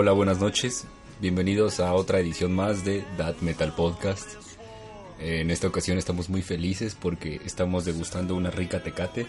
Hola, 0.00 0.12
buenas 0.12 0.38
noches. 0.38 0.86
Bienvenidos 1.20 1.80
a 1.80 1.92
otra 1.92 2.20
edición 2.20 2.54
más 2.54 2.84
de 2.84 3.04
That 3.16 3.38
Metal 3.40 3.74
Podcast. 3.74 4.28
En 5.18 5.50
esta 5.50 5.66
ocasión 5.66 5.98
estamos 5.98 6.28
muy 6.28 6.40
felices 6.40 6.94
porque 6.94 7.40
estamos 7.44 7.84
degustando 7.84 8.36
una 8.36 8.52
rica 8.52 8.80
tecate, 8.80 9.26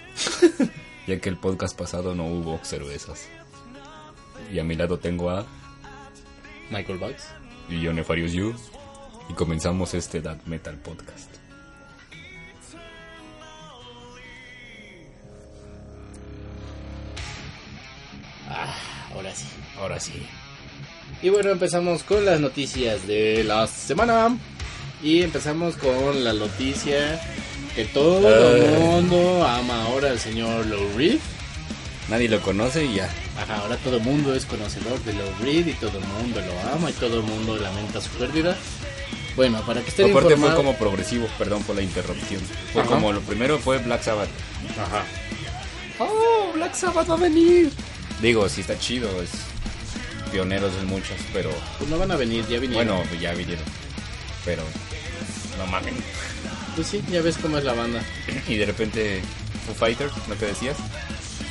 ya 1.08 1.20
que 1.20 1.28
el 1.30 1.38
podcast 1.38 1.76
pasado 1.76 2.14
no 2.14 2.28
hubo 2.28 2.60
cervezas. 2.62 3.28
Y 4.54 4.60
a 4.60 4.64
mi 4.64 4.76
lado 4.76 5.00
tengo 5.00 5.32
a 5.32 5.48
Michael 6.70 7.00
Bugs. 7.00 7.26
y 7.68 7.82
yo, 7.82 7.92
Nefarious 7.92 8.34
You, 8.34 8.54
y 9.28 9.34
comenzamos 9.34 9.96
este 9.96 10.22
That 10.22 10.44
Metal 10.46 10.78
Podcast. 10.78 11.32
Ahora 19.16 19.34
sí. 19.34 19.48
Ahora 19.80 20.00
sí. 20.00 20.28
Y 21.22 21.30
bueno, 21.30 21.50
empezamos 21.50 22.04
con 22.04 22.26
las 22.26 22.40
noticias 22.40 23.06
de 23.06 23.44
la 23.44 23.68
semana. 23.68 24.38
Y 25.04 25.22
empezamos 25.22 25.76
con 25.76 26.24
la 26.24 26.34
noticia 26.34 27.22
que 27.76 27.86
todo 27.86 28.28
Ay. 28.28 28.62
el 28.62 28.80
mundo 28.80 29.46
ama 29.46 29.84
ahora 29.84 30.10
al 30.10 30.20
señor 30.20 30.66
Low 30.66 30.98
Reed. 30.98 31.20
Nadie 32.10 32.28
lo 32.28 32.42
conoce 32.42 32.86
y 32.86 32.96
ya. 32.96 33.10
Ajá, 33.42 33.58
ahora 33.58 33.78
todo 33.78 33.98
el 33.98 34.04
mundo 34.04 34.34
es 34.34 34.46
conocedor 34.46 35.00
de 35.04 35.14
Low 35.14 35.30
Reed 35.42 35.68
y 35.68 35.74
todo 35.74 35.98
el 35.98 36.06
mundo 36.06 36.42
lo 36.42 36.74
ama 36.74 36.90
y 36.90 36.94
todo 36.94 37.18
el 37.18 37.24
mundo 37.24 37.58
lamenta 37.58 38.02
su 38.02 38.10
pérdida. 38.12 38.58
Bueno, 39.36 39.62
para 39.66 39.82
que 39.82 39.90
estén 39.90 40.10
Aparte 40.10 40.30
fue 40.30 40.34
informados... 40.36 40.66
como 40.66 40.78
progresivo, 40.78 41.28
perdón 41.38 41.64
por 41.64 41.76
la 41.76 41.82
interrupción. 41.82 42.42
Fue 42.74 42.82
Ajá. 42.82 42.92
como 42.92 43.14
lo 43.14 43.22
primero 43.22 43.58
fue 43.60 43.78
Black 43.78 44.04
Sabbath. 44.04 44.30
Ajá. 44.78 45.06
Oh, 46.00 46.52
Black 46.54 46.74
Sabbath 46.74 47.10
va 47.10 47.14
a 47.14 47.18
venir. 47.18 47.72
Digo, 48.22 48.50
sí 48.50 48.62
está 48.62 48.78
chido, 48.78 49.08
es 49.22 49.30
pioneros 50.32 50.74
en 50.80 50.86
muchos, 50.88 51.18
pero 51.34 51.50
Pues 51.78 51.90
no 51.90 51.98
van 51.98 52.12
a 52.12 52.16
venir, 52.16 52.46
ya 52.48 52.60
vinieron. 52.60 52.98
bueno, 52.98 53.20
ya 53.20 53.34
vinieron. 53.34 53.64
Pero 54.46 54.64
no 55.58 55.66
mamen. 55.68 55.94
Pues 56.76 56.88
sí, 56.88 57.02
ya 57.12 57.22
ves 57.22 57.38
cómo 57.38 57.58
es 57.58 57.64
la 57.64 57.74
banda. 57.74 58.02
Y 58.48 58.56
de 58.58 58.66
repente 58.66 59.22
Foo 59.66 59.76
Fighters, 59.76 60.14
¿no 60.28 60.36
te 60.36 60.46
decías? 60.48 60.78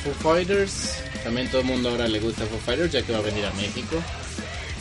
Foo 0.03 0.13
Fighters, 0.33 0.95
también 1.23 1.47
todo 1.49 1.61
el 1.61 1.67
mundo 1.67 1.89
ahora 1.89 2.07
le 2.07 2.19
gusta 2.19 2.45
Foo 2.45 2.59
Fighters 2.65 2.91
ya 2.91 3.01
que 3.03 3.11
va 3.11 3.19
a 3.19 3.21
venir 3.21 3.45
a 3.45 3.51
México. 3.53 4.01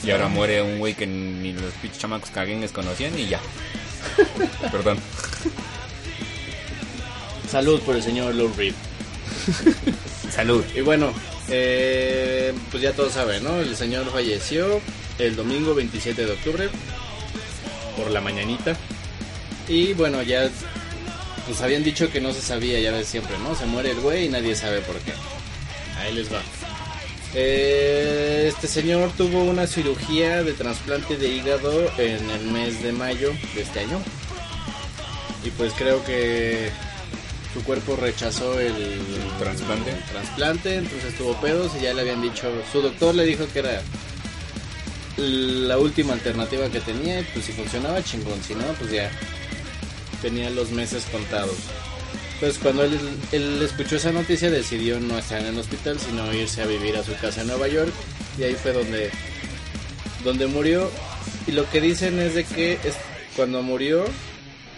Y 0.04 0.10
ahora 0.12 0.28
muere 0.28 0.62
un 0.62 0.78
güey 0.78 0.94
que 0.94 1.06
ni 1.06 1.52
los 1.52 1.72
pinches 1.82 1.98
chamacos 2.00 2.30
caguengues 2.30 2.70
conocían 2.70 3.18
y 3.18 3.26
ya. 3.26 3.40
Perdón. 4.72 4.98
Salud 7.50 7.80
por 7.80 7.96
el 7.96 8.02
señor 8.02 8.34
Lou 8.34 8.52
Reed. 8.56 8.74
Salud. 10.30 10.64
Y 10.74 10.80
bueno, 10.82 11.12
eh, 11.50 12.52
pues 12.70 12.82
ya 12.82 12.92
todos 12.92 13.12
saben, 13.12 13.44
¿no? 13.44 13.60
El 13.60 13.74
señor 13.76 14.10
falleció 14.10 14.80
el 15.18 15.36
domingo 15.36 15.74
27 15.74 16.26
de 16.26 16.32
octubre 16.32 16.68
por 17.96 18.10
la 18.10 18.20
mañanita. 18.20 18.76
Y 19.68 19.92
bueno, 19.94 20.22
ya 20.22 20.48
pues 21.46 21.60
habían 21.62 21.82
dicho 21.82 22.10
que 22.10 22.20
no 22.20 22.32
se 22.32 22.42
sabía, 22.42 22.78
ya 22.80 22.92
ves 22.92 23.08
siempre, 23.08 23.38
¿no? 23.38 23.54
Se 23.54 23.66
muere 23.66 23.92
el 23.92 24.00
güey 24.00 24.26
y 24.26 24.28
nadie 24.28 24.54
sabe 24.54 24.80
por 24.80 24.96
qué. 24.98 25.12
Ahí 25.98 26.14
les 26.14 26.32
va. 26.32 26.40
Eh, 27.34 28.46
este 28.48 28.66
señor 28.66 29.10
tuvo 29.16 29.42
una 29.42 29.66
cirugía 29.66 30.42
de 30.42 30.52
trasplante 30.52 31.16
de 31.16 31.28
hígado 31.28 31.90
en 31.98 32.28
el 32.30 32.44
mes 32.46 32.82
de 32.82 32.92
mayo 32.92 33.32
de 33.54 33.62
este 33.62 33.80
año. 33.80 34.00
Y 35.44 35.50
pues 35.50 35.72
creo 35.72 36.04
que 36.04 36.70
su 37.58 37.64
cuerpo 37.64 37.96
rechazó 37.96 38.58
el, 38.60 38.74
trasplante. 39.38 39.90
el 39.90 40.04
trasplante, 40.04 40.74
entonces 40.76 41.16
tuvo 41.16 41.34
pedos 41.40 41.72
y 41.78 41.82
ya 41.82 41.94
le 41.94 42.02
habían 42.02 42.22
dicho, 42.22 42.50
su 42.70 42.80
doctor 42.80 43.14
le 43.14 43.24
dijo 43.24 43.46
que 43.52 43.58
era 43.58 43.82
la 45.16 45.78
última 45.78 46.12
alternativa 46.12 46.68
que 46.68 46.80
tenía 46.80 47.20
y 47.20 47.24
pues 47.24 47.46
si 47.46 47.52
funcionaba 47.52 48.02
chingón, 48.02 48.40
si 48.42 48.54
no 48.54 48.64
pues 48.78 48.92
ya 48.92 49.10
tenía 50.22 50.50
los 50.50 50.70
meses 50.70 51.04
contados. 51.10 51.56
Pues 52.38 52.58
cuando 52.58 52.84
él, 52.84 52.96
él 53.32 53.60
escuchó 53.62 53.96
esa 53.96 54.12
noticia 54.12 54.50
decidió 54.50 55.00
no 55.00 55.18
estar 55.18 55.40
en 55.40 55.46
el 55.46 55.58
hospital 55.58 55.98
sino 55.98 56.32
irse 56.32 56.62
a 56.62 56.66
vivir 56.66 56.96
a 56.96 57.02
su 57.02 57.12
casa 57.16 57.40
en 57.40 57.48
Nueva 57.48 57.66
York 57.66 57.92
y 58.38 58.44
ahí 58.44 58.54
fue 58.54 58.72
donde 58.72 59.10
donde 60.22 60.46
murió 60.46 60.88
y 61.48 61.52
lo 61.52 61.68
que 61.68 61.80
dicen 61.80 62.20
es 62.20 62.34
de 62.34 62.44
que 62.44 62.74
es, 62.74 62.94
cuando 63.34 63.60
murió 63.62 64.04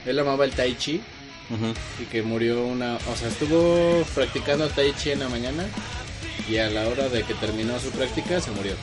él 0.07 0.19
amaba 0.19 0.47
el 0.47 0.53
tai 0.53 0.75
chi 0.75 1.03
Y 2.01 2.05
que 2.05 2.23
murió 2.23 2.65
una, 2.65 2.97
o 2.97 3.17
sea, 3.17 3.29
estuvo 3.29 4.05
practicando 4.15 4.69
tai 4.69 4.93
chi 4.93 5.11
en 5.11 5.21
la 5.21 5.29
mañana 5.29 5.65
y 6.49 6.59
a 6.59 6.71
la 6.71 6.87
hora 6.89 7.09
de 7.09 7.23
que 7.25 7.35
terminó 7.35 7.79
su 7.79 7.91
práctica 7.91 8.41
se 8.41 8.51
murió. 8.53 8.75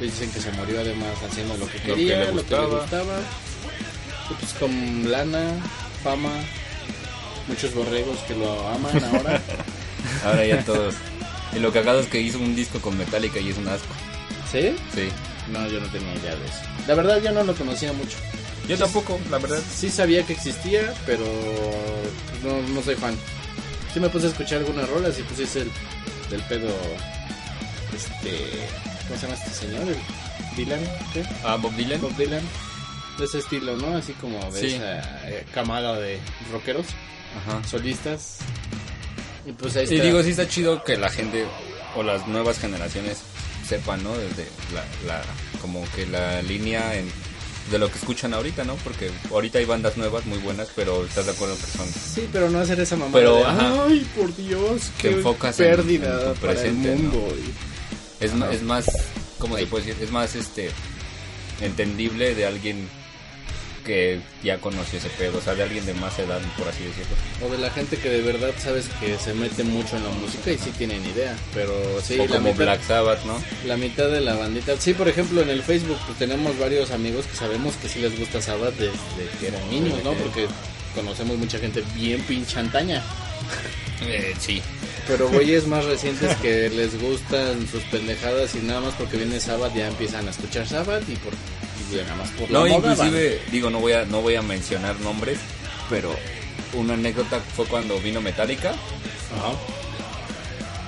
Dicen 0.00 0.30
que 0.30 0.40
se 0.40 0.52
murió 0.52 0.80
además 0.80 1.14
haciendo 1.26 1.56
lo 1.56 1.66
que 1.66 1.78
Lo 1.78 1.94
que 1.94 2.06
quería, 2.06 2.24
le 2.24 2.32
lo 2.32 2.44
que 2.44 2.54
le 2.54 2.66
gustaba. 2.66 3.18
pues 4.38 4.52
con 4.54 5.10
lana, 5.10 5.56
fama, 6.04 6.30
muchos 7.48 7.74
borregos 7.74 8.18
que 8.28 8.34
lo 8.36 8.68
aman 8.68 9.04
ahora. 9.04 9.42
Ahora 10.24 10.46
ya 10.46 10.64
todos. 10.64 10.94
Y 11.54 11.58
lo 11.58 11.72
cagado 11.72 12.00
es 12.00 12.06
que 12.06 12.20
hizo 12.20 12.38
un 12.38 12.54
disco 12.54 12.80
con 12.80 12.96
Metallica 12.96 13.40
y 13.40 13.50
es 13.50 13.58
un 13.58 13.68
asco. 13.68 13.92
¿Sí? 14.50 14.74
Sí. 14.94 15.08
No, 15.50 15.66
yo 15.68 15.80
no 15.80 15.86
tenía 15.88 16.14
idea 16.14 16.36
de 16.36 16.44
eso. 16.46 16.60
La 16.86 16.94
verdad 16.94 17.20
yo 17.22 17.32
no 17.32 17.42
lo 17.42 17.54
conocía 17.54 17.92
mucho. 17.92 18.16
Yo 18.68 18.76
tampoco, 18.78 19.18
la 19.30 19.38
verdad. 19.38 19.60
Sí 19.74 19.88
sabía 19.90 20.24
que 20.24 20.34
existía, 20.34 20.92
pero 21.06 21.24
no, 22.44 22.60
no 22.74 22.82
soy 22.82 22.94
fan. 22.96 23.16
Sí 23.94 24.00
me 24.00 24.08
puse 24.10 24.26
a 24.26 24.30
escuchar 24.30 24.58
algunas 24.58 24.88
rolas 24.88 25.18
y 25.18 25.22
pues 25.22 25.40
es 25.40 25.56
el 25.56 25.70
del 26.30 26.42
pedo 26.42 26.68
este 27.96 28.30
¿cómo 29.06 29.18
se 29.18 29.26
llama 29.26 29.38
este 29.38 29.50
señor? 29.54 29.82
El 29.88 30.56
Dylan, 30.56 30.80
¿qué? 31.12 31.24
Ah, 31.44 31.56
Bob 31.56 31.74
Dylan. 31.74 32.00
Bob 32.00 32.14
Dylan. 32.16 32.42
De 33.18 33.24
ese 33.24 33.38
estilo, 33.38 33.76
¿no? 33.76 33.96
Así 33.96 34.12
como 34.14 34.38
de 34.52 34.60
Sí. 34.60 34.66
esa 34.76 35.28
eh, 35.28 35.44
camada 35.52 35.98
de 35.98 36.20
rockeros, 36.52 36.86
Ajá. 37.36 37.64
solistas. 37.66 38.38
Y 39.46 39.52
pues 39.52 39.74
ahí 39.76 39.86
Y 39.90 39.94
está. 39.94 40.04
digo, 40.04 40.22
sí 40.22 40.30
está 40.30 40.46
chido 40.46 40.84
que 40.84 40.96
la 40.96 41.08
gente 41.10 41.46
o 41.96 42.02
las 42.02 42.26
nuevas 42.28 42.58
generaciones 42.58 43.18
sepan, 43.66 44.02
¿no? 44.04 44.16
Desde 44.16 44.46
la, 44.74 44.84
la 45.06 45.22
como 45.60 45.84
que 45.96 46.06
la 46.06 46.42
línea 46.42 46.94
en, 46.96 47.10
de 47.70 47.78
lo 47.78 47.90
que 47.90 47.98
escuchan 47.98 48.34
ahorita, 48.34 48.64
¿no? 48.64 48.74
Porque 48.76 49.10
ahorita 49.30 49.58
hay 49.58 49.64
bandas 49.64 49.96
nuevas 49.96 50.24
muy 50.26 50.38
buenas, 50.38 50.68
pero 50.74 51.04
estás 51.04 51.26
de 51.26 51.32
acuerdo 51.32 51.54
que 51.56 51.66
son 51.78 51.86
Sí, 51.88 52.28
pero 52.32 52.48
no 52.50 52.58
hacer 52.60 52.80
esa 52.80 52.96
mamada 52.96 53.12
Pero, 53.18 53.36
de, 53.36 53.44
ajá. 53.44 53.84
ay, 53.86 54.06
por 54.16 54.34
Dios, 54.36 54.90
qué 54.98 55.10
enfocas 55.12 55.58
en- 55.60 55.66
pérdida 55.66 56.12
en 56.28 56.34
tu 56.34 56.40
para 56.40 56.52
presente, 56.54 56.92
el 56.92 57.04
¿no? 57.04 57.10
mundo. 57.10 57.34
Y- 57.36 58.24
es, 58.24 58.34
ma- 58.34 58.50
es 58.50 58.62
más, 58.62 58.86
¿cómo 59.38 59.56
te 59.56 59.66
puedo 59.66 59.84
decir? 59.84 60.02
Es 60.02 60.10
más 60.10 60.34
este 60.34 60.70
entendible 61.60 62.34
de 62.34 62.46
alguien 62.46 62.88
que 63.88 64.20
ya 64.44 64.58
conoció 64.58 64.98
ese 64.98 65.08
pedo, 65.08 65.38
o 65.38 65.40
sea, 65.40 65.54
de 65.54 65.62
alguien 65.62 65.86
de 65.86 65.94
más 65.94 66.18
edad, 66.18 66.42
por 66.58 66.68
así 66.68 66.84
decirlo. 66.84 67.16
O 67.42 67.50
de 67.50 67.56
la 67.56 67.70
gente 67.70 67.96
que 67.96 68.10
de 68.10 68.20
verdad 68.20 68.50
sabes 68.58 68.86
que 69.00 69.16
se 69.16 69.32
mete 69.32 69.64
mucho 69.64 69.96
en 69.96 70.04
la 70.04 70.10
música 70.10 70.52
y 70.52 70.58
sí 70.58 70.70
tienen 70.76 71.02
idea. 71.06 71.34
Pero 71.54 71.72
sí, 72.02 72.20
o 72.20 72.26
la, 72.26 72.36
como 72.36 72.52
mitad, 72.52 72.64
Black 72.64 72.82
Sabbath, 72.82 73.24
¿no? 73.24 73.42
la 73.66 73.78
mitad 73.78 74.10
de 74.10 74.20
la 74.20 74.34
bandita. 74.34 74.76
Sí, 74.78 74.92
por 74.92 75.08
ejemplo, 75.08 75.40
en 75.40 75.48
el 75.48 75.62
Facebook 75.62 75.96
pues, 76.04 76.18
tenemos 76.18 76.58
varios 76.58 76.90
amigos 76.90 77.24
que 77.24 77.34
sabemos 77.34 77.76
que 77.76 77.88
sí 77.88 78.00
les 78.00 78.18
gusta 78.18 78.42
Sabbath 78.42 78.74
desde 78.74 79.38
que 79.40 79.48
eran 79.48 79.70
niños, 79.70 80.04
¿no? 80.04 80.12
Porque 80.12 80.46
conocemos 80.94 81.38
mucha 81.38 81.58
gente 81.58 81.82
bien 81.94 82.20
pinche 82.24 82.58
antaña. 82.58 83.02
Eh, 84.02 84.34
sí. 84.38 84.60
Pero 85.06 85.30
güeyes 85.30 85.66
más 85.66 85.86
recientes 85.86 86.36
que 86.36 86.68
les 86.68 87.00
gustan 87.00 87.66
sus 87.66 87.82
pendejadas 87.84 88.54
y 88.54 88.58
nada 88.58 88.82
más 88.82 88.94
porque 88.94 89.16
viene 89.16 89.40
Sabbath 89.40 89.74
ya 89.74 89.88
empiezan 89.88 90.28
a 90.28 90.30
escuchar 90.30 90.68
Sabbath 90.68 91.08
y 91.08 91.16
por 91.16 91.32
ya 91.90 92.02
nada 92.04 92.16
más 92.16 92.30
por 92.30 92.50
No, 92.50 92.60
moda, 92.66 92.74
inclusive, 92.92 93.40
digo, 93.50 93.70
no 93.70 93.80
voy 93.80 93.92
a 93.92 94.04
no 94.04 94.20
voy 94.22 94.34
a 94.36 94.42
mencionar 94.42 94.98
nombres, 95.00 95.38
pero 95.90 96.14
una 96.74 96.94
anécdota 96.94 97.40
fue 97.40 97.66
cuando 97.66 97.98
vino 98.00 98.20
Metallica. 98.20 98.70
Ajá. 98.70 99.52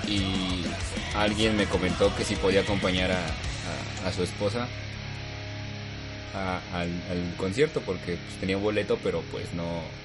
y 0.08 0.64
alguien 1.14 1.56
me 1.56 1.66
comentó 1.66 2.14
que 2.16 2.24
si 2.24 2.34
podía 2.36 2.62
acompañar 2.62 3.10
a, 3.12 3.18
a- 3.26 4.08
a 4.08 4.12
su 4.12 4.22
esposa 4.22 4.66
a- 6.34 6.60
al, 6.72 6.88
al 7.10 7.34
concierto 7.36 7.80
porque 7.84 8.16
pues, 8.16 8.36
tenía 8.40 8.56
un 8.56 8.62
boleto, 8.62 8.98
pero 9.02 9.22
pues 9.30 9.52
no 9.52 9.64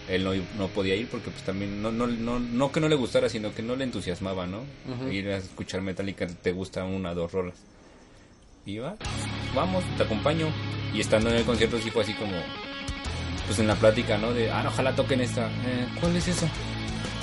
él 0.09 0.23
no, 0.23 0.31
no 0.57 0.67
podía 0.69 0.95
ir 0.95 1.07
porque 1.07 1.29
pues 1.31 1.43
también 1.43 1.81
no, 1.81 1.91
no, 1.91 2.07
no, 2.07 2.39
no 2.39 2.71
que 2.71 2.79
no 2.79 2.87
le 2.89 2.95
gustara, 2.95 3.29
sino 3.29 3.53
que 3.53 3.61
no 3.63 3.75
le 3.75 3.83
entusiasmaba, 3.85 4.45
¿no? 4.47 4.63
Ir 5.11 5.29
a 5.29 5.37
escuchar 5.37 5.81
Metallica 5.81 6.27
te 6.27 6.51
gusta 6.51 6.83
una 6.83 7.13
dos 7.13 7.31
rolas. 7.31 7.55
Y 8.65 8.77
va, 8.79 8.95
vamos, 9.53 9.83
te 9.97 10.03
acompaño. 10.03 10.47
Y 10.93 11.01
estando 11.01 11.29
en 11.29 11.35
el 11.37 11.43
concierto 11.43 11.77
sí 11.79 11.89
fue 11.91 12.03
así 12.03 12.13
como 12.13 12.33
pues 13.47 13.59
en 13.59 13.67
la 13.67 13.75
plática, 13.75 14.17
¿no? 14.17 14.33
De, 14.33 14.49
ah, 14.51 14.63
no, 14.63 14.69
ojalá 14.69 14.95
toquen 14.95 15.21
esta. 15.21 15.45
Eh, 15.47 15.87
¿Cuál 15.99 16.15
es 16.15 16.27
esa? 16.27 16.47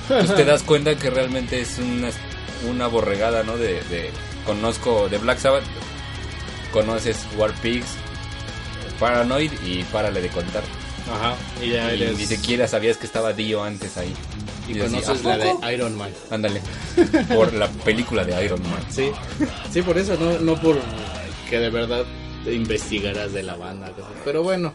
pues 0.08 0.34
te 0.34 0.44
das 0.46 0.62
cuenta 0.62 0.94
que 0.96 1.10
realmente 1.10 1.60
es 1.60 1.78
una, 1.78 2.10
una 2.68 2.86
borregada, 2.86 3.42
¿no? 3.42 3.56
De, 3.56 3.82
de- 3.84 4.10
conozco 4.46 5.08
de 5.08 5.18
Black 5.18 5.38
Sabbath, 5.38 5.64
conoces 6.72 7.26
War 7.36 7.52
Pigs, 7.62 7.86
Paranoid 9.00 9.52
y 9.64 9.82
párale 9.84 10.20
de 10.20 10.28
contar. 10.28 10.62
Ajá. 11.12 11.34
Y 11.60 11.70
ya 11.70 11.92
Y 11.94 12.02
eres... 12.02 12.18
ni 12.18 12.26
siquiera 12.26 12.68
sabías 12.68 12.96
que 12.98 13.06
estaba 13.06 13.32
Dio 13.32 13.64
antes 13.64 13.96
ahí. 13.96 14.14
Y 14.68 14.74
dices, 14.74 14.90
conoces 14.92 15.26
¿a 15.26 15.36
la 15.36 15.44
de 15.44 15.74
Iron 15.74 15.96
Man. 15.96 16.10
Ándale, 16.30 16.60
por 17.34 17.52
la 17.52 17.66
película 17.68 18.24
de 18.24 18.44
Iron 18.44 18.62
Man. 18.62 18.84
Sí, 18.90 19.10
sí, 19.72 19.82
por 19.82 19.98
eso, 19.98 20.16
no, 20.16 20.38
no 20.38 20.54
por 20.60 20.78
que 21.52 21.58
de 21.58 21.68
verdad 21.68 22.02
te 22.44 22.54
investigaras 22.54 23.30
de 23.34 23.42
la 23.42 23.54
banda. 23.56 23.92
Pero 24.24 24.42
bueno, 24.42 24.74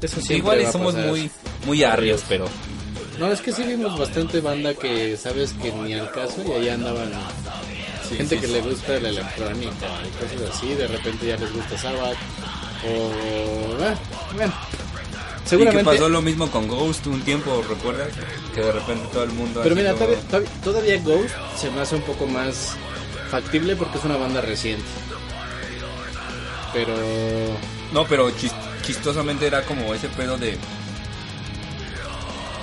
eso 0.00 0.16
siempre 0.22 0.36
Igual 0.62 0.72
somos 0.72 0.94
muy, 0.94 1.30
muy 1.66 1.84
arrios, 1.84 2.22
pero 2.26 2.46
No, 3.18 3.30
es 3.30 3.42
que 3.42 3.52
sí 3.52 3.64
vimos 3.64 3.98
bastante 3.98 4.40
banda 4.40 4.72
que 4.72 5.18
sabes 5.18 5.52
que 5.60 5.70
ni 5.70 5.92
al 5.92 6.10
caso 6.10 6.42
y 6.48 6.52
ahí 6.52 6.68
andaban 6.70 7.10
sí, 8.08 8.16
gente 8.16 8.36
sí, 8.36 8.40
que 8.40 8.46
sí. 8.46 8.52
le 8.54 8.60
gusta 8.62 8.98
la 8.98 9.10
electrónica 9.10 9.88
y 10.06 10.36
cosas 10.36 10.56
así, 10.56 10.72
de 10.72 10.86
repente 10.86 11.26
ya 11.26 11.36
les 11.36 11.52
gusta 11.52 11.76
Sabbath 11.76 12.16
o... 12.88 13.82
ah, 13.84 13.94
bueno, 14.34 14.52
Y 14.54 15.42
que 15.42 15.48
seguramente... 15.50 15.84
pasó 15.84 16.08
lo 16.08 16.22
mismo 16.22 16.50
con 16.50 16.66
Ghost 16.66 17.06
un 17.08 17.20
tiempo, 17.20 17.62
¿recuerdas? 17.68 18.08
Que 18.54 18.62
de 18.62 18.72
repente 18.72 19.04
todo 19.12 19.24
el 19.24 19.32
mundo... 19.32 19.60
Pero 19.62 19.76
mira, 19.76 19.92
todavía, 19.92 20.16
todavía- 20.30 20.50
todavía 20.64 20.98
Ghost 21.02 21.34
se 21.58 21.70
me 21.70 21.82
hace 21.82 21.96
un 21.96 22.02
poco 22.02 22.26
más 22.26 22.74
factible 23.30 23.76
porque 23.76 23.98
es 23.98 24.04
una 24.04 24.16
banda 24.16 24.40
reciente. 24.40 24.82
Pero... 26.72 26.94
No, 27.92 28.04
pero 28.06 28.30
chis- 28.30 28.54
chistosamente 28.82 29.46
era 29.46 29.62
como 29.62 29.92
ese 29.94 30.08
pedo 30.08 30.36
de... 30.38 30.56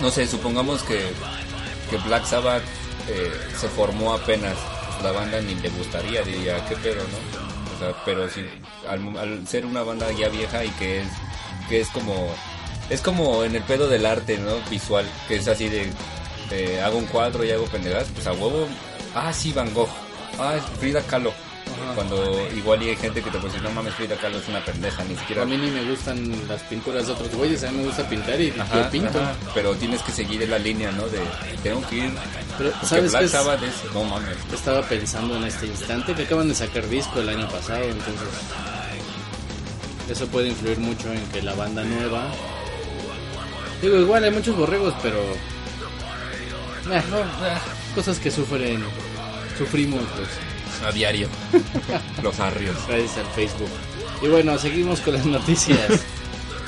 No 0.01 0.11
sé, 0.11 0.27
supongamos 0.27 0.83
que, 0.83 0.99
que 1.89 1.97
Black 1.97 2.25
Sabbath 2.25 2.63
eh, 3.09 3.31
se 3.59 3.67
formó 3.67 4.13
apenas. 4.13 4.55
pues, 4.91 5.03
la 5.03 5.11
banda 5.11 5.41
ni 5.41 5.55
le 5.55 5.69
gustaría, 5.69 6.21
diría, 6.21 6.63
qué 6.67 6.75
pedo, 6.77 7.03
¿no? 7.03 7.75
O 7.75 7.79
sea, 7.79 7.95
pero 8.05 8.29
sí, 8.29 8.45
al, 8.87 9.17
al 9.17 9.47
ser 9.47 9.65
una 9.65 9.83
banda 9.83 10.11
ya 10.11 10.29
vieja 10.29 10.63
y 10.63 10.69
que 10.71 11.01
es, 11.01 11.07
que 11.69 11.81
es 11.81 11.89
como... 11.89 12.33
Es 12.89 13.01
como 13.01 13.43
en 13.43 13.53
el 13.55 13.63
pedo 13.63 13.89
del 13.89 14.05
arte, 14.05 14.37
¿no? 14.37 14.51
Visual, 14.69 15.05
que 15.27 15.35
es 15.35 15.47
así 15.49 15.67
de... 15.67 15.91
eh, 16.51 16.79
hago 16.81 16.97
un 16.97 17.05
cuadro 17.07 17.43
y 17.43 17.51
hago 17.51 17.65
pendejadas, 17.65 18.07
pues 18.13 18.25
a 18.27 18.31
huevo... 18.33 18.67
Ah, 19.15 19.33
sí, 19.33 19.51
Van 19.51 19.73
Gogh. 19.73 19.89
Ah, 20.39 20.55
Frida 20.79 21.01
Kahlo. 21.01 21.33
Ajá. 21.83 21.93
Cuando 21.95 22.47
igual 22.55 22.81
y 22.83 22.89
hay 22.89 22.95
gente 22.95 23.21
que 23.21 23.29
te 23.29 23.37
puede 23.37 23.53
decir, 23.53 23.61
no 23.63 23.71
mames, 23.71 23.93
Frida 23.95 24.15
Kahlo 24.15 24.37
es 24.37 24.47
una 24.47 24.63
pendeja, 24.63 25.03
ni 25.03 25.15
siquiera... 25.15 25.43
A 25.43 25.45
mí 25.45 25.57
ni 25.57 25.69
me 25.71 25.83
gustan 25.83 26.47
las 26.47 26.61
pinturas 26.63 27.07
de 27.07 27.13
otros 27.13 27.29
güeyes, 27.35 27.63
a 27.63 27.71
mí 27.71 27.77
me 27.79 27.85
gusta 27.85 28.07
pintar 28.09 28.39
y 28.39 28.53
Ajá, 28.57 28.83
yo 28.83 28.89
pinto. 28.89 29.19
ajá, 29.19 29.35
pero 29.53 29.75
tienes 29.75 30.01
que 30.01 30.11
seguir 30.11 30.47
la 30.47 30.59
línea, 30.59 30.91
¿no? 30.91 31.07
De 31.07 31.19
tengo 31.63 31.81
que 31.89 31.95
ir. 31.97 32.11
Pero, 32.57 32.71
¿sabes 32.83 33.11
Black 33.11 33.21
qué 33.21 33.25
es? 33.25 33.31
Sabbath 33.31 33.63
es. 33.63 33.93
No 33.93 34.03
mames. 34.03 34.37
Estaba 34.53 34.81
pensando 34.83 35.35
en 35.37 35.43
este 35.43 35.67
instante 35.67 36.13
que 36.13 36.23
acaban 36.23 36.47
de 36.47 36.55
sacar 36.55 36.87
disco 36.89 37.19
el 37.19 37.29
año 37.29 37.47
pasado, 37.49 37.83
entonces 37.83 38.27
eso 40.09 40.25
puede 40.27 40.47
influir 40.49 40.79
mucho 40.79 41.11
en 41.11 41.21
que 41.27 41.41
la 41.41 41.53
banda 41.53 41.83
nueva. 41.83 42.27
Digo, 43.81 43.97
igual 43.97 44.23
hay 44.23 44.31
muchos 44.31 44.55
borregos, 44.55 44.93
pero 45.03 45.19
eh, 45.19 47.03
no, 47.11 47.17
eh, 47.19 47.57
cosas 47.93 48.17
que 48.19 48.31
sufren, 48.31 48.83
sufrimos 49.57 50.01
pues, 50.15 50.29
A 50.85 50.91
diario. 50.91 51.27
Los 52.23 52.39
arrios. 52.39 52.75
gracias 52.87 53.17
al 53.17 53.25
Facebook. 53.33 53.69
Y 54.21 54.27
bueno, 54.27 54.57
seguimos 54.57 54.99
con 55.01 55.13
las 55.13 55.25
noticias. 55.25 56.01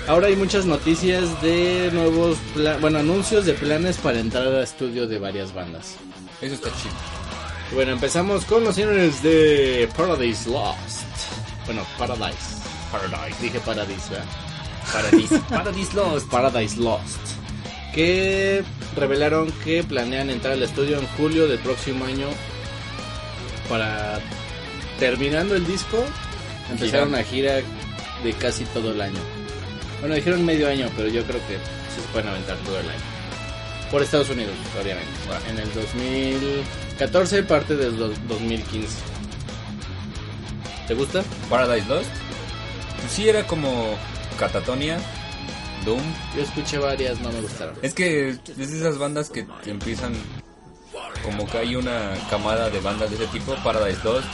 Ahora 0.07 0.27
hay 0.27 0.35
muchas 0.35 0.65
noticias 0.65 1.41
de 1.41 1.89
nuevos, 1.93 2.37
bueno, 2.81 2.99
anuncios 2.99 3.45
de 3.45 3.53
planes 3.53 3.97
para 3.97 4.19
entrar 4.19 4.47
al 4.47 4.63
estudio 4.63 5.07
de 5.07 5.19
varias 5.19 5.53
bandas. 5.53 5.97
Eso 6.41 6.55
está 6.55 6.69
chido. 6.81 6.95
Bueno, 7.73 7.91
empezamos 7.91 8.45
con 8.45 8.63
los 8.63 8.75
señores 8.75 9.21
de 9.21 9.87
Paradise 9.95 10.49
Lost. 10.49 11.05
Bueno, 11.65 11.83
Paradise. 11.97 12.57
Paradise. 12.91 13.37
Dije 13.41 13.59
Paradise, 13.59 14.09
¿verdad? 14.09 14.25
Paradise. 14.91 15.39
Paradise 15.49 15.93
Lost. 15.95 16.27
Paradise 16.29 16.77
Lost. 16.77 17.19
Que 17.93 18.63
revelaron 18.95 19.51
que 19.63 19.83
planean 19.83 20.31
entrar 20.31 20.53
al 20.53 20.63
estudio 20.63 20.97
en 20.97 21.05
julio 21.17 21.47
del 21.47 21.59
próximo 21.59 22.05
año 22.05 22.27
para 23.69 24.19
terminando 24.99 25.55
el 25.55 25.65
disco 25.65 26.03
empezar 26.71 27.01
Gira. 27.01 27.05
una 27.05 27.23
gira 27.23 27.53
de 28.23 28.33
casi 28.39 28.65
todo 28.65 28.91
el 28.91 29.01
año. 29.01 29.19
Bueno, 30.01 30.15
dijeron 30.15 30.45
medio 30.45 30.67
año, 30.67 30.89
pero 30.97 31.07
yo 31.09 31.23
creo 31.23 31.39
que 31.47 31.55
sí 31.55 32.01
se 32.01 32.07
pueden 32.11 32.29
aventar 32.29 32.57
todo 32.65 32.79
el 32.79 32.89
año. 32.89 32.99
Por 33.91 34.01
Estados 34.03 34.29
Unidos, 34.29 34.53
obviamente. 34.81 35.09
En 35.49 35.57
el 35.57 35.73
2014, 35.73 37.43
parte 37.43 37.75
del 37.75 37.97
do- 37.97 38.13
2015. 38.27 38.87
¿Te 40.87 40.93
gusta? 40.93 41.23
Paradise 41.49 41.87
Lost. 41.87 42.09
Sí, 43.09 43.27
era 43.29 43.45
como 43.47 43.95
Catatonia, 44.37 44.99
Doom. 45.85 46.01
Yo 46.35 46.43
escuché 46.43 46.77
varias, 46.77 47.19
no 47.19 47.31
me 47.31 47.41
gustaron. 47.41 47.75
Es 47.81 47.93
que 47.93 48.29
es 48.29 48.57
de 48.57 48.63
esas 48.63 48.97
bandas 48.97 49.29
que 49.29 49.45
empiezan. 49.65 50.13
Como 51.23 51.47
que 51.49 51.57
hay 51.57 51.75
una 51.75 52.13
camada 52.29 52.69
de 52.69 52.79
bandas 52.79 53.09
de 53.09 53.17
ese 53.17 53.27
tipo: 53.27 53.55
Paradise 53.63 53.99
Lost, 54.03 54.27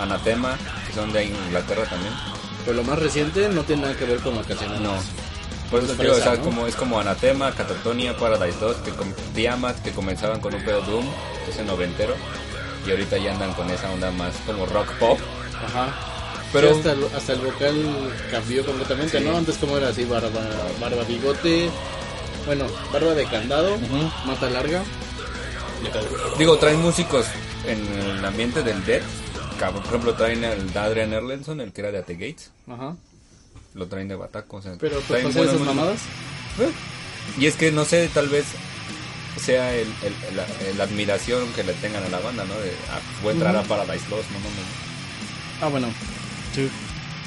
Anathema, 0.00 0.56
que 0.86 0.92
son 0.94 1.12
de 1.12 1.24
Inglaterra 1.26 1.84
también. 1.88 2.12
Pero 2.64 2.76
lo 2.76 2.84
más 2.84 2.98
reciente 2.98 3.48
no 3.48 3.62
tiene 3.62 3.82
nada 3.82 3.94
que 3.96 4.04
ver 4.04 4.18
con 4.20 4.36
vacaciones. 4.36 4.80
No. 4.80 4.92
Por 5.70 5.82
eso 5.82 5.92
Es 5.92 5.98
te 5.98 6.04
digo, 6.04 6.14
o 6.14 6.18
sea, 6.18 6.26
fresa, 6.32 6.42
¿no? 6.42 6.44
como, 6.50 6.66
es 6.66 6.76
como 6.76 7.00
Anatema, 7.00 7.50
Catatonia, 7.52 8.14
Paradise 8.16 8.58
2, 8.60 8.76
que 8.78 8.92
Tiamat, 9.34 9.80
que 9.82 9.90
comenzaban 9.92 10.40
con 10.40 10.54
un 10.54 10.62
pedo 10.62 10.82
Doom, 10.82 11.04
ese 11.48 11.64
noventero, 11.64 12.14
y 12.86 12.90
ahorita 12.90 13.16
ya 13.16 13.32
andan 13.32 13.54
con 13.54 13.70
esa 13.70 13.90
onda 13.90 14.10
más 14.10 14.34
como 14.46 14.66
rock 14.66 14.92
pop. 14.98 15.18
Ajá. 15.66 15.88
Pero- 16.52 16.76
hasta, 16.76 16.92
el- 16.92 17.08
hasta 17.16 17.32
el 17.32 17.38
vocal 17.40 18.12
cambió 18.30 18.66
completamente, 18.66 19.18
Sí. 19.18 19.24
¿no? 19.24 19.34
Antes 19.38 19.56
como 19.56 19.78
era 19.78 19.88
así, 19.88 20.04
barba, 20.04 20.28
barba 20.78 21.02
bigote, 21.04 21.70
bueno, 22.44 22.66
barba 22.92 23.14
de 23.14 23.24
candado, 23.24 23.78
mata 24.26 24.50
larga. 24.50 24.82
Digo, 26.38 26.56
traen 26.58 26.80
músicos 26.80 27.26
en 27.66 27.80
el 28.00 28.24
ambiente 28.24 28.62
del 28.62 28.84
death. 28.84 29.02
que, 29.58 29.64
Por 29.66 29.84
ejemplo, 29.84 30.14
traen 30.14 30.44
al 30.44 30.76
Adrian 30.76 31.12
Erlenson, 31.12 31.60
el 31.60 31.72
que 31.72 31.80
era 31.82 31.92
de 31.92 31.98
At 31.98 32.04
The 32.04 32.14
Gates. 32.14 32.50
Ajá. 32.68 32.96
Lo 33.74 33.86
traen 33.86 34.08
de 34.08 34.16
Bataco. 34.16 34.56
O 34.58 34.62
sea, 34.62 34.74
Pero 34.78 35.00
pues 35.08 35.24
esas 35.24 35.34
músicos. 35.34 35.60
mamadas. 35.66 36.00
Y 37.38 37.46
es 37.46 37.54
que 37.56 37.70
no 37.72 37.84
sé, 37.84 38.08
tal 38.12 38.28
vez 38.28 38.44
sea 39.40 39.74
el, 39.74 39.86
el- 40.02 40.36
la, 40.36 40.46
la 40.76 40.84
admiración 40.84 41.46
que 41.54 41.62
le 41.64 41.72
tengan 41.74 42.04
a 42.04 42.08
la 42.08 42.18
banda, 42.20 42.44
¿no? 42.44 42.54
De, 42.54 42.70
ah, 42.90 43.00
voy 43.22 43.30
a 43.30 43.32
entrar 43.34 43.56
a 43.56 43.62
Paradise 43.62 44.04
Lost, 44.10 44.30
no, 44.30 44.38
no, 44.38 44.44
no. 44.44 45.66
Ah, 45.66 45.68
bueno. 45.68 45.88
Sí. 46.54 46.68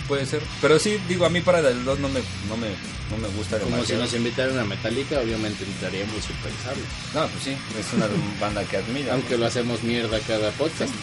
Puede 0.07 0.25
ser. 0.25 0.41
Pero 0.61 0.77
sí, 0.79 0.97
digo, 1.07 1.25
a 1.25 1.29
mí 1.29 1.41
Paradise 1.41 1.83
Lost 1.83 1.99
no 1.99 2.09
me, 2.09 2.19
no 2.47 2.57
me, 2.57 2.67
no 3.09 3.17
me 3.17 3.27
gusta 3.35 3.57
Como 3.59 3.83
si 3.83 3.93
nos 3.93 4.13
invitaran 4.13 4.57
a 4.59 4.65
Metallica, 4.65 5.19
obviamente 5.19 5.63
entraríamos 5.63 6.23
sin 6.23 6.35
pensarlo. 6.37 6.83
No, 7.13 7.27
pues 7.27 7.43
sí, 7.43 7.57
es 7.79 7.93
una 7.93 8.07
banda 8.39 8.63
que 8.65 8.77
admira. 8.77 9.13
Aunque 9.13 9.37
lo 9.37 9.45
hacemos 9.45 9.81
mierda 9.83 10.19
cada 10.27 10.51
podcast. 10.51 10.93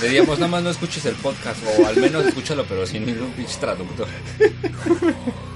Le 0.00 0.08
diríamos, 0.08 0.38
nada 0.38 0.50
más 0.50 0.62
no 0.62 0.70
escuches 0.70 1.04
el 1.06 1.16
podcast, 1.16 1.58
o 1.66 1.86
al 1.86 1.96
menos 1.96 2.24
escúchalo, 2.26 2.64
pero 2.64 2.86
sin 2.86 3.06
ningún 3.06 3.32
pinche 3.32 3.58
traductor. 3.58 4.06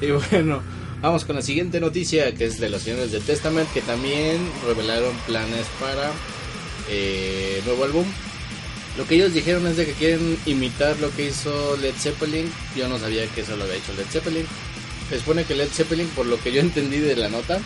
Y 0.00 0.10
bueno, 0.10 0.62
vamos 1.00 1.24
con 1.24 1.36
la 1.36 1.42
siguiente 1.42 1.80
noticia, 1.80 2.34
que 2.34 2.44
es 2.46 2.60
de 2.60 2.68
los 2.68 2.82
señores 2.82 3.12
de 3.12 3.20
Testament, 3.20 3.70
que 3.72 3.80
también 3.80 4.38
revelaron 4.66 5.14
planes 5.26 5.66
para 5.80 6.12
eh, 6.90 7.62
nuevo 7.64 7.84
álbum. 7.84 8.04
Lo 8.96 9.06
que 9.06 9.16
ellos 9.16 9.34
dijeron 9.34 9.66
es 9.66 9.76
de 9.76 9.86
que 9.86 9.92
quieren 9.92 10.38
imitar 10.46 10.98
lo 11.00 11.10
que 11.14 11.26
hizo 11.26 11.76
Led 11.76 11.94
Zeppelin. 11.98 12.50
Yo 12.74 12.88
no 12.88 12.98
sabía 12.98 13.26
que 13.28 13.42
eso 13.42 13.56
lo 13.56 13.64
había 13.64 13.76
hecho 13.76 13.92
Led 13.94 14.06
Zeppelin. 14.10 14.46
Se 15.10 15.18
supone 15.18 15.44
que 15.44 15.54
Led 15.54 15.68
Zeppelin, 15.68 16.08
por 16.08 16.26
lo 16.26 16.38
que 16.40 16.52
yo 16.52 16.60
entendí 16.62 16.98
de 16.98 17.14
la 17.16 17.28
nota, 17.28 17.58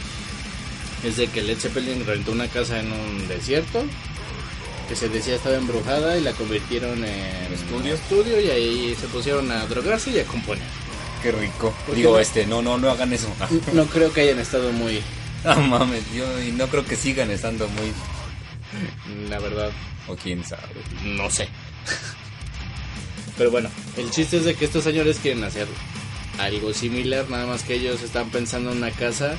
es 1.05 1.17
de 1.17 1.29
que 1.29 1.43
Led 1.43 1.59
Zeppelin 1.59 2.05
rentó 2.05 2.33
una 2.33 2.49
casa 2.49 2.81
en 2.81 2.93
un 2.93 3.29
desierto 3.29 3.85
que 4.89 4.97
se 4.97 5.09
decía 5.09 5.37
estaba 5.37 5.55
embrujada 5.57 6.19
y 6.19 6.21
la 6.21 6.33
convirtieron 6.33 7.05
en 7.05 7.53
Estudio. 7.55 7.95
estudio 7.95 8.41
y 8.41 8.51
ahí 8.51 8.97
se 9.01 9.07
pusieron 9.07 9.49
a 9.53 9.65
drogarse 9.67 10.11
y 10.11 10.19
a 10.19 10.25
componer. 10.25 10.65
Qué 11.23 11.31
rico. 11.31 11.73
¿Por 11.87 11.95
qué 11.95 12.01
Digo, 12.01 12.15
no? 12.15 12.19
este, 12.19 12.45
no, 12.45 12.61
no, 12.61 12.77
no 12.77 12.91
hagan 12.91 13.13
eso. 13.13 13.29
No 13.73 13.87
creo 13.87 14.13
que 14.13 14.23
hayan 14.23 14.41
estado 14.41 14.73
muy, 14.73 15.01
No 15.45 15.55
mames, 15.61 16.03
yo 16.13 16.43
y 16.43 16.51
no 16.51 16.67
creo 16.67 16.85
que 16.85 16.97
sigan 16.97 17.31
estando 17.31 17.69
muy. 17.69 17.93
La 19.29 19.39
verdad, 19.39 19.71
O 20.09 20.17
quién 20.17 20.45
sabe. 20.45 20.63
no 21.05 21.31
sé. 21.31 21.49
Pero 23.37 23.51
bueno, 23.51 23.71
el 23.97 24.11
chiste 24.11 24.37
es 24.37 24.45
de 24.45 24.55
que 24.55 24.67
estos 24.67 24.85
señores 24.85 25.19
quieren 25.23 25.43
hacer 25.45 25.67
algo 26.39 26.73
similar, 26.73 27.29
nada 27.31 27.47
más 27.47 27.63
que 27.63 27.75
ellos 27.75 28.03
están 28.03 28.31
pensando 28.31 28.71
en 28.73 28.79
una 28.79 28.91
casa 28.91 29.37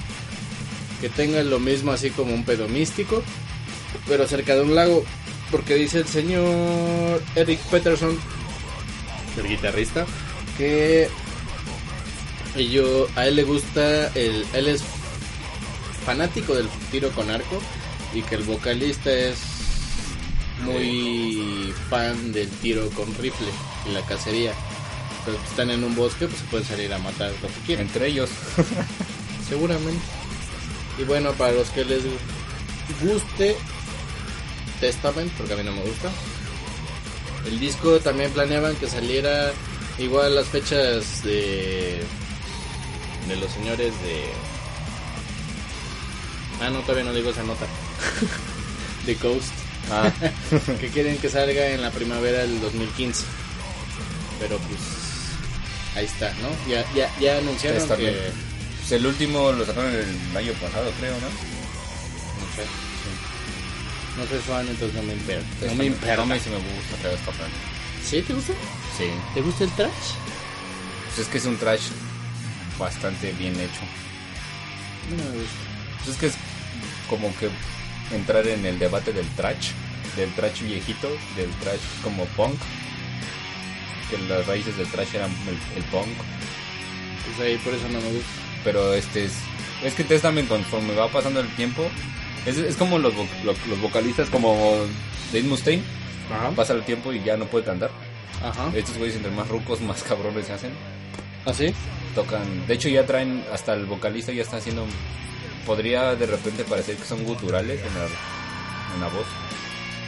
que 1.00 1.10
tenga 1.10 1.42
lo 1.44 1.60
mismo 1.60 1.92
así 1.92 2.10
como 2.12 2.34
un 2.34 2.44
pedo 2.44 2.68
místico, 2.68 3.24
pero 4.08 4.28
cerca 4.28 4.56
de 4.56 4.62
un 4.62 4.76
lago, 4.76 5.04
porque 5.50 5.76
dice 5.76 6.00
el 6.00 6.08
señor 6.08 7.22
Eric 7.36 7.60
Peterson, 7.72 8.18
el 9.38 9.48
guitarrista, 9.48 10.06
que 10.58 11.10
ello, 12.56 13.08
a 13.16 13.26
él 13.28 13.36
le 13.36 13.44
gusta, 13.44 14.08
el, 14.14 14.46
él 14.54 14.68
es 14.68 14.84
fanático 16.06 16.54
del 16.54 16.68
tiro 16.92 17.10
con 17.12 17.30
arco 17.30 17.62
y 18.14 18.22
que 18.22 18.36
el 18.36 18.44
vocalista 18.44 19.12
es 19.12 19.38
muy 20.64 21.74
fan 21.90 22.32
del 22.32 22.50
tiro 22.50 22.90
con 22.92 23.14
rifle 23.16 23.48
y 23.88 23.94
la 23.94 24.02
cacería. 24.06 24.54
Pero 25.26 25.38
si 25.38 25.44
están 25.46 25.70
en 25.70 25.84
un 25.84 25.96
bosque, 25.96 26.28
pues 26.28 26.40
se 26.40 26.46
pueden 26.46 26.66
salir 26.68 26.94
a 26.94 27.00
matar 27.00 27.32
lo 27.42 27.48
que 27.48 27.60
quieran. 27.66 27.88
Entre 27.88 28.08
ellos. 28.08 28.30
Seguramente. 29.50 30.02
Y 30.98 31.04
bueno, 31.04 31.32
para 31.34 31.54
los 31.54 31.70
que 31.70 31.86
les 31.86 32.02
guste 33.02 33.56
Testament, 34.80 35.32
porque 35.34 35.54
a 35.54 35.58
mí 35.58 35.64
no 35.64 35.72
me 35.72 35.84
gusta. 35.84 36.10
El 37.46 37.60
disco 37.60 38.00
también 38.00 38.32
planeaban 38.32 38.76
que 38.76 38.88
saliera 38.88 39.52
igual 39.98 40.36
las 40.36 40.48
fechas 40.48 41.24
de 41.24 42.02
de 43.28 43.36
los 43.36 43.52
señores 43.52 43.94
de 44.02 44.26
Ah, 46.62 46.70
no, 46.70 46.80
todavía 46.82 47.06
no 47.06 47.14
digo 47.14 47.32
esa 47.32 47.44
nota. 47.44 47.66
De 49.06 49.16
Coast, 49.16 49.52
Ah, 49.90 50.12
que 50.80 50.90
quieren 50.90 51.18
que 51.18 51.30
salga 51.30 51.68
en 51.68 51.82
la 51.82 51.92
primavera 51.92 52.40
del 52.40 52.62
2015. 52.62 53.24
Pero 54.40 54.58
pues 54.58 54.80
ahí 55.96 56.06
está, 56.06 56.32
¿no? 56.36 56.50
Ya 56.70 56.86
ya 56.96 57.10
ya 57.20 57.38
anunciaron 57.38 57.88
que 57.98 58.32
pues 58.80 58.92
el 58.92 59.06
último 59.06 59.52
lo 59.52 59.66
sacaron 59.66 59.94
el 59.94 60.38
año 60.38 60.54
pasado, 60.54 60.92
creo, 61.00 61.14
¿no? 61.14 61.28
No 61.28 62.56
sé. 62.56 62.66
No 64.18 64.28
soy 64.28 64.40
fan, 64.40 64.68
entonces 64.68 64.96
no 64.96 65.04
me 65.04 65.14
importa. 65.14 65.66
No 65.68 65.76
me 65.76 65.86
importa. 65.86 66.26
Mí 66.26 66.40
sí 66.40 66.50
me 66.50 66.58
gusta. 66.58 67.32
¿Sí? 68.06 68.22
¿Te 68.22 68.34
gusta? 68.34 68.54
Sí. 68.98 69.06
¿Te 69.34 69.42
gusta 69.42 69.64
el 69.64 69.72
trash? 69.72 69.90
Pues 71.08 71.20
es 71.20 71.28
que 71.28 71.38
es 71.38 71.46
un 71.46 71.58
trash 71.58 71.84
bastante 72.78 73.32
bien 73.34 73.54
hecho. 73.60 73.82
No 75.10 75.18
me 75.18 75.38
gusta. 75.38 75.58
Pues 75.98 76.10
es 76.10 76.18
que 76.18 76.26
es 76.28 76.34
como 77.10 77.34
que 77.38 77.50
entrar 78.14 78.48
en 78.48 78.66
el 78.66 78.78
debate 78.80 79.12
del 79.14 79.28
trash, 79.30 79.72
del 80.16 80.32
trash 80.34 80.62
viejito, 80.62 81.10
del 81.36 81.50
trash 81.62 81.80
como 82.04 82.26
punk. 82.38 82.56
Que 84.10 84.18
las 84.28 84.46
raíces 84.48 84.76
del 84.78 84.88
trash 84.88 85.16
eran 85.16 85.32
el, 85.48 85.78
el 85.78 85.84
punk. 85.90 86.08
Pues 87.26 87.48
ahí 87.48 87.58
por 87.58 87.74
eso 87.74 87.88
no 87.88 88.00
me 88.02 88.12
gusta. 88.12 88.30
Pero 88.64 88.94
este 88.94 89.26
es. 89.26 89.34
Es 89.84 89.94
que 89.94 90.04
Testament 90.04 90.48
conforme 90.48 90.94
va 90.96 91.08
pasando 91.08 91.40
el 91.40 91.48
tiempo. 91.56 91.84
Es, 92.46 92.58
es 92.58 92.76
como 92.76 93.00
los, 93.00 93.14
vo- 93.14 93.28
lo- 93.44 93.56
los 93.70 93.82
vocalistas 93.82 94.30
como 94.30 94.56
Dave 95.32 95.44
Mustaine. 95.48 95.84
Ajá. 96.32 96.50
Pasa 96.52 96.74
el 96.74 96.84
tiempo 96.84 97.14
y 97.14 97.24
ya 97.24 97.38
no 97.38 97.46
puede 97.46 97.66
cantar. 97.66 97.90
Ajá. 98.44 98.70
Estos 98.76 98.98
güeyes 98.98 99.16
entre 99.16 99.32
más 99.32 99.48
rucos, 99.48 99.80
más 99.82 100.04
cabrones 100.04 100.48
se 100.48 100.54
hacen. 100.54 100.72
¿Ah, 101.46 101.54
sí? 101.54 101.74
Tocan. 102.16 102.68
De 102.68 102.74
hecho 102.74 102.90
ya 102.90 103.06
traen. 103.06 103.44
Hasta 103.54 103.74
el 103.74 103.86
vocalista 103.86 104.32
ya 104.32 104.42
está 104.42 104.58
haciendo. 104.58 104.86
Podría 105.66 106.16
de 106.16 106.26
repente 106.26 106.64
parecer 106.64 106.96
que 106.98 107.06
son 107.06 107.24
guturales 107.24 107.80
en 107.80 107.94
la, 107.94 108.06
en 108.96 109.02
la 109.02 109.08
voz. 109.08 109.28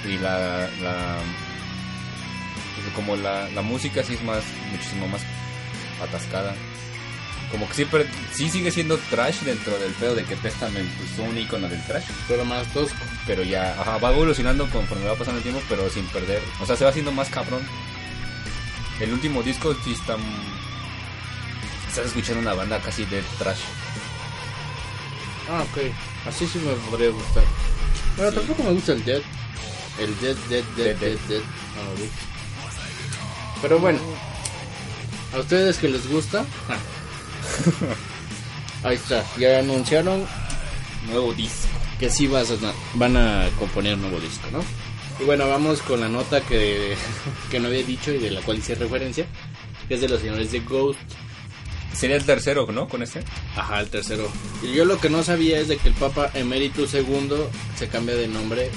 Y 0.06 0.18
la. 0.18 0.70
la 0.82 1.18
como 2.96 3.16
la, 3.16 3.50
la 3.50 3.62
música 3.62 4.04
sí 4.04 4.16
es 4.16 4.24
más. 4.24 4.44
Muchísimo 4.72 5.08
más 5.08 5.22
atascada. 6.02 6.54
Como 7.52 7.68
que 7.68 7.76
siempre. 7.76 8.08
Sí 8.34 8.50
sigue 8.50 8.72
siendo 8.72 8.98
trash 9.10 9.42
dentro 9.42 9.78
del 9.78 9.92
pedo 9.94 10.16
de 10.16 10.24
que 10.24 10.36
Testament 10.36 10.90
pues, 10.98 11.10
fue 11.12 11.26
un 11.26 11.38
icono 11.38 11.70
del 11.70 11.84
trash. 11.86 12.06
Pero 12.28 12.46
más 12.46 12.66
tosco. 12.74 12.98
Pero 13.28 13.44
ya. 13.44 13.80
Ajá, 13.80 13.98
va 13.98 14.12
evolucionando 14.12 14.68
conforme 14.70 15.06
va 15.06 15.16
pasando 15.16 15.38
el 15.38 15.44
tiempo, 15.44 15.62
pero 15.70 15.90
sin 15.90 16.06
perder. 16.08 16.42
O 16.60 16.66
sea, 16.66 16.76
se 16.76 16.84
va 16.84 16.90
haciendo 16.90 17.12
más 17.12 17.30
cabrón. 17.30 17.62
El 19.00 19.14
último 19.14 19.44
disco 19.44 19.76
sí 19.84 19.94
está. 19.94 20.18
Estás 21.88 22.08
escuchando 22.08 22.42
una 22.42 22.54
banda 22.54 22.80
casi 22.80 23.06
de 23.06 23.22
trash. 23.38 23.62
Ah, 25.50 25.64
ok. 25.64 25.78
Así 26.28 26.48
sí 26.48 26.60
me 26.60 26.74
podría 26.90 27.10
gustar. 27.10 27.44
Pero 28.16 28.30
Sí. 28.32 28.36
tampoco 28.38 28.64
me 28.64 28.72
gusta 28.72 28.94
el 28.94 29.04
Dead. 29.06 29.22
El 30.00 30.20
Dead, 30.20 30.36
Dead, 30.50 30.64
Dead, 30.76 30.86
Dead, 30.86 30.98
Dead, 30.98 31.18
Dead. 31.28 31.42
Gusta. 31.98 32.16
Pero 33.62 33.80
bueno. 33.80 34.00
A 35.34 35.40
ustedes 35.40 35.78
que 35.78 35.90
les 35.90 36.08
gusta. 36.10 36.46
Ahí 38.84 38.96
está. 38.96 39.24
Ya 39.38 39.60
anunciaron 39.60 40.26
Nuevo 41.08 41.34
disco. 41.34 41.68
que 42.00 42.10
sí 42.10 42.28
vas 42.28 42.50
a- 42.52 42.74
van 42.96 43.16
a 43.18 43.50
componer 43.60 43.98
nuevo 43.98 44.20
disco, 44.20 44.48
¿no? 44.52 44.64
Y 45.20 45.24
bueno, 45.26 45.48
vamos 45.48 45.82
con 45.82 46.00
la 46.02 46.10
nota 46.10 46.42
que, 46.42 46.96
que 47.52 47.60
no 47.60 47.68
había 47.68 47.84
dicho 47.84 48.12
y 48.12 48.18
de 48.20 48.32
la 48.32 48.42
cual 48.42 48.58
hice 48.58 48.76
referencia, 48.76 49.26
que 49.88 49.94
es 49.96 50.02
de 50.02 50.10
los 50.10 50.22
señores 50.22 50.52
de 50.52 50.60
Ghost. 50.62 51.00
Sería 51.94 52.16
el 52.16 52.26
tercero, 52.26 52.68
¿no? 52.72 52.88
Con 52.88 53.04
este. 53.04 53.24
Ajá, 53.56 53.80
el 53.80 53.90
tercero. 53.90 54.30
Y 54.64 54.74
yo 54.74 54.86
lo 54.86 55.00
que 55.00 55.10
no 55.10 55.24
sabía 55.24 55.60
es 55.60 55.68
de 55.68 55.78
que 55.78 55.90
el 55.90 55.94
Papa 55.94 56.32
Emeritus 56.34 56.94
II 56.94 57.30
se 57.78 57.88
cambia 57.88 58.16
de 58.16 58.28
nombre 58.28 58.70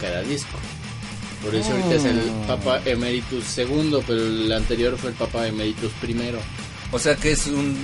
cada 0.00 0.22
disco. 0.22 0.58
Por 1.42 1.54
eso 1.54 1.70
ahorita 1.70 1.94
es 1.94 2.04
el 2.04 2.18
Papa 2.46 2.80
Emeritus 2.84 3.56
II, 3.58 3.98
pero 4.06 4.20
el 4.20 4.52
anterior 4.52 4.96
fue 4.98 5.10
el 5.10 5.16
Papa 5.16 5.46
Emeritus 5.46 5.92
I. 6.06 6.16
O 6.92 6.98
sea 6.98 7.14
que 7.16 7.32
es 7.32 7.46
un. 7.46 7.76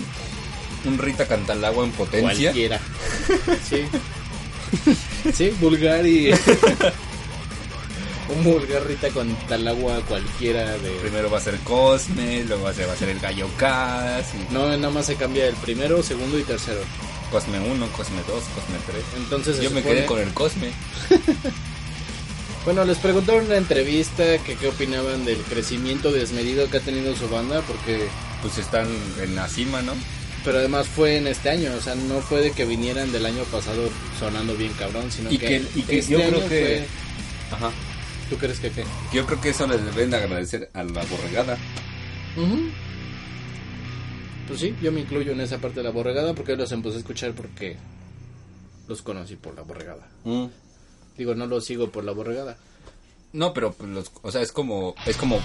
Un 0.85 0.99
Rita 0.99 1.29
Cantalagua 1.29 1.85
en 1.85 1.93
potencia. 1.93 2.51
Cualquiera. 2.51 2.81
Sí. 3.69 3.85
Sí, 5.33 5.51
vulgar 5.61 6.05
y. 6.05 6.33
Un 8.29 8.45
vulgarrita 8.45 9.09
con 9.11 9.35
tal 9.49 9.67
agua 9.69 10.01
cualquiera 10.09 10.79
de. 10.79 10.91
Primero 11.03 11.31
va 11.31 11.39
a 11.39 11.41
ser 11.41 11.59
Cosme, 11.61 12.45
luego 12.45 12.65
va 12.65 12.71
a 12.71 12.75
ser, 12.75 12.89
va 12.89 12.93
a 12.93 12.97
ser 12.97 13.09
el 13.11 13.19
Gallo 13.21 13.49
Cas, 13.59 14.25
y 14.35 14.53
No, 14.53 14.69
nada 14.69 14.91
más 14.91 15.07
se 15.07 15.17
cambia 15.17 15.47
el 15.49 15.55
primero, 15.57 16.03
segundo 16.03 16.39
y 16.39 16.43
tercero. 16.43 16.81
Cosme 17.31 17.59
1, 17.61 17.87
Cosme 17.93 18.19
2, 18.27 18.27
Cosme 18.27 18.77
3. 18.87 19.03
Entonces 19.17 19.61
Yo 19.61 19.71
me 19.71 19.83
quedé 19.83 20.07
con 20.07 20.21
el 20.21 20.33
Cosme. 20.33 20.71
Bueno, 22.65 22.85
les 22.85 22.99
preguntaron 22.99 23.41
en 23.43 23.47
una 23.49 23.57
entrevista 23.57 24.39
que 24.39 24.55
qué 24.55 24.69
opinaban 24.69 25.25
del 25.25 25.39
crecimiento 25.39 26.13
desmedido 26.13 26.71
que 26.71 26.77
ha 26.77 26.81
tenido 26.81 27.17
su 27.17 27.29
banda, 27.29 27.61
porque 27.63 28.07
Pues 28.41 28.57
están 28.59 28.87
en 29.21 29.35
la 29.35 29.49
cima, 29.49 29.83
¿no? 29.83 29.95
pero 30.45 30.59
además 30.59 30.87
fue 30.87 31.17
en 31.17 31.27
este 31.27 31.51
año, 31.51 31.73
o 31.77 31.81
sea, 31.81 31.95
no 31.97 32.21
fue 32.21 32.41
de 32.41 32.51
que 32.53 32.65
vinieran 32.65 33.11
del 33.13 33.27
año 33.27 33.43
pasado 33.51 33.89
sonando 34.19 34.55
bien 34.57 34.73
cabrón, 34.75 35.11
sino 35.11 35.31
Y 35.33 35.39
que, 35.39 35.47
que- 35.49 35.67
y 35.77 35.83
que 35.83 35.99
este 35.99 36.13
yo 36.13 36.19
creo 36.21 36.41
que- 36.41 36.47
fue- 36.49 36.87
Ajá. 37.57 37.71
¿Tú 38.33 38.39
crees 38.39 38.61
que 38.61 38.71
qué? 38.71 38.83
Yo 39.13 39.27
creo 39.27 39.41
que 39.43 39.51
eso 39.51 39.67
les 39.67 39.85
deben 39.85 40.11
de 40.11 40.17
agradecer 40.17 40.71
a 40.73 40.83
la 40.85 41.03
borregada. 41.05 41.59
Pues 44.49 44.59
sí, 44.61 44.75
yo 44.83 44.91
me 44.91 45.01
incluyo 45.01 45.33
en 45.33 45.41
esa 45.43 45.59
parte 45.59 45.81
de 45.81 45.85
la 45.85 45.91
borregada 45.91 46.33
porque 46.35 46.57
los 46.57 46.73
empecé 46.73 46.97
a 46.97 47.01
escuchar 47.01 47.33
porque 47.33 47.77
los 48.89 49.03
conocí 49.03 49.37
por 49.37 49.55
la 49.55 49.63
borregada. 49.63 50.09
Digo, 51.19 51.35
no 51.35 51.47
los 51.47 51.67
sigo 51.67 51.91
por 51.91 52.05
la 52.05 52.13
borregada. 52.13 52.57
No, 53.35 53.53
pero 53.53 53.73
pues, 53.73 53.91
los, 53.91 54.11
o 54.23 54.33
sea, 54.33 54.41
es 54.41 54.51
como 54.51 54.95
es 55.05 55.19
como 55.19 55.39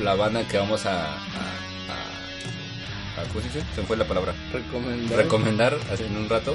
la 0.00 0.14
banda 0.14 0.46
que 0.46 0.58
vamos 0.58 0.86
a, 0.86 1.14
a, 1.14 1.18
a- 1.18 3.20
a- 3.20 3.24
¿cómo 3.32 3.40
se 3.40 3.48
dice? 3.48 3.62
Se 3.74 3.80
me 3.80 3.86
fue 3.88 3.96
la 3.96 4.06
palabra. 4.06 4.32
Recomendar. 4.52 5.18
Recomendar 5.18 5.76
en 5.98 6.16
un 6.16 6.28
rato. 6.28 6.54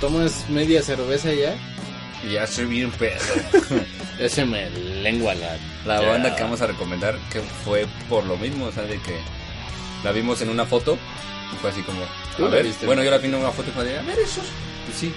Tomas 0.00 0.48
media 0.50 0.82
cerveza 0.82 1.32
ya, 1.32 1.56
ya 2.30 2.44
estoy 2.44 2.66
bien 2.66 2.90
pedo. 2.92 3.20
ya 4.18 4.28
se 4.28 4.44
me 4.44 4.70
lengua 4.70 5.34
la... 5.34 5.56
La 5.84 6.00
banda 6.00 6.34
que 6.34 6.42
vamos 6.42 6.62
a 6.62 6.66
recomendar 6.66 7.18
que 7.30 7.40
fue 7.40 7.86
por 8.08 8.24
lo 8.24 8.36
mismo, 8.38 8.66
o 8.66 8.72
sea, 8.72 8.84
de 8.84 8.98
que 9.00 9.18
la 10.02 10.12
vimos 10.12 10.40
en 10.40 10.48
una 10.48 10.64
foto 10.64 10.96
y 11.52 11.56
fue 11.56 11.70
así 11.70 11.82
como, 11.82 12.00
¿Tú 12.36 12.46
a 12.46 12.48
ver, 12.48 12.64
viste? 12.64 12.86
bueno, 12.86 13.02
yo 13.02 13.10
la 13.10 13.18
vi 13.18 13.28
en 13.28 13.34
una 13.34 13.50
foto 13.50 13.68
y 13.68 13.72
fue 13.72 13.84
de, 13.84 13.98
a 13.98 14.02
ver 14.02 14.18
eso. 14.18 14.40
Pues 14.86 14.98
sí. 14.98 15.12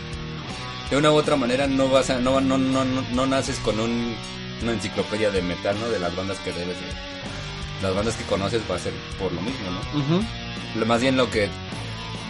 De 0.90 0.98
una 0.98 1.12
u 1.12 1.16
otra 1.16 1.36
manera 1.36 1.68
no 1.68 1.88
vas 1.90 2.10
a, 2.10 2.20
no, 2.20 2.42
no, 2.42 2.58
no, 2.58 2.84
no, 2.84 3.02
no 3.02 3.26
naces 3.26 3.60
con 3.60 3.80
un, 3.80 4.16
una 4.62 4.74
enciclopedia 4.74 5.32
de 5.32 5.42
metal, 5.42 5.78
¿no? 5.80 5.90
De 5.90 6.00
las 6.00 6.16
bandas 6.16 6.40
que 6.40 6.52
debes 6.52 6.76
de, 6.76 7.08
las 7.82 7.94
bandas 7.94 8.16
que 8.16 8.24
conoces 8.24 8.62
va 8.70 8.76
a 8.76 8.80
ser 8.80 8.94
por 9.20 9.32
lo 9.32 9.42
mismo, 9.42 9.70
¿no? 9.72 10.26
Lo 10.80 10.86
más 10.86 11.02
bien 11.02 11.18
lo 11.18 11.30
que 11.30 11.50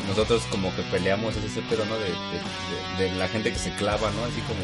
nosotros 0.08 0.44
como 0.50 0.74
que 0.76 0.82
peleamos 0.84 1.36
es 1.36 1.44
ese 1.46 1.62
pedo, 1.64 1.86
¿no? 1.86 1.96
De, 1.98 2.06
de, 2.06 3.04
de- 3.06 3.10
de 3.12 3.16
la 3.18 3.28
gente 3.28 3.52
que 3.52 3.60
se 3.60 3.72
clava, 3.76 4.10
¿no? 4.12 4.24
Así 4.26 4.42
como... 4.42 4.60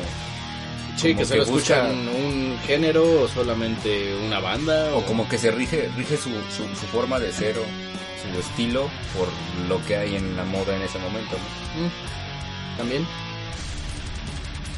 Sí, 0.98 1.10
como 1.10 1.20
que 1.20 1.26
solo 1.26 1.46
busca- 1.46 1.88
escuchan 1.90 2.08
un 2.08 2.58
género 2.66 3.22
o 3.24 3.28
solamente 3.28 4.16
una 4.26 4.40
banda. 4.40 4.94
O 4.96 5.04
como 5.06 5.28
que 5.28 5.38
se 5.38 5.52
rige, 5.52 5.90
rige 5.98 6.18
su, 6.18 6.30
su, 6.30 6.64
su 6.80 6.86
forma 6.92 7.20
de 7.20 7.32
ser 7.34 7.58
o 7.58 7.64
su 7.64 8.40
estilo 8.40 8.90
por 9.18 9.28
lo 9.68 9.84
que 9.86 9.98
hay 9.98 10.16
en 10.16 10.36
la 10.38 10.46
moda 10.46 10.76
en 10.76 10.82
ese 10.84 11.00
momento. 11.00 11.36
¿no? 11.78 11.86
Mm, 11.88 12.78
También. 12.78 13.08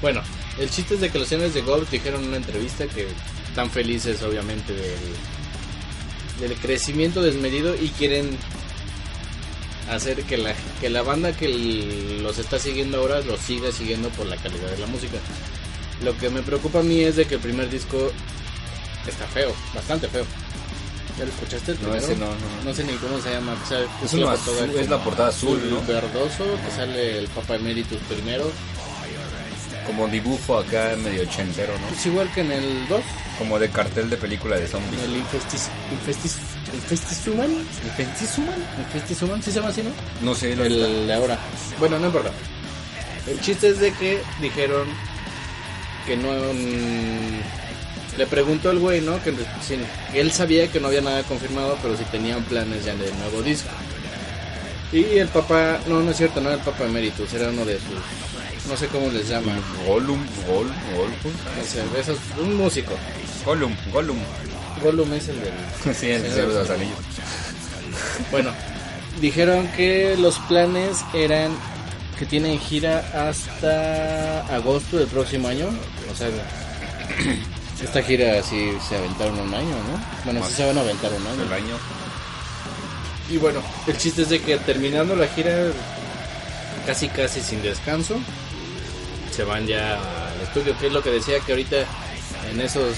Bueno, 0.01 0.21
el 0.59 0.69
chiste 0.69 0.95
es 0.95 1.01
de 1.01 1.09
que 1.09 1.19
los 1.19 1.27
señores 1.27 1.53
de 1.53 1.61
Gold 1.61 1.89
dijeron 1.89 2.21
en 2.23 2.27
una 2.29 2.37
entrevista 2.37 2.87
que 2.87 3.07
están 3.49 3.69
felices 3.69 4.21
obviamente 4.23 4.73
del, 4.73 4.99
del 6.49 6.57
crecimiento 6.59 7.21
desmedido 7.21 7.75
y 7.75 7.89
quieren 7.89 8.37
hacer 9.89 10.23
que 10.23 10.37
la, 10.37 10.53
que 10.81 10.89
la 10.89 11.01
banda 11.03 11.31
que 11.33 11.47
los 12.21 12.37
está 12.39 12.57
siguiendo 12.59 12.97
ahora 12.99 13.21
los 13.21 13.39
siga 13.39 13.71
siguiendo 13.71 14.09
por 14.09 14.25
la 14.25 14.35
calidad 14.37 14.69
de 14.71 14.77
la 14.79 14.87
música. 14.87 15.17
Lo 16.03 16.17
que 16.17 16.29
me 16.29 16.41
preocupa 16.41 16.79
a 16.79 16.83
mí 16.83 17.01
es 17.01 17.15
de 17.15 17.25
que 17.25 17.35
el 17.35 17.41
primer 17.41 17.69
disco 17.69 18.11
está 19.07 19.25
feo, 19.27 19.53
bastante 19.73 20.07
feo. 20.07 20.25
¿Ya 21.17 21.23
lo 21.23 21.31
escuchaste 21.31 21.71
el 21.71 21.81
No, 21.81 21.95
ese 21.95 22.15
no, 22.17 22.25
no. 22.25 22.33
No 22.65 22.73
sé 22.73 22.83
ni 22.83 22.91
cómo 22.93 23.19
se 23.21 23.29
llama. 23.31 23.55
o 23.63 23.65
sea, 23.67 23.79
Es, 24.03 24.13
la 24.13 24.27
portada 24.35 24.57
azul- 24.67 24.75
es 24.79 24.89
la 24.89 25.03
portada 25.03 25.29
azul, 25.29 25.61
¿no? 25.69 25.81
verdoso, 25.87 26.43
que 26.65 26.75
sale 26.75 27.19
el 27.19 27.27
Papa 27.29 27.55
Emeritus 27.55 27.99
primero. 28.09 28.51
Como 29.87 30.07
dibujo 30.07 30.57
acá 30.57 30.95
medio 30.97 31.21
ochentero, 31.23 31.71
¿no? 31.79 31.95
Es 31.95 32.05
igual 32.07 32.29
que 32.33 32.41
en 32.41 32.51
el 32.51 32.87
2, 32.89 33.01
Como 33.37 33.59
de 33.59 33.69
cartel 33.69 34.09
de 34.09 34.17
película 34.17 34.57
de 34.57 34.67
zombies. 34.67 35.01
el 35.03 35.15
Infestis, 35.17 35.69
Infestis, 35.91 36.37
Infestis 36.75 37.27
Human. 37.27 37.51
¿Infestis 37.51 38.37
Human? 38.37 38.65
Infestis 38.79 39.21
Human, 39.21 39.41
¿sí 39.43 39.51
se 39.51 39.59
llama 39.59 39.69
así, 39.69 39.81
no? 39.83 39.91
No 40.21 40.35
sé, 40.35 40.49
neta. 40.55 40.65
El 40.65 41.07
de 41.07 41.13
ahora. 41.13 41.39
Bueno, 41.79 41.99
no 41.99 42.07
importa. 42.07 42.31
El 43.27 43.39
chiste 43.41 43.69
es 43.69 43.79
de 43.79 43.91
que 43.93 44.21
dijeron 44.41 44.87
que 46.05 46.15
no... 46.17 46.29
mm, 46.53 48.17
le 48.17 48.27
preguntó 48.27 48.71
el 48.71 48.79
güey, 48.79 49.01
¿no? 49.01 49.21
Que, 49.23 49.33
sí, 49.61 49.77
él 50.13 50.31
sabía 50.31 50.71
que 50.71 50.79
no 50.79 50.87
había 50.87 51.01
nada 51.01 51.23
confirmado, 51.23 51.77
pero 51.81 51.97
si 51.97 52.03
tenían 52.05 52.43
planes 52.43 52.85
ya 52.85 52.95
de 52.95 53.11
nuevo 53.13 53.41
disco. 53.41 53.69
Y 54.91 55.17
el 55.17 55.27
papá, 55.27 55.79
no, 55.87 56.01
no 56.01 56.11
es 56.11 56.17
cierto, 56.17 56.39
no 56.39 56.49
era 56.49 56.57
el 56.59 56.63
papá 56.63 56.85
emeritus, 56.85 57.33
era 57.33 57.49
uno 57.49 57.65
de 57.65 57.73
sus, 57.79 58.69
no 58.69 58.77
sé 58.77 58.87
cómo 58.87 59.09
les 59.09 59.27
llaman, 59.27 59.59
Gollum, 59.85 60.23
Gol, 60.47 60.67
Gol, 60.95 61.09
no 61.57 61.63
sé, 61.65 61.83
esos, 61.99 62.17
un 62.39 62.55
músico. 62.55 62.93
Gollum, 63.45 63.75
Gollum. 63.91 64.17
Gollum 64.81 65.11
es 65.13 65.27
el 65.29 65.39
del... 65.41 65.53
Sí, 65.95 66.09
el 66.09 66.23
de 66.23 66.47
los 66.47 66.69
Anillos. 66.69 66.97
Bueno, 68.31 68.51
dijeron 69.21 69.67
que 69.75 70.15
los 70.17 70.37
planes 70.39 70.97
eran 71.13 71.51
que 72.19 72.25
tienen 72.25 72.59
gira 72.59 73.29
hasta 73.29 74.41
agosto 74.55 74.97
del 74.97 75.07
próximo 75.07 75.47
año. 75.47 75.67
O 76.11 76.15
sea, 76.15 76.29
esta 77.83 78.01
gira 78.01 78.41
sí 78.41 78.71
se 78.87 78.95
aventaron 78.97 79.39
un 79.39 79.53
año, 79.53 79.69
¿no? 79.69 80.03
Bueno, 80.23 80.45
sí 80.45 80.53
se 80.53 80.65
van 80.65 80.77
a 80.77 80.81
aventar 80.81 81.11
un 81.13 81.21
El 81.41 81.53
año. 81.53 81.55
año. 81.55 81.77
Y 83.29 83.37
bueno, 83.37 83.61
el 83.87 83.97
chiste 83.97 84.21
es 84.21 84.29
de 84.29 84.39
que 84.41 84.57
terminando 84.57 85.15
la 85.15 85.27
gira, 85.27 85.51
casi 86.85 87.07
casi 87.09 87.41
sin 87.41 87.61
descanso, 87.61 88.15
se 89.31 89.43
van 89.43 89.65
ya 89.65 89.95
al 89.95 90.41
estudio, 90.41 90.77
que 90.77 90.87
es 90.87 90.93
lo 90.93 91.01
que 91.01 91.09
decía 91.09 91.39
que 91.39 91.51
ahorita 91.53 91.77
en 92.51 92.61
esos, 92.61 92.95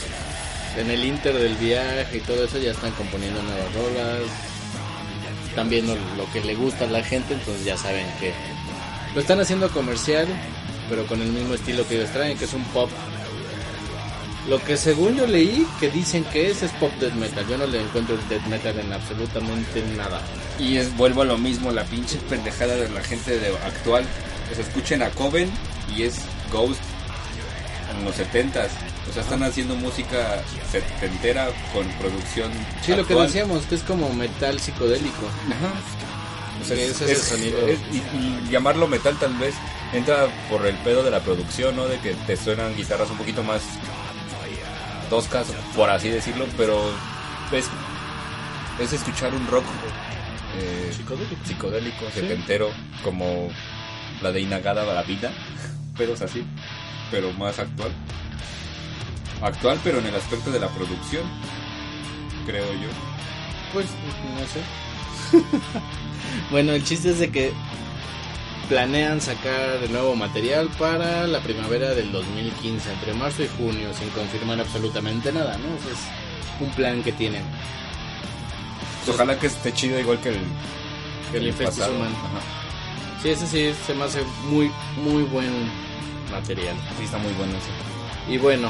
en 0.78 0.92
el 0.92 1.04
inter 1.04 1.34
del 1.34 1.56
viaje 1.56 2.18
y 2.18 2.20
todo 2.22 2.44
eso 2.46 2.58
ya 2.60 2.72
están 2.72 2.92
componiendo 2.92 3.42
nuevas 3.42 3.74
rolas, 3.74 4.22
están 5.50 5.70
viendo 5.70 5.96
lo 5.96 6.32
que 6.32 6.42
le 6.42 6.56
gusta 6.56 6.86
a 6.86 6.88
la 6.88 7.04
gente, 7.04 7.34
entonces 7.34 7.66
ya 7.66 7.78
saben 7.78 8.06
que 8.20 8.32
lo 9.16 9.22
están 9.22 9.40
haciendo 9.40 9.70
comercial, 9.72 10.28
pero 10.90 11.06
con 11.08 11.22
el 11.22 11.30
mismo 11.30 11.56
estilo 11.56 11.88
que 11.88 11.96
ellos 11.96 12.12
traen, 12.12 12.38
que 12.38 12.46
es 12.46 12.54
un 12.54 12.64
pop. 12.66 12.90
Lo 14.48 14.64
que 14.64 14.78
según 14.78 15.16
yo 15.16 15.28
leí 15.28 15.68
que 15.80 15.90
dicen 15.90 16.24
que 16.26 16.52
es 16.52 16.64
es 16.64 16.72
pop 16.74 16.92
death 17.02 17.14
metal. 17.14 17.46
Yo 17.50 17.58
no 17.58 17.68
le 17.68 17.82
encuentro 17.82 18.16
death 18.30 18.46
metal 18.46 18.80
en 18.80 18.94
absolutamente 18.94 19.84
nada. 19.98 20.22
Y 20.58 20.78
es, 20.78 20.96
vuelvo 20.96 21.24
a 21.24 21.26
lo 21.26 21.38
mismo, 21.38 21.72
la 21.72 21.84
pinche 21.84 22.18
pendejada 22.30 22.76
de 22.76 22.88
la 22.90 23.02
gente 23.02 23.38
de 23.40 23.50
actual. 23.58 24.06
Pues 24.48 24.60
escuchen 24.60 25.02
a 25.02 25.10
Coven 25.10 25.52
y 25.94 26.04
es 26.04 26.22
Ghost 26.50 26.80
en 27.92 28.06
los 28.06 28.16
70s. 28.16 28.70
O 29.10 29.14
sea, 29.14 29.24
están 29.24 29.42
haciendo 29.44 29.76
música 29.76 30.42
setentera 30.72 31.48
con 31.74 31.88
producción. 32.00 32.52
Sí, 32.84 32.94
lo 32.96 33.06
que 33.06 33.16
decíamos, 33.16 33.66
que 33.66 33.76
es 33.76 33.84
como 33.84 34.12
metal 34.14 34.60
psicodélico. 34.60 35.26
Ajá. 35.50 35.74
O 36.62 36.66
sea, 36.66 36.76
Que 36.76 36.86
es, 36.88 36.92
ese 37.02 37.06
es 37.06 37.10
el 37.12 37.16
es- 37.18 37.24
sonido. 37.24 37.68
es- 37.68 37.80
y, 37.92 37.98
y 38.18 38.48
llamarlo 38.52 38.88
metal 38.88 39.16
tal 39.20 39.34
vez 39.36 39.56
entra 39.94 40.28
por 40.50 40.66
el 40.66 40.76
pedo 40.78 41.04
de 41.04 41.12
la 41.12 41.22
producción, 41.22 41.76
¿no? 41.76 41.86
De 41.86 42.00
que 42.00 42.14
te 42.26 42.36
suenan 42.36 42.76
guitarras 42.76 43.10
un 43.10 43.18
poquito 43.18 43.44
más 43.44 43.62
toscas, 45.10 45.48
por 45.76 45.90
así 45.90 46.10
decirlo, 46.10 46.46
pero 46.58 46.82
es, 47.54 47.66
es 48.80 48.92
escuchar 48.94 49.34
un 49.34 49.48
rock 49.48 49.64
eh, 50.60 50.92
Psicodélico. 50.96 51.36
psicodélico, 51.46 52.06
setentero, 52.14 52.70
como 53.04 53.48
la 54.22 54.32
de 54.34 54.42
Inagada 54.42 54.84
pero 55.98 56.14
es 56.14 56.22
así, 56.22 56.44
pero 57.10 57.32
más 57.34 57.58
actual. 57.60 57.92
Actual, 59.42 59.80
pero 59.84 60.00
en 60.00 60.08
el 60.08 60.16
aspecto 60.16 60.52
de 60.52 60.60
la 60.60 60.68
producción, 60.70 61.24
creo 62.46 62.74
yo. 62.74 62.90
Pues 63.74 63.86
no 64.34 64.48
sé. 64.48 65.38
bueno, 66.52 66.72
el 66.72 66.84
chiste 66.84 67.12
es 67.12 67.20
de 67.20 67.30
que 67.32 67.52
planean 68.68 69.22
sacar 69.22 69.80
de 69.80 69.88
nuevo 69.90 70.16
material 70.16 70.70
para 70.80 71.28
la 71.28 71.40
primavera 71.40 71.94
del 71.94 72.12
2015, 72.12 72.92
entre 72.92 73.14
marzo 73.14 73.44
y 73.44 73.50
junio, 73.58 73.94
sin 73.94 74.10
confirmar 74.10 74.60
absolutamente 74.60 75.32
nada, 75.32 75.58
¿no? 75.58 75.68
O 75.68 75.82
sea, 75.84 75.92
es 75.92 76.62
un 76.62 76.70
plan 76.72 77.04
que 77.04 77.12
tienen. 77.12 77.44
Ojalá 79.08 79.40
que 79.40 79.48
esté 79.48 79.72
chido 79.74 80.00
igual 80.00 80.20
que 80.20 80.30
el, 80.30 80.40
Que 81.32 81.38
el 81.38 81.54
pasado. 81.54 81.94
Ajá. 82.04 82.58
Sí, 83.22 83.30
ese 83.30 83.48
sí 83.48 83.74
se 83.86 83.94
me 83.94 84.04
hace 84.04 84.22
muy, 84.50 84.72
muy 85.04 85.24
buen 85.24 85.50
material. 86.32 86.76
Sí, 86.98 87.06
está 87.06 87.18
muy 87.18 87.32
bueno 87.34 87.54
ese. 87.54 88.34
Y 88.34 88.38
bueno, 88.38 88.70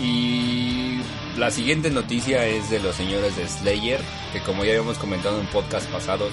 Y 0.00 1.00
la 1.36 1.50
siguiente 1.50 1.90
noticia 1.90 2.46
es 2.46 2.70
de 2.70 2.80
los 2.80 2.96
señores 2.96 3.36
de 3.36 3.48
Slayer, 3.48 4.00
que 4.32 4.40
como 4.40 4.64
ya 4.64 4.70
habíamos 4.70 4.98
comentado 4.98 5.40
en 5.40 5.46
podcast 5.46 5.88
pasado, 5.90 6.28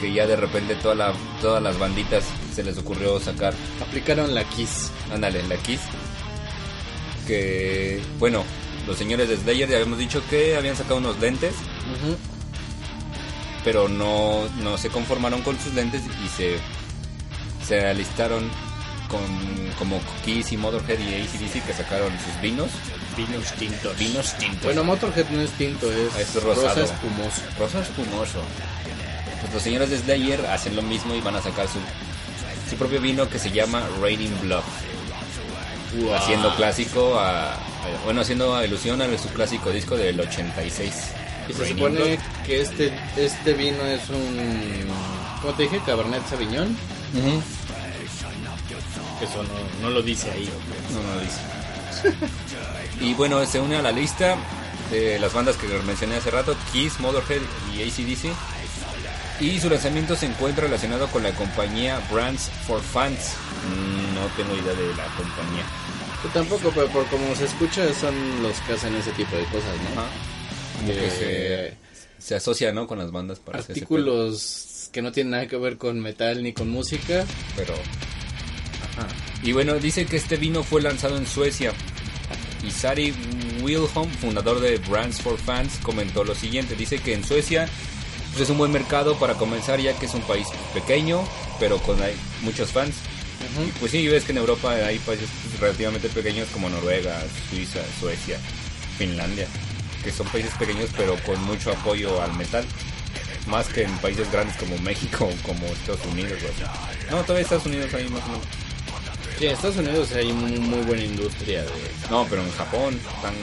que 0.00 0.12
ya 0.12 0.26
de 0.26 0.36
repente 0.36 0.74
toda 0.76 0.94
la, 0.94 1.12
todas 1.40 1.62
las 1.62 1.78
banditas 1.78 2.24
se 2.54 2.62
les 2.62 2.78
ocurrió 2.78 3.18
sacar, 3.20 3.54
aplicaron 3.80 4.34
la 4.34 4.44
Kiss. 4.44 4.90
ándale, 5.12 5.42
la 5.48 5.56
Kiss. 5.56 5.80
Que, 7.26 8.00
bueno, 8.18 8.44
los 8.86 8.96
señores 8.96 9.28
de 9.28 9.36
Slayer 9.36 9.68
ya 9.68 9.76
habíamos 9.76 9.98
dicho 9.98 10.22
que 10.30 10.56
habían 10.56 10.76
sacado 10.76 10.96
unos 10.96 11.18
lentes, 11.20 11.54
pero 13.64 13.88
no, 13.88 14.48
no 14.62 14.78
se 14.78 14.88
conformaron 14.88 15.42
con 15.42 15.58
sus 15.58 15.74
lentes 15.74 16.02
y 16.24 16.28
se, 16.28 16.56
se 17.66 17.86
alistaron 17.86 18.48
con 19.08 19.20
como 19.78 20.00
Kiss 20.24 20.52
y 20.52 20.56
Motorhead 20.56 20.98
y 20.98 21.14
ACDC 21.22 21.64
que 21.66 21.72
sacaron 21.72 22.12
sus 22.24 22.40
vinos. 22.40 22.68
Vinos 23.16 23.52
tintos. 23.58 23.98
Vinos 23.98 24.34
tintos. 24.38 24.62
Bueno, 24.64 24.84
Motorhead 24.84 25.28
no 25.30 25.40
es 25.40 25.50
tinto, 25.52 25.90
es, 25.90 26.14
Es 26.16 26.34
rosado. 26.42 26.66
rosa 26.68 26.84
espumoso. 26.84 27.42
Rosa 27.58 27.80
espumoso. 27.80 28.38
Pues 29.40 29.54
los 29.54 29.62
señores 29.62 29.90
de 29.90 29.98
Slayer 29.98 30.46
hacen 30.46 30.76
lo 30.76 30.82
mismo 30.82 31.14
y 31.14 31.20
van 31.20 31.36
a 31.36 31.42
sacar 31.42 31.66
su, 31.68 31.78
su 32.70 32.76
propio 32.76 33.00
vino 33.00 33.28
que 33.28 33.38
se 33.38 33.50
llama 33.50 33.82
Raining 34.00 34.38
Blood. 34.42 34.62
Wow. 36.00 36.14
Haciendo 36.14 36.54
clásico 36.56 37.18
a, 37.18 37.54
a- 37.54 37.58
Bueno, 38.04 38.20
haciendo 38.20 38.54
alusión 38.54 39.00
a 39.00 39.06
su 39.18 39.28
clásico 39.30 39.70
disco 39.70 39.96
del 39.96 40.20
86. 40.20 40.92
Y 41.48 41.52
se 41.52 41.58
Raining 41.58 41.76
supone 41.78 42.00
Blood. 42.00 42.18
que 42.44 42.60
este, 42.60 42.92
este 43.16 43.52
vino 43.54 43.82
es 43.86 44.08
un. 44.10 44.86
¿Cómo 45.40 45.54
te 45.54 45.62
dije? 45.64 45.80
Cabernet 45.86 46.26
Sauvignon. 46.28 46.76
Eso 49.22 49.42
no, 49.42 49.82
no 49.82 49.90
lo 49.90 50.02
dice 50.02 50.30
ahí. 50.30 50.48
No, 50.92 51.02
no 51.02 51.20
dice. 51.20 52.16
y 53.04 53.14
bueno, 53.14 53.44
se 53.46 53.60
une 53.60 53.76
a 53.76 53.82
la 53.82 53.92
lista 53.92 54.36
de 54.90 55.18
las 55.18 55.32
bandas 55.32 55.56
que 55.56 55.66
mencioné 55.84 56.16
hace 56.16 56.30
rato, 56.30 56.56
Kiss, 56.72 56.98
Motorhead 57.00 57.42
y 57.74 57.82
ACDC. 57.82 58.32
Y 59.40 59.60
su 59.60 59.70
lanzamiento 59.70 60.16
se 60.16 60.26
encuentra 60.26 60.64
relacionado 60.64 61.06
con 61.08 61.22
la 61.22 61.30
compañía 61.32 62.00
Brands 62.10 62.50
for 62.66 62.80
Fans. 62.80 63.34
Mm, 63.68 64.14
No 64.14 64.26
tengo 64.36 64.54
idea 64.54 64.74
de 64.74 64.88
la 64.96 65.04
compañía. 65.16 65.64
Yo 66.24 66.30
tampoco, 66.30 66.72
pero 66.74 66.88
por 66.88 67.06
como 67.06 67.32
se 67.36 67.44
escucha, 67.44 67.92
son 67.94 68.42
los 68.42 68.58
que 68.62 68.72
hacen 68.72 68.94
ese 68.96 69.12
tipo 69.12 69.36
de 69.36 69.44
cosas, 69.44 69.76
¿no? 69.94 70.00
Ajá. 70.00 70.10
Como 70.78 70.88
que 70.88 71.06
Eh, 71.06 71.74
se, 72.18 72.26
se 72.26 72.34
asocia, 72.34 72.72
¿no? 72.72 72.88
Con 72.88 72.98
las 72.98 73.12
bandas 73.12 73.38
para 73.38 73.60
Artículos 73.60 74.88
que 74.92 75.02
no 75.02 75.12
tienen 75.12 75.30
nada 75.32 75.46
que 75.46 75.56
ver 75.56 75.76
con 75.78 76.00
metal 76.00 76.42
ni 76.42 76.52
con 76.52 76.68
música. 76.70 77.24
Pero. 77.54 77.74
Ajá. 78.98 79.08
Y 79.42 79.52
bueno, 79.52 79.74
dice 79.74 80.06
que 80.06 80.16
este 80.16 80.36
vino 80.36 80.62
fue 80.62 80.82
lanzado 80.82 81.16
en 81.16 81.26
Suecia. 81.26 81.72
Y 82.66 82.70
Sari 82.70 83.14
Wilhelm, 83.62 84.10
fundador 84.20 84.60
de 84.60 84.78
Brands 84.78 85.20
for 85.20 85.38
Fans, 85.38 85.78
comentó 85.82 86.24
lo 86.24 86.34
siguiente. 86.34 86.74
Dice 86.74 86.98
que 86.98 87.14
en 87.14 87.24
Suecia 87.24 87.68
pues, 88.30 88.42
es 88.42 88.50
un 88.50 88.58
buen 88.58 88.72
mercado 88.72 89.16
para 89.18 89.34
comenzar 89.34 89.80
ya 89.80 89.98
que 89.98 90.06
es 90.06 90.14
un 90.14 90.22
país 90.22 90.46
pequeño, 90.74 91.22
pero 91.58 91.78
con 91.78 92.00
hay 92.02 92.14
muchos 92.42 92.70
fans. 92.70 92.96
Y 93.64 93.70
pues 93.78 93.92
sí, 93.92 94.06
ves 94.08 94.24
que 94.24 94.32
en 94.32 94.38
Europa 94.38 94.72
hay 94.72 94.98
países 94.98 95.28
relativamente 95.60 96.08
pequeños 96.08 96.48
como 96.48 96.68
Noruega, 96.68 97.20
Suiza, 97.48 97.80
Suecia, 98.00 98.38
Finlandia, 98.98 99.46
que 100.02 100.10
son 100.10 100.26
países 100.28 100.52
pequeños 100.54 100.90
pero 100.96 101.16
con 101.24 101.40
mucho 101.44 101.70
apoyo 101.72 102.20
al 102.20 102.32
metal. 102.36 102.64
más 103.46 103.66
que 103.68 103.82
en 103.84 103.96
países 103.98 104.30
grandes 104.30 104.56
como 104.56 104.76
México 104.78 105.24
o 105.24 105.46
como 105.46 105.66
Estados 105.66 106.04
Unidos. 106.06 106.38
o 106.42 106.46
así. 106.46 107.10
No, 107.10 107.22
todavía 107.22 107.42
Estados 107.42 107.66
Unidos 107.66 107.94
hay 107.94 108.08
más 108.08 108.22
o 108.24 108.28
menos. 108.28 108.46
Sí, 109.38 109.46
en 109.46 109.52
Estados 109.52 109.76
Unidos 109.76 110.10
hay 110.12 110.32
muy, 110.32 110.52
muy 110.58 110.80
buena 110.84 111.04
industria 111.04 111.62
de 111.62 111.70
No, 112.10 112.26
pero 112.28 112.42
en 112.42 112.50
Japón 112.52 112.98
están... 113.16 113.34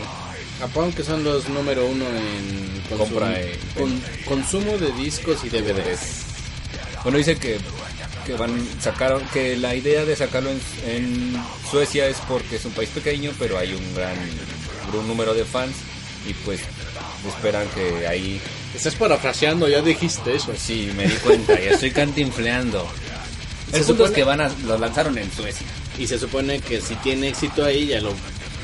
Japón, 0.60 0.92
que 0.94 1.04
son 1.04 1.24
los 1.24 1.48
número 1.50 1.86
uno 1.86 2.06
en 2.06 2.82
consumo, 2.90 3.20
Compra, 3.20 3.38
con- 3.78 4.02
consumo 4.26 4.78
de 4.78 4.92
discos 4.94 5.44
y 5.44 5.50
DVDs. 5.50 6.24
Bueno, 7.04 7.18
dice 7.18 7.36
que, 7.38 7.58
que 8.26 8.34
van 8.34 8.66
sacaron 8.82 9.22
que 9.34 9.58
la 9.58 9.76
idea 9.76 10.06
de 10.06 10.16
sacarlo 10.16 10.50
en, 10.50 10.62
en 10.88 11.36
Suecia 11.70 12.08
es 12.08 12.18
porque 12.28 12.56
es 12.56 12.64
un 12.66 12.72
país 12.72 12.90
pequeño, 12.90 13.32
pero 13.38 13.58
hay 13.58 13.74
un 13.74 13.96
gran, 13.96 14.16
gran 14.94 15.08
número 15.08 15.34
de 15.34 15.44
fans 15.44 15.76
y 16.28 16.34
pues 16.46 16.62
esperan 17.28 17.68
que 17.76 18.08
ahí 18.08 18.40
Estás 18.74 18.96
parafraseando, 18.96 19.68
ya 19.70 19.82
dijiste 19.82 20.36
eso. 20.36 20.54
sí 20.58 20.90
me 20.96 21.06
di 21.08 21.16
cuenta, 21.16 21.54
ya 21.60 21.72
estoy 21.72 21.92
cantinfleando. 21.92 22.86
El 23.74 23.84
punto 23.84 24.06
es 24.06 24.10
supone- 24.12 24.14
que 24.16 24.24
van 24.24 24.40
a, 24.42 24.50
lo 24.66 24.78
lanzaron 24.78 25.18
en 25.18 25.30
Suecia. 25.34 25.68
Y 25.98 26.08
se 26.08 26.20
supone 26.20 26.60
que 26.60 26.82
si 26.82 26.96
tiene 26.96 27.30
éxito 27.30 27.64
ahí, 27.64 27.88
ya 27.88 28.02
lo 28.02 28.14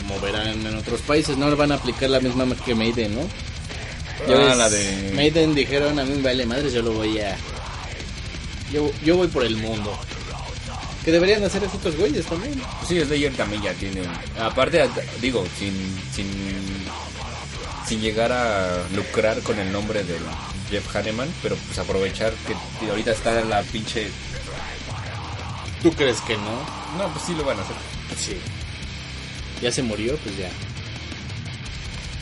moverán 0.08 0.66
en 0.66 0.76
otros 0.78 1.02
países. 1.02 1.38
No 1.38 1.50
le 1.50 1.56
van 1.56 1.72
a 1.72 1.76
aplicar 1.76 2.10
la 2.10 2.20
misma 2.20 2.46
que 2.66 2.76
Maiden, 2.76 3.16
¿no? 3.16 3.22
Ya 4.28 4.36
Ah, 4.36 4.38
ves, 4.50 4.58
la 4.58 4.70
de- 4.70 5.12
Maiden 5.16 5.56
dijeron, 5.56 5.98
a 5.98 6.04
mí 6.04 6.16
me 6.16 6.22
vale 6.22 6.46
madres, 6.46 6.74
yo 6.74 6.82
lo 6.82 6.92
voy 6.92 7.20
a... 7.20 7.36
Yo, 8.72 8.92
yo 9.04 9.18
voy 9.18 9.28
por 9.28 9.44
el 9.46 9.58
mundo. 9.58 9.98
Que 11.04 11.12
deberían 11.12 11.44
hacer 11.44 11.64
esos 11.64 11.76
otros 11.76 11.96
güeyes 11.98 12.26
también. 12.26 12.62
Sí, 12.88 13.00
Slayer 13.04 13.34
también 13.34 13.62
ya 13.64 13.74
tiene. 13.74 14.02
Aparte, 14.40 14.88
digo, 15.20 15.44
sin, 15.58 15.74
sin, 16.16 16.28
sin 17.88 18.02
llegar 18.02 18.32
a 18.32 18.84
lucrar 18.96 19.40
con 19.42 19.58
el 19.58 19.72
nombre 19.72 20.04
de 20.04 20.16
Jeff 20.70 20.96
Hanneman, 20.96 21.28
pero 21.42 21.56
pues 21.56 21.80
aprovechar 21.80 22.34
que 22.80 22.88
ahorita 22.90 23.12
está 23.12 23.42
la 23.46 23.62
pinche. 23.64 24.08
¿Tú 25.82 25.92
crees 25.94 26.22
que 26.22 26.38
no? 26.38 26.98
No, 26.98 27.12
pues 27.12 27.26
sí 27.26 27.34
lo 27.34 27.44
van 27.44 27.58
a 27.58 27.62
hacer. 27.62 27.76
Sí. 28.18 28.38
Ya 29.62 29.72
se 29.72 29.82
murió, 29.82 30.16
pues 30.18 30.38
ya. 30.38 30.50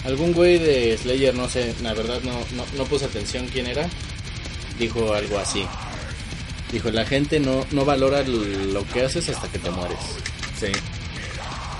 Algún 0.06 0.34
güey 0.34 0.58
de 0.58 0.98
Slayer, 0.98 1.36
no 1.36 1.50
sé, 1.50 1.76
la 1.84 1.93
verdad 1.93 2.22
no, 2.24 2.32
no, 2.56 2.65
no 2.78 2.86
puse 2.86 3.06
atención 3.06 3.48
quién 3.48 3.67
era, 3.67 3.88
dijo 4.78 5.13
algo 5.13 5.38
así. 5.38 5.65
Dijo, 6.72 6.89
la 6.91 7.06
gente 7.06 7.39
no, 7.39 7.65
no 7.72 7.84
valora 7.84 8.24
lo 8.24 8.88
que 8.88 9.04
haces 9.04 9.28
hasta 9.30 9.50
que 9.50 9.60
te 9.60 9.69
mueres. 9.72 10.00
Sí. 10.58 10.67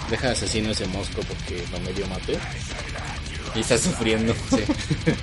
Deja 0.10 0.32
asesino 0.32 0.72
ese 0.72 0.88
mosco 0.88 1.22
porque 1.22 1.64
lo 1.72 1.80
medio 1.82 2.08
maté. 2.08 2.38
Y 3.56 3.60
está 3.62 3.78
sufriendo. 3.78 4.34
Sí. 4.50 4.58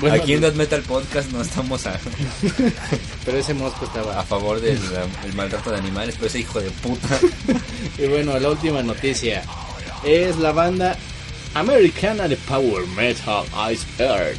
Bueno, 0.00 0.16
Aquí 0.22 0.34
en 0.34 0.42
Death 0.42 0.54
Metal 0.54 0.82
Podcast 0.82 1.30
no 1.32 1.40
estamos 1.40 1.86
a, 1.86 1.98
Pero 3.24 3.38
ese 3.38 3.54
mosco 3.54 3.86
estaba... 3.86 4.20
a 4.20 4.22
favor 4.22 4.60
del 4.60 4.78
el 5.24 5.32
maltrato 5.32 5.70
de 5.70 5.78
animales, 5.78 6.14
pero 6.16 6.26
ese 6.26 6.40
hijo 6.40 6.60
de 6.60 6.70
puta. 6.70 7.18
Y 7.98 8.06
bueno, 8.06 8.38
la 8.38 8.50
última 8.50 8.82
noticia 8.82 9.42
es 10.04 10.36
la 10.36 10.52
banda 10.52 10.94
Americana 11.54 12.28
de 12.28 12.36
Power 12.36 12.86
Metal 12.88 13.44
Ice 13.72 13.86
Earth, 13.98 14.38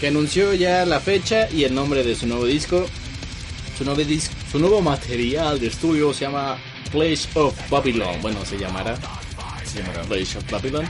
que 0.00 0.06
anunció 0.06 0.54
ya 0.54 0.86
la 0.86 1.00
fecha 1.00 1.50
y 1.50 1.64
el 1.64 1.74
nombre 1.74 2.04
de 2.04 2.14
su 2.14 2.28
nuevo 2.28 2.44
disco. 2.46 2.86
Su 3.76 3.84
nuevo, 3.84 4.00
dis- 4.00 4.30
su 4.52 4.60
nuevo 4.60 4.80
material 4.80 5.58
de 5.58 5.66
estudio 5.66 6.14
se 6.14 6.26
llama 6.26 6.56
Place 6.92 7.26
of 7.34 7.52
Babylon. 7.68 8.22
Bueno, 8.22 8.44
se 8.44 8.56
llamará 8.58 8.94
Sí, 9.64 9.78
mira. 9.88 10.02
Place 10.02 10.38
of 10.38 10.48
Babylon. 10.50 10.88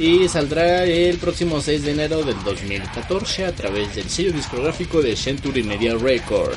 Y 0.00 0.26
saldrá 0.28 0.84
el 0.84 1.18
próximo 1.18 1.60
6 1.60 1.82
de 1.82 1.90
enero 1.90 2.22
del 2.22 2.42
2014 2.42 3.44
a 3.44 3.54
través 3.54 3.94
del 3.94 4.08
sello 4.08 4.32
discográfico 4.32 5.02
de 5.02 5.14
Century 5.14 5.62
Media 5.62 5.94
Records. 5.94 6.56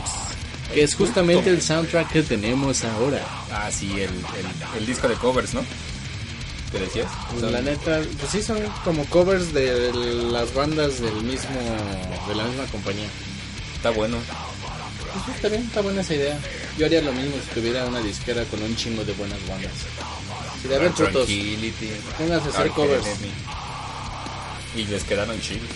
Que 0.74 0.84
es 0.84 0.96
justamente 0.96 1.50
el 1.50 1.62
soundtrack 1.62 2.10
que 2.10 2.24
tenemos 2.24 2.86
ahora. 2.86 3.22
Ah, 3.52 3.70
sí, 3.70 3.92
el, 3.96 4.04
el, 4.04 4.78
el 4.78 4.86
disco 4.86 5.10
de 5.10 5.16
covers, 5.16 5.54
¿no? 5.54 5.62
¿Te 6.72 6.80
decías? 6.80 7.12
Pues 7.32 7.52
la 7.52 7.60
neta, 7.60 8.02
pues 8.18 8.32
sí 8.32 8.42
son 8.42 8.60
como 8.86 9.04
covers 9.08 9.54
de 9.54 9.92
las 10.32 10.54
bandas 10.54 11.02
del 11.02 11.16
mismo, 11.16 11.60
de 12.30 12.36
la 12.36 12.46
misma 12.46 12.64
compañía. 12.72 13.10
Está 13.76 13.90
bueno. 13.90 14.20
Pues 15.26 15.36
está 15.36 15.50
bien, 15.50 15.64
está 15.64 15.82
buena 15.82 16.00
esa 16.00 16.16
idea. 16.16 16.40
Yo 16.78 16.86
haría 16.86 17.02
lo 17.02 17.12
mismo 17.12 17.36
si 17.46 17.60
tuviera 17.60 17.86
una 17.88 18.00
disquera 18.00 18.46
con 18.46 18.64
un 18.64 18.74
chingo 18.78 19.04
de 19.04 19.12
buenas 19.12 19.46
bandas. 19.50 19.74
Si 20.64 20.70
de 20.70 20.90
Tranquility. 20.92 21.90
pónganse 22.18 22.48
a 22.48 22.52
hacer 22.52 22.72
covers. 22.72 23.06
Y 24.78 24.86
les 24.86 25.04
quedaron 25.04 25.40
chidos. 25.42 25.68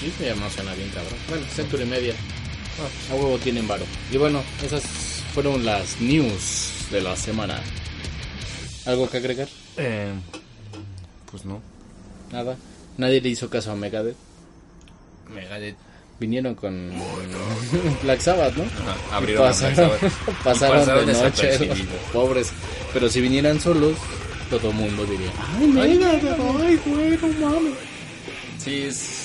Sí, 0.00 0.12
ya 0.20 0.34
no 0.36 0.48
suena 0.48 0.72
bien 0.74 0.88
cabrón. 0.90 1.18
Bueno, 1.28 1.44
Century 1.52 1.84
Media. 1.84 2.14
A 3.10 3.14
huevo 3.14 3.36
tienen 3.38 3.66
varo. 3.66 3.84
Y 4.12 4.16
bueno, 4.16 4.42
esas 4.64 4.84
fueron 5.34 5.64
las 5.64 6.00
news 6.00 6.70
de 6.90 7.00
la 7.00 7.16
semana. 7.16 7.60
¿Algo 8.84 9.10
que 9.10 9.16
agregar? 9.16 9.48
Eh, 9.76 10.12
pues 11.28 11.44
no. 11.44 11.60
Nada. 12.30 12.56
Nadie 12.98 13.20
le 13.20 13.30
hizo 13.30 13.50
caso 13.50 13.72
a 13.72 13.74
Megadeth. 13.76 14.16
Megadeth. 15.34 15.76
Vinieron 16.18 16.54
con 16.54 16.90
Black 18.02 18.20
Sabbath, 18.20 18.54
¿no? 18.56 18.64
Ajá, 18.64 19.16
abrieron 19.16 19.46
pasaron, 19.46 19.74
Black 19.76 19.98
Sabbath. 20.00 20.12
Y 20.28 20.30
pasaron 20.44 20.78
pasaron 20.78 21.06
de 21.06 21.12
noche, 21.12 21.66
los 21.66 21.78
pobres. 22.12 22.52
Pero 22.92 23.08
si 23.08 23.20
vinieran 23.20 23.60
solos, 23.60 23.96
todo 24.50 24.70
el 24.70 24.76
mundo 24.76 25.04
diría: 25.04 25.30
¡Ay, 25.58 25.66
Megadeth! 25.68 26.38
¡Ay, 26.62 26.80
güey, 26.86 27.18
no 27.40 27.50
mames! 27.50 27.74
Sí, 28.58 28.82
es. 28.82 29.22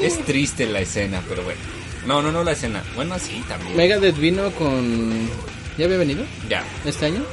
Es 0.00 0.24
triste 0.24 0.66
la 0.66 0.80
escena, 0.80 1.22
pero 1.28 1.42
bueno. 1.42 1.60
No, 2.06 2.22
no, 2.22 2.30
no 2.32 2.44
la 2.44 2.52
escena. 2.52 2.82
Bueno, 2.94 3.18
sí, 3.18 3.42
también. 3.48 3.76
Megadeth 3.76 4.16
vino 4.16 4.50
con. 4.52 5.28
¿Ya 5.76 5.86
había 5.86 5.96
venido 5.98 6.24
Ya. 6.48 6.62
este 6.84 7.06
año? 7.06 7.24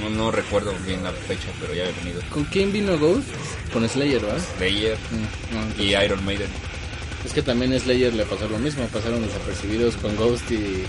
No, 0.00 0.10
no 0.10 0.30
recuerdo 0.30 0.72
bien 0.86 1.02
la 1.04 1.12
fecha, 1.12 1.48
pero 1.60 1.74
ya 1.74 1.82
había 1.84 1.96
venido. 2.02 2.20
¿Con 2.30 2.44
quién 2.44 2.72
vino 2.72 2.98
Ghost? 2.98 3.26
Con 3.72 3.88
Slayer, 3.88 4.20
¿verdad? 4.20 4.40
Slayer 4.58 4.96
Mm, 5.10 5.54
no, 5.78 5.82
y 5.84 5.94
Iron 6.04 6.24
Maiden. 6.24 6.48
Es 7.24 7.32
que 7.32 7.42
también 7.42 7.72
a 7.72 7.78
Slayer 7.78 8.12
le 8.12 8.24
pasó 8.24 8.48
lo 8.48 8.58
mismo, 8.58 8.84
pasaron 8.86 9.22
desapercibidos 9.22 9.96
con 9.96 10.14
Ghost 10.16 10.50
y... 10.50 10.84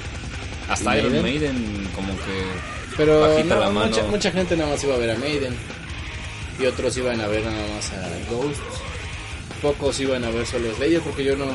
Hasta 0.69 0.95
¿Y 0.95 0.99
Iron 0.99 1.21
Maiden? 1.21 1.53
Maiden, 1.53 1.89
como 1.95 2.13
que. 2.17 2.95
Pero 2.97 3.21
Bajita 3.21 3.55
no, 3.55 3.61
la 3.61 3.69
mano. 3.69 3.89
Mucha, 3.89 4.03
mucha 4.03 4.31
gente 4.31 4.57
nada 4.57 4.71
más 4.71 4.83
iba 4.83 4.95
a 4.95 4.97
ver 4.97 5.11
a 5.11 5.15
Maiden. 5.17 5.55
Y 6.59 6.65
otros 6.65 6.97
iban 6.97 7.21
a 7.21 7.27
ver 7.27 7.43
nada 7.43 7.67
más 7.75 7.91
a 7.91 8.31
Ghost. 8.31 8.61
Pocos 9.61 9.99
iban 9.99 10.23
a 10.23 10.29
ver 10.29 10.45
solo 10.45 10.71
a 10.71 10.75
Slayer 10.75 11.01
porque 11.01 11.23
yo 11.23 11.35
no... 11.35 11.45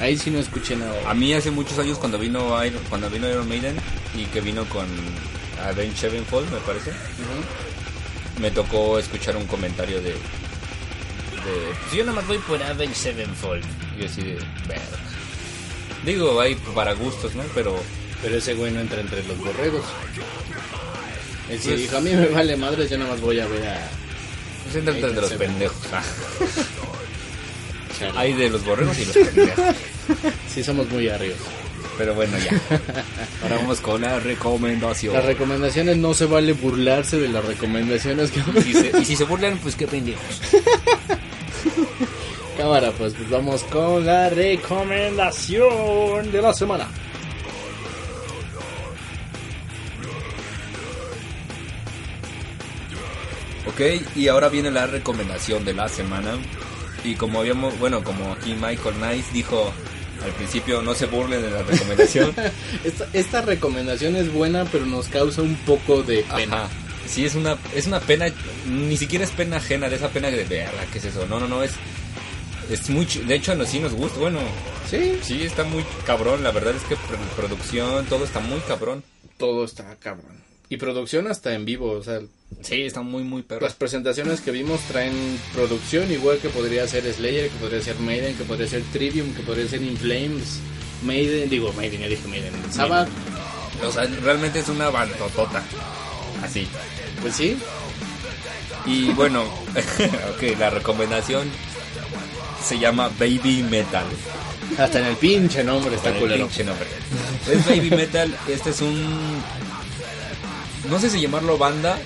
Ahí 0.00 0.16
sí 0.16 0.30
no 0.30 0.38
escuché 0.40 0.76
nada. 0.76 1.08
A 1.08 1.14
mí 1.14 1.32
hace 1.32 1.50
muchos 1.50 1.78
años 1.78 1.98
cuando 1.98 2.18
vino 2.18 2.62
Iron, 2.64 2.82
cuando 2.88 3.08
vino 3.08 3.28
Iron 3.28 3.48
Maiden 3.48 3.76
y 4.14 4.24
que 4.26 4.40
vino 4.40 4.64
con 4.66 4.86
Avenged 5.62 5.96
Sevenfold, 5.96 6.52
me 6.52 6.58
parece, 6.58 6.90
me 8.40 8.50
tocó 8.50 8.98
escuchar 8.98 9.36
un 9.36 9.46
comentario 9.46 10.02
de. 10.02 10.14
De 11.44 11.96
yo 11.96 12.04
nada 12.04 12.16
más 12.16 12.26
voy 12.26 12.38
por 12.38 12.62
Avenged 12.62 12.94
Sevenfold. 12.96 13.64
Y 14.00 14.04
así 14.04 14.22
de. 14.22 14.34
"Verga". 14.66 14.82
Digo, 16.04 16.40
hay 16.40 16.54
para 16.74 16.92
gustos, 16.94 17.34
¿no? 17.34 17.42
Pero. 17.54 17.76
Pero 18.22 18.38
ese 18.38 18.54
güey 18.54 18.72
no 18.72 18.80
entra 18.80 19.00
entre 19.00 19.22
los 19.24 19.38
borregos. 19.38 19.84
Él 21.50 21.58
sí 21.60 21.68
Pues- 21.68 21.80
dijo, 21.80 21.96
a 21.98 22.00
mí 22.00 22.10
me 22.10 22.26
vale 22.28 22.56
madre, 22.56 22.88
yo 22.88 22.96
nada 22.96 23.10
más 23.10 23.20
voy 23.20 23.38
a 23.38 23.46
ver 23.46 23.68
a... 23.68 23.86
Pues 24.64 24.76
entra 24.76 24.94
entre 24.94 25.12
los 25.20 25.32
pendejos. 25.34 25.76
ah. 25.92 26.02
Hay 28.16 28.32
de 28.32 28.48
los 28.50 28.64
borregos 28.64 28.98
y 28.98 29.04
los 29.04 29.16
pendejos. 29.16 29.76
Sí 30.54 30.62
somos 30.64 30.88
muy 30.90 31.08
arriba. 31.08 31.36
Pero 31.98 32.14
bueno, 32.14 32.36
ya. 32.38 32.60
Ahora 33.42 33.56
vamos 33.56 33.80
con 33.80 34.00
la 34.02 34.18
recomendación. 34.20 35.12
Las 35.14 35.24
recomendaciones 35.24 35.96
no 35.98 36.12
se 36.14 36.24
vale 36.26 36.52
burlarse 36.54 37.18
de 37.18 37.28
las 37.28 37.44
recomendaciones 37.44 38.30
que 38.30 38.40
y, 38.60 38.62
si 38.62 38.72
se, 38.74 38.98
y 39.00 39.04
si 39.04 39.16
se 39.16 39.24
burlan, 39.24 39.58
pues 39.58 39.74
qué 39.76 39.86
pendejos. 39.86 40.22
Cámara, 42.64 42.92
pues, 42.96 43.12
pues 43.12 43.28
vamos 43.28 43.62
con 43.64 44.06
la 44.06 44.30
recomendación 44.30 46.32
de 46.32 46.40
la 46.40 46.54
semana. 46.54 46.88
Ok, 53.66 53.80
y 54.16 54.28
ahora 54.28 54.48
viene 54.48 54.70
la 54.70 54.86
recomendación 54.86 55.66
de 55.66 55.74
la 55.74 55.90
semana. 55.90 56.38
Y 57.04 57.16
como 57.16 57.40
habíamos, 57.40 57.78
bueno, 57.78 58.02
como 58.02 58.32
aquí 58.32 58.54
Michael 58.54 58.94
Nice 58.98 59.30
dijo 59.34 59.70
al 60.24 60.30
principio, 60.30 60.80
no 60.80 60.94
se 60.94 61.04
burlen 61.04 61.42
de 61.42 61.50
la 61.50 61.62
recomendación. 61.64 62.34
Esta, 62.82 63.06
esta 63.12 63.42
recomendación 63.42 64.16
es 64.16 64.32
buena, 64.32 64.64
pero 64.64 64.86
nos 64.86 65.08
causa 65.08 65.42
un 65.42 65.56
poco 65.66 66.02
de 66.02 66.24
pena. 66.34 66.64
Ajá. 66.64 66.70
Sí, 67.06 67.26
es 67.26 67.34
una, 67.34 67.58
es 67.74 67.86
una 67.86 68.00
pena, 68.00 68.28
ni 68.66 68.96
siquiera 68.96 69.24
es 69.24 69.30
pena 69.32 69.58
ajena 69.58 69.90
de 69.90 69.96
esa 69.96 70.08
pena 70.08 70.30
de 70.30 70.44
verga, 70.44 70.86
¿qué 70.90 70.96
es 70.96 71.04
eso? 71.04 71.26
No, 71.26 71.38
no, 71.38 71.46
no, 71.46 71.62
es, 71.62 71.72
es 72.70 72.88
muy, 72.90 73.04
de 73.06 73.34
hecho, 73.34 73.54
no, 73.54 73.64
sí 73.66 73.78
nos 73.80 73.92
gusta, 73.94 74.18
bueno, 74.18 74.40
Sí, 74.90 75.18
sí 75.22 75.42
está 75.42 75.64
muy 75.64 75.84
cabrón, 76.06 76.42
la 76.44 76.50
verdad 76.50 76.74
es 76.76 76.82
que 76.82 76.96
pro- 76.96 77.18
producción, 77.36 78.04
todo 78.06 78.24
está 78.24 78.40
muy 78.40 78.60
cabrón. 78.60 79.02
todo 79.38 79.64
está 79.64 79.96
cabrón. 79.96 80.42
Y 80.70 80.76
producción 80.78 81.26
hasta 81.26 81.54
en 81.54 81.64
vivo, 81.64 81.90
o 81.92 82.02
sea, 82.02 82.20
Sí, 82.62 82.82
está 82.82 83.02
muy, 83.02 83.22
muy 83.22 83.42
perro. 83.42 83.62
las 83.62 83.74
presentaciones 83.74 84.40
que 84.40 84.50
vimos 84.50 84.80
traen 84.88 85.38
producción 85.52 86.10
igual 86.12 86.38
que 86.38 86.48
podría 86.48 86.86
ser 86.88 87.04
Slayer, 87.12 87.48
que 87.50 87.56
podría 87.58 87.80
ser 87.82 87.98
Maiden, 87.98 88.36
que 88.36 88.44
podría 88.44 88.66
ser 88.68 88.82
Trivium, 88.92 89.34
que 89.34 89.42
podría 89.42 89.68
ser 89.68 89.82
In 89.82 89.96
Flames, 89.96 90.60
Maiden, 91.02 91.50
digo 91.50 91.72
Maiden, 91.74 92.00
ya 92.00 92.08
dije 92.08 92.26
Maiden, 92.28 92.52
Sabbath, 92.70 93.08
O 93.84 93.90
sea, 93.92 94.06
realmente 94.22 94.60
es 94.60 94.68
una 94.68 94.88
bandotota. 94.90 95.62
Así. 96.42 96.66
pues 97.20 97.34
sí, 97.36 97.56
Y 98.86 99.10
bueno, 99.12 99.42
ok, 100.34 100.58
la 100.58 100.70
recomendación 100.70 101.48
se 102.64 102.78
llama 102.78 103.08
Baby 103.18 103.62
Metal. 103.68 104.04
hasta 104.78 104.98
en 105.00 105.06
el 105.06 105.16
pinche 105.16 105.62
nombre 105.62 105.96
está 105.96 106.12
culero. 106.14 106.46
pinche 106.46 106.64
nombre. 106.64 106.86
Es 107.50 107.66
Baby 107.66 107.90
Metal, 107.90 108.34
este 108.48 108.70
es 108.70 108.80
un... 108.80 109.42
No 110.90 110.98
sé 110.98 111.08
si 111.10 111.20
llamarlo 111.20 111.56
banda, 111.58 111.98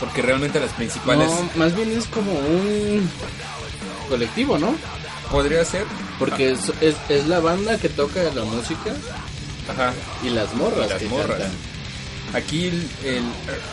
porque 0.00 0.22
realmente 0.22 0.58
las 0.60 0.72
principales... 0.72 1.28
No, 1.28 1.50
más 1.56 1.74
bien 1.76 1.96
es 1.96 2.06
como 2.06 2.32
un 2.32 3.08
colectivo, 4.08 4.58
¿no? 4.58 4.74
Podría 5.30 5.64
ser... 5.64 5.84
Porque 6.18 6.50
es, 6.52 6.72
es, 6.80 6.94
es 7.08 7.26
la 7.26 7.40
banda 7.40 7.78
que 7.78 7.88
toca 7.88 8.22
la 8.34 8.44
música 8.44 8.92
Ajá. 9.68 9.92
y 10.22 10.30
las 10.30 10.54
morras 10.54 10.86
Y 10.86 10.90
las 10.90 10.98
que 11.02 11.08
morras. 11.08 11.38
cantan. 11.38 11.50
Aquí 12.34 12.66
el, 12.68 12.74
el- 13.04 13.22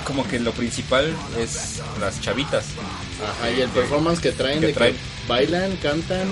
como 0.04 0.28
que 0.28 0.40
lo 0.40 0.52
principal 0.52 1.16
es 1.38 1.82
las 2.02 2.20
chavitas. 2.20 2.66
Ajá, 3.24 3.52
y 3.52 3.62
el 3.62 3.70
performance 3.70 4.20
que 4.22 4.32
traen 4.32 4.60
Que 4.60 4.68
de 4.68 4.74
traen. 4.74 4.94
que 4.96 5.00
bailan, 5.28 5.76
cantan 5.78 6.28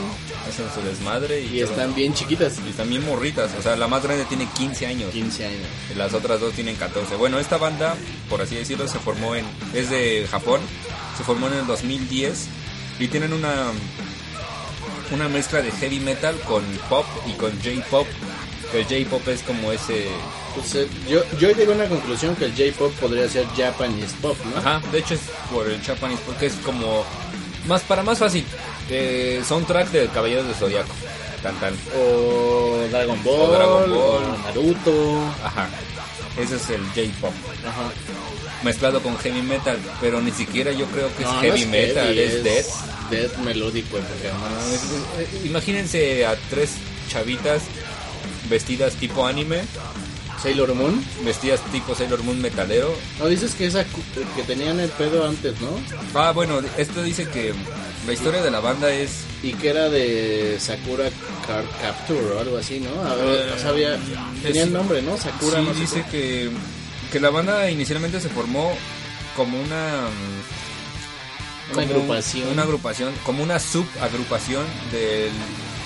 Hacen 0.48 0.66
su 0.74 0.82
desmadre 0.82 1.42
y, 1.42 1.58
y 1.58 1.62
están 1.62 1.94
bien 1.96 2.14
chiquitas. 2.14 2.54
y 2.66 2.70
están 2.70 2.90
bien 2.90 3.06
morritas. 3.06 3.52
O 3.58 3.62
sea, 3.62 3.76
la 3.76 3.88
más 3.88 4.04
grande 4.04 4.26
tiene 4.26 4.48
15 4.58 4.88
años. 4.88 5.12
15 5.12 5.46
años. 5.46 5.68
y 5.92 5.96
Las 5.98 6.14
otras 6.14 6.40
dos 6.40 6.54
tienen 6.54 6.76
14. 6.76 7.16
Bueno, 7.16 7.40
esta 7.40 7.58
banda, 7.58 7.96
por 8.30 8.42
así 8.42 8.56
decirlo, 8.56 8.88
se 8.88 9.00
formó 9.00 9.36
en... 9.36 9.46
Es 9.74 9.90
de 9.90 10.26
Japón. 10.32 10.62
Se 11.18 11.24
formó 11.24 11.48
en 11.48 11.54
el 11.54 11.68
2010. 11.68 12.48
Y 13.00 13.08
tienen 13.10 13.34
una... 13.34 13.72
Una 15.12 15.30
mezcla 15.30 15.62
de 15.62 15.72
heavy 15.72 16.00
metal 16.02 16.36
con 16.42 16.64
pop 16.90 17.06
y 17.26 17.32
con 17.34 17.52
J-pop. 17.62 18.08
Que 18.72 18.84
J-pop 18.84 19.26
es 19.30 19.42
como 19.44 19.72
ese... 19.72 20.08
Eh, 20.76 20.88
yo, 21.10 21.22
yo 21.40 21.50
llegué 21.52 21.72
a 21.72 21.76
una 21.76 21.88
conclusión 21.88 22.36
que 22.36 22.46
el 22.46 22.52
J-pop 22.52 22.92
podría 23.00 23.28
ser 23.30 23.46
Japanese 23.56 24.16
pop, 24.22 24.38
¿no? 24.54 24.58
Ajá, 24.60 24.82
de 24.92 25.00
hecho 25.00 25.14
es 25.16 25.22
por 25.52 25.68
el 25.70 25.82
Japanese 25.82 26.22
porque 26.26 26.48
es 26.48 26.54
como... 26.64 27.04
Más 27.68 27.82
para 27.82 28.02
más 28.04 28.18
fácil. 28.20 28.46
Eh, 28.90 29.42
soundtrack 29.46 29.90
de 29.92 30.08
Caballeros 30.08 30.48
de 30.48 30.54
Zodiaco. 30.54 30.94
Tan 31.44 31.54
tan. 31.60 31.74
O 32.00 32.78
Dragon 32.90 33.22
Ball, 33.24 33.42
O 33.42 33.52
Dragon 33.52 33.90
Ball. 33.92 34.42
Naruto. 34.44 35.20
Ajá. 35.44 35.68
Ese 36.38 36.56
es 36.56 36.70
el 36.70 36.82
J-pop. 36.96 37.34
Ajá. 37.68 37.92
Mezclado 38.64 39.02
con 39.02 39.18
heavy 39.18 39.42
metal. 39.42 39.78
Pero 40.00 40.22
ni 40.22 40.32
siquiera 40.32 40.72
yo 40.72 40.86
creo 40.86 41.14
que 41.18 41.24
No, 41.24 41.30
es 41.30 41.36
no 41.36 41.42
heavy 41.42 41.66
metal, 41.66 42.06
heavy, 42.08 42.20
es, 42.20 42.44
death. 42.44 42.66
Death 43.12 43.38
melódico, 43.40 43.98
es- 43.98 44.04
es- 45.40 45.46
Imagínense 45.46 46.26
a 46.26 46.36
tres 46.50 46.72
chavitas 47.10 47.64
vestidas 48.50 48.94
tipo 48.96 49.26
anime, 49.28 49.62
Sailor 50.42 50.74
Moon. 50.76 51.04
vestidas 51.26 51.60
tipo 51.72 51.96
Sailor 51.96 52.24
Moon 52.24 52.40
metalero. 52.42 52.94
No 53.20 53.28
dices 53.28 53.56
que 53.56 53.66
esa 53.66 53.84
que 53.84 54.44
tenían 54.46 54.80
el 54.80 54.90
pedo 54.90 55.28
antes, 55.28 55.54
¿no? 55.62 55.70
Ah, 56.14 56.32
bueno, 56.32 56.60
esto 56.78 57.02
dice 57.04 57.28
que 57.30 57.54
la 58.06 58.14
historia 58.14 58.42
de 58.42 58.52
la 58.52 58.60
banda 58.60 58.92
es 58.94 59.24
Y 59.44 59.54
que 59.54 59.70
era 59.70 59.90
de 59.90 60.58
Sakura 60.60 61.10
Card 61.46 61.66
Capture 61.82 62.34
o 62.36 62.40
algo 62.40 62.58
así, 62.58 62.80
¿no? 62.80 62.90
A 63.10 63.16
ver, 63.16 63.52
o 63.52 63.60
sea, 63.60 63.70
había, 63.70 63.98
tenía 64.44 64.64
el 64.64 64.74
nombre, 64.74 65.02
¿no? 65.02 65.18
Sakura, 65.18 65.60
sí, 65.60 65.66
no 65.66 65.74
sé 65.74 65.80
dice 65.82 66.00
cómo. 66.02 66.12
que, 66.12 66.52
que 67.12 67.20
la 67.20 67.30
banda 67.30 67.70
inicialmente 67.70 68.20
se 68.22 68.30
formó 68.30 68.76
como 69.36 69.60
una 69.62 70.08
Una 71.74 71.84
como 71.86 71.94
agrupación. 71.94 72.50
una 72.50 72.64
agrupación 72.64 73.14
como 73.24 73.44
una 73.44 73.60
subagrupación 73.60 74.66
del, 74.92 75.32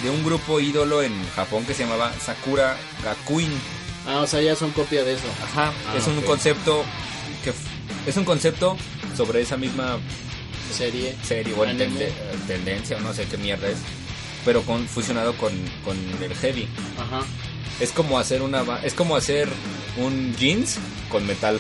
de 0.04 0.10
un 0.10 0.24
grupo 0.24 0.60
ídolo 0.60 1.02
en 1.04 1.14
Japón 1.36 1.66
que 1.66 1.74
se 1.74 1.84
llamaba 1.84 2.12
Sakura 2.24 2.78
Gakuin 3.04 3.52
Ah, 4.08 4.20
o 4.22 4.28
sea, 4.28 4.42
ya 4.42 4.56
son 4.56 4.72
copia 4.72 5.04
de 5.04 5.14
eso. 5.14 5.24
Ajá, 5.44 5.72
Ah, 5.88 5.96
es 5.98 6.08
un 6.08 6.22
concepto 6.22 6.84
que 7.44 7.52
f- 7.52 7.60
es 8.08 8.18
un 8.18 8.26
concepto 8.26 8.78
sobre 9.16 9.42
esa 9.42 9.58
misma 9.58 9.98
Serie. 10.76 11.16
serie 11.24 11.54
o 11.54 11.64
tende- 11.66 12.12
tendencia 12.48 12.98
o 12.98 13.02
no 13.02 13.14
sé 13.14 13.26
qué 13.26 13.38
mierda 13.38 13.68
es, 13.70 13.78
pero 14.46 14.62
con, 14.64 14.88
fusionado 14.88 15.34
con, 15.38 15.52
con 15.86 15.98
el 16.24 16.34
heavy. 16.36 16.68
Ajá. 16.98 17.22
Es 17.80 17.92
como 17.92 18.18
hacer 18.20 18.42
una 18.42 18.64
ba- 18.64 18.80
es 18.84 18.94
como 18.94 19.16
hacer 19.16 19.48
un 19.98 20.36
jeans 20.38 20.78
con 21.10 21.26
metal. 21.28 21.60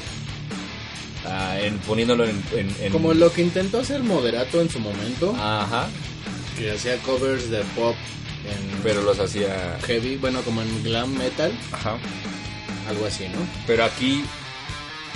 Ah, 1.25 1.57
en, 1.59 1.77
poniéndolo 1.79 2.25
en, 2.25 2.41
en- 2.53 2.75
en- 2.79 2.91
Como 2.91 3.13
lo 3.13 3.31
que 3.31 3.43
intentó 3.43 3.79
hacer 3.79 4.01
Moderato 4.01 4.59
en 4.61 4.69
su 4.69 4.79
momento, 4.79 5.35
Ajá, 5.39 5.87
que 6.57 6.71
hacía 6.71 6.97
covers 6.99 7.49
de 7.51 7.59
pop 7.75 7.95
en 8.51 8.79
pero 8.83 9.01
los 9.01 9.19
hacía 9.19 9.77
heavy, 9.85 10.17
bueno, 10.17 10.41
como 10.41 10.61
en 10.61 10.83
glam 10.83 11.15
metal, 11.17 11.51
ajá, 11.71 11.97
algo 12.89 13.05
así, 13.05 13.25
¿no? 13.29 13.39
pero 13.67 13.83
aquí 13.85 14.23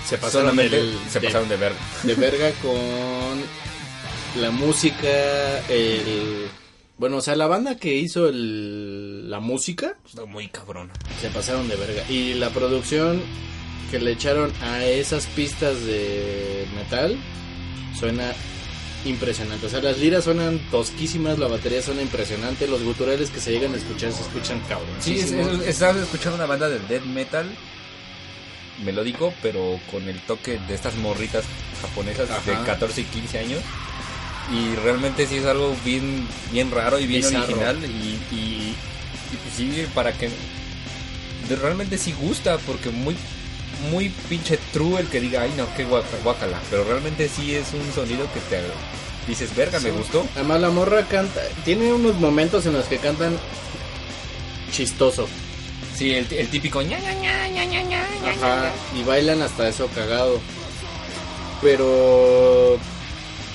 Se 0.08 0.17
pasaron, 0.17 0.56
del- 0.56 0.98
se 1.10 1.19
de- 1.19 1.28
pasaron 1.28 1.50
de 1.50 1.58
ver. 1.58 1.74
de 2.04 2.15
verga 2.15 2.52
con 2.62 3.41
la 4.41 4.52
música, 4.52 5.08
el... 5.69 6.48
Bueno, 6.98 7.17
o 7.17 7.21
sea, 7.21 7.36
la 7.36 7.48
banda 7.48 7.76
que 7.78 7.93
hizo 7.95 8.30
el, 8.30 9.30
la 9.30 9.39
música 9.41 9.98
Está 10.06 10.26
muy 10.26 10.48
cabrón. 10.48 10.89
se 11.19 11.30
pasaron 11.30 11.67
de 11.67 11.76
verga. 11.76 12.04
Y 12.10 12.36
la 12.36 12.50
producción 12.52 13.21
que 13.91 14.00
le 14.00 14.12
echaron 14.13 14.54
a 14.62 14.86
esas 14.86 15.26
pistas 15.28 15.84
de 15.86 16.65
metal 16.76 17.17
suena 18.00 18.34
impresionante. 19.06 19.65
O 19.68 19.70
sea, 19.70 19.82
las 19.82 19.98
liras 20.00 20.24
suenan 20.24 20.60
tosquísimas, 20.72 21.38
la 21.39 21.48
batería 21.48 21.82
suena 21.82 22.02
impresionante, 22.02 22.68
los 22.68 22.84
guturales 22.84 23.30
que 23.30 23.39
se 23.39 23.52
llegan 23.52 23.74
a 23.74 23.78
escuchar 23.78 24.12
se 24.12 24.22
escuchan 24.22 24.60
cabrón. 24.68 24.89
Sí, 25.00 25.20
es- 25.20 25.32
es- 25.32 25.82
escuchando 25.82 26.36
una 26.36 26.46
banda 26.46 26.68
de 26.70 26.80
death 26.80 27.06
metal 27.06 27.50
melódico, 28.84 29.34
pero 29.41 29.80
con 29.89 30.08
el 30.10 30.20
toque 30.22 30.60
de 30.68 30.76
estas 30.76 30.96
morritas 30.98 31.44
japonesas 31.82 32.28
de 32.46 32.54
Ajá. 32.54 32.65
14 32.65 33.02
y 33.02 33.04
15 33.06 33.39
años. 33.39 33.62
Y 34.52 34.76
realmente 34.76 35.26
sí 35.26 35.38
es 35.38 35.46
algo 35.46 35.76
bien, 35.84 36.28
bien 36.52 36.70
raro 36.72 37.00
y 37.00 37.08
bien 37.08 37.22
Bizarro. 37.22 37.46
original. 37.46 37.78
Y, 37.84 38.36
y, 38.36 38.76
y 39.32 39.36
pues 39.44 39.56
sí, 39.56 39.86
para 39.96 40.12
que. 40.13 40.30
realmente 41.62 41.98
sí 41.98 42.12
gusta, 42.12 42.58
porque 42.60 42.89
muy 42.89 43.15
muy 43.89 44.09
pinche 44.29 44.57
true 44.73 44.99
el 45.01 45.07
que 45.07 45.19
diga, 45.21 45.41
ay 45.43 45.53
no, 45.57 45.67
qué 45.75 45.85
guaca- 45.85 46.17
guacala. 46.23 46.59
Pero 46.69 46.83
realmente 46.83 47.29
sí 47.29 47.55
es 47.55 47.67
un 47.73 47.91
sonido 47.93 48.27
que 48.33 48.39
te 48.49 48.61
dices, 49.27 49.55
verga, 49.55 49.79
me 49.79 49.91
gustó. 49.91 50.25
Además 50.35 50.61
la 50.61 50.69
morra 50.69 51.05
canta, 51.07 51.41
tiene 51.63 51.91
unos 51.93 52.15
momentos 52.15 52.65
en 52.65 52.73
los 52.73 52.85
que 52.85 52.97
cantan 52.97 53.38
chistoso. 54.71 55.27
Sí, 55.95 56.11
el, 56.13 56.27
el 56.33 56.47
típico 56.49 56.81
ña, 56.81 56.99
ña, 56.99 57.13
ña, 57.13 57.65
ña, 57.65 58.03
Ajá, 58.31 58.71
y 58.99 59.03
bailan 59.03 59.41
hasta 59.41 59.67
eso 59.69 59.88
cagado. 59.95 60.39
Pero 61.61 62.77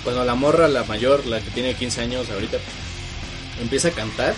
cuando 0.04 0.24
la 0.24 0.34
morra, 0.34 0.68
la 0.68 0.84
mayor, 0.84 1.26
la 1.26 1.40
que 1.40 1.50
tiene 1.50 1.74
15 1.74 2.00
años 2.00 2.30
ahorita, 2.30 2.56
empieza 3.60 3.88
a 3.88 3.92
cantar, 3.92 4.34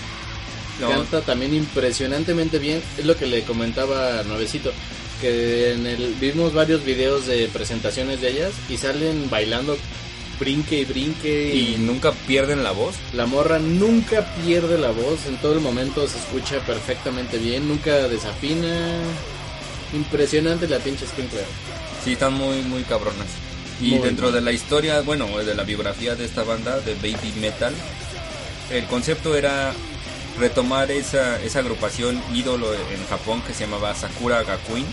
No, 0.81 0.89
canta 0.91 1.21
también 1.21 1.55
impresionantemente 1.55 2.59
bien. 2.59 2.83
Es 2.99 3.05
lo 3.05 3.17
que 3.17 3.27
le 3.27 3.45
comentaba 3.45 4.23
Nuevecito, 4.25 4.73
que 5.23 5.73
en 5.73 5.87
el 5.87 6.15
vimos 6.21 6.53
varios 6.53 6.85
videos 6.85 7.27
de 7.27 7.49
presentaciones 7.49 8.21
de 8.21 8.31
ellas 8.31 8.53
y 8.69 8.77
salen 8.77 9.31
bailando 9.31 9.79
brinque 10.41 10.81
y 10.81 10.85
brinque 10.85 11.55
y 11.55 11.75
y 11.75 11.79
nunca 11.79 12.11
pierden 12.27 12.65
la 12.65 12.73
voz. 12.73 12.97
la 13.15 13.27
morra 13.27 13.61
nunca 13.61 14.27
pierde 14.45 14.77
la 14.77 14.91
voz, 14.91 15.25
en 15.27 15.37
todo 15.37 15.55
el 15.55 15.61
momento 15.61 16.07
se 16.09 16.19
escucha 16.19 16.59
perfectamente 16.67 17.39
bien, 17.39 17.69
nunca 17.69 18.09
desafina. 18.09 18.99
Impresionante 19.95 20.67
la 20.69 20.79
pinche 20.79 21.07
Sprinkler. 21.07 21.45
Sí, 22.03 22.13
están 22.15 22.33
muy, 22.35 22.63
muy 22.63 22.83
cabronas. 22.83 23.29
Y 23.81 23.91
Muy 23.91 23.99
dentro 24.01 24.29
bien. 24.29 24.37
de 24.37 24.41
la 24.41 24.53
historia, 24.53 25.01
bueno, 25.03 25.27
de 25.39 25.55
la 25.55 25.65
biografía 25.65 26.15
de 26.15 26.25
esta 26.25 26.43
banda, 26.45 26.81
de 26.81 26.95
Baby 26.95 27.33
Metal, 27.41 27.75
el 28.71 28.85
concepto 28.87 29.37
era 29.37 29.73
retomar 30.39 30.91
esa, 30.91 31.41
esa 31.43 31.59
agrupación 31.61 32.21
ídolo 32.35 32.73
en 32.75 33.07
Japón 33.09 33.43
que 33.47 33.55
se 33.55 33.65
llamaba 33.65 33.95
Sakura 33.95 34.43
Gakuin. 34.43 34.87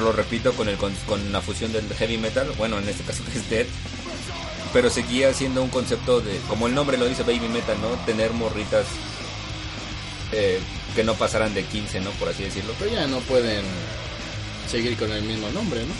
Lo 0.00 0.12
repito 0.12 0.52
con, 0.52 0.68
el, 0.68 0.76
con, 0.76 0.92
con 1.06 1.32
la 1.32 1.40
fusión 1.40 1.72
del 1.72 1.88
heavy 1.94 2.18
metal, 2.18 2.50
bueno, 2.58 2.78
en 2.78 2.88
este 2.88 3.04
caso 3.04 3.22
es 3.34 3.48
death. 3.48 3.68
Pero 4.72 4.90
seguía 4.90 5.32
siendo 5.32 5.62
un 5.62 5.70
concepto 5.70 6.20
de, 6.20 6.36
como 6.48 6.66
el 6.66 6.74
nombre 6.74 6.98
lo 6.98 7.06
dice, 7.06 7.22
baby 7.22 7.48
metal, 7.48 7.76
¿no? 7.80 7.88
Tener 8.04 8.32
morritas 8.32 8.84
eh, 10.32 10.58
que 10.94 11.04
no 11.04 11.14
pasaran 11.14 11.54
de 11.54 11.62
15, 11.64 12.00
¿no? 12.00 12.10
Por 12.12 12.28
así 12.28 12.42
decirlo. 12.42 12.74
Pero 12.78 12.90
ya 12.92 13.06
no 13.06 13.20
pueden 13.20 13.64
seguir 14.68 14.96
con 14.98 15.10
el 15.12 15.22
mismo 15.22 15.48
nombre, 15.50 15.80
¿no? 15.86 15.94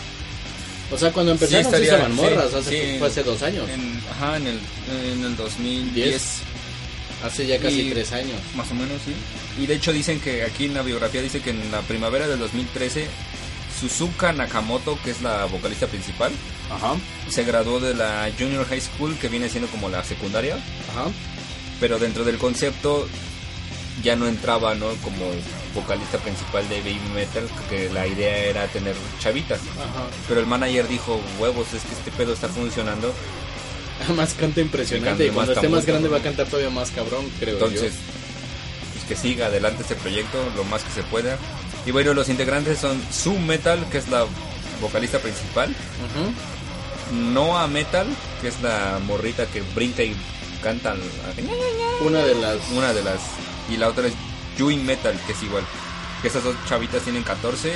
O 0.95 0.99
sea, 0.99 1.11
cuando 1.13 1.33
empezaron 1.33 1.63
sí, 1.63 1.67
estaría- 1.69 1.93
estaban 1.93 2.13
sí, 2.13 2.21
morras, 2.21 2.53
hace, 2.55 2.93
sí. 2.93 2.99
fue 2.99 3.09
hace 3.09 3.23
dos 3.23 3.43
años. 3.43 3.69
En, 3.71 4.03
ajá, 4.11 4.37
en 4.37 4.47
el, 4.49 4.61
en 5.13 5.25
el 5.25 5.37
2010, 5.37 5.95
Diez. 5.95 6.23
Hace 7.27 7.47
ya 7.47 7.59
casi 7.59 7.81
Y- 7.83 7.91
tres 7.91 8.13
años. 8.13 8.39
más 8.55 8.71
o 8.71 8.75
menos, 8.75 9.01
sí. 9.05 9.13
Y 9.63 9.67
de 9.67 9.75
hecho 9.75 9.93
dicen 9.93 10.21
que 10.21 10.43
aquí 10.45 10.67
en 10.67 10.75
la 10.75 10.83
biografía 10.83 11.23
dice 11.23 11.41
que 11.41 11.51
en 11.51 11.71
la 11.73 11.81
primavera 11.83 12.27
del 12.29 12.39
2013 12.39 13.07
Suzuka 13.81 14.33
Nakamoto, 14.33 14.99
que 15.05 15.11
es 15.11 15.21
la 15.23 15.45
vocalista 15.47 15.87
principal, 15.87 16.33
Ajá, 16.71 16.95
se 17.29 17.45
graduó 17.45 17.79
de 17.81 17.95
la 17.95 18.29
Junior 18.39 18.65
High 18.67 18.81
School, 18.81 19.17
que 19.19 19.29
viene 19.29 19.49
siendo 19.49 19.69
como 19.69 19.89
la 19.89 20.03
secundaria, 20.03 20.55
ajá. 20.91 21.11
pero 21.79 21.99
dentro 21.99 22.25
del 22.25 22.39
concepto 22.39 23.07
ya 24.03 24.17
no 24.17 24.27
entraba, 24.29 24.75
¿no? 24.75 24.89
Como 25.03 25.27
vocalista 25.75 26.19
principal 26.19 26.67
de 26.69 26.81
Baby 26.81 27.01
Metal, 27.15 27.47
que 27.69 27.91
la 27.91 28.07
idea 28.07 28.37
era 28.47 28.67
tener 28.69 28.95
chavitas. 29.21 29.61
Ajá. 29.79 30.07
Pero 30.29 30.41
el 30.41 30.47
manager 30.47 30.89
dijo, 30.89 31.21
huevos, 31.39 31.73
es 31.75 31.83
que 31.83 31.93
este 31.95 32.11
pedo 32.13 32.33
está 32.33 32.49
funcionando. 32.49 33.13
Además 34.05 34.35
canta 34.39 34.61
impresionante 34.61 35.25
Y 35.25 35.29
y 35.29 35.31
cuando 35.31 35.53
esté 35.53 35.69
más 35.69 35.87
grande 35.87 36.09
va 36.09 36.19
a 36.19 36.23
cantar 36.23 36.47
todavía 36.47 36.71
más 36.71 36.91
cabrón, 36.91 37.27
creo 37.39 37.55
Entonces, 37.55 37.93
pues 38.93 39.05
que 39.07 39.17
siga 39.17 39.47
adelante 39.47 39.83
este 39.83 39.95
proyecto 39.97 40.39
lo 40.57 40.65
más 40.65 40.83
que 40.83 40.91
se 40.91 41.03
pueda. 41.05 41.39
Y 41.87 41.93
bueno, 41.93 42.15
los 42.15 42.29
integrantes 42.29 42.79
son 42.79 43.01
Su 43.13 43.33
Metal, 43.39 43.85
que 43.91 43.99
es 43.99 44.09
la 44.09 44.27
vocalista 44.81 45.19
principal. 45.19 45.71
Ujú. 45.71 47.17
Noah 47.33 47.69
Metal, 47.69 48.07
que 48.43 48.49
es 48.49 48.61
la 48.63 48.99
morrita 49.07 49.47
que 49.47 49.63
brinca 49.75 50.03
y 50.03 50.15
canta. 50.63 50.97
Una 52.01 52.23
de 52.25 52.35
las... 52.35 52.57
Una 52.73 52.93
de 52.93 53.03
las. 53.05 53.21
Y 53.71 53.77
la 53.77 53.89
otra 53.89 54.09
es 54.09 54.15
Yui 54.59 54.77
Metal, 54.77 55.19
que 55.27 55.33
es 55.33 55.43
igual. 55.43 55.65
Que 56.23 56.29
esas 56.29 56.43
dos 56.43 56.57
chavitas 56.69 57.03
tienen 57.03 57.23
14 57.23 57.73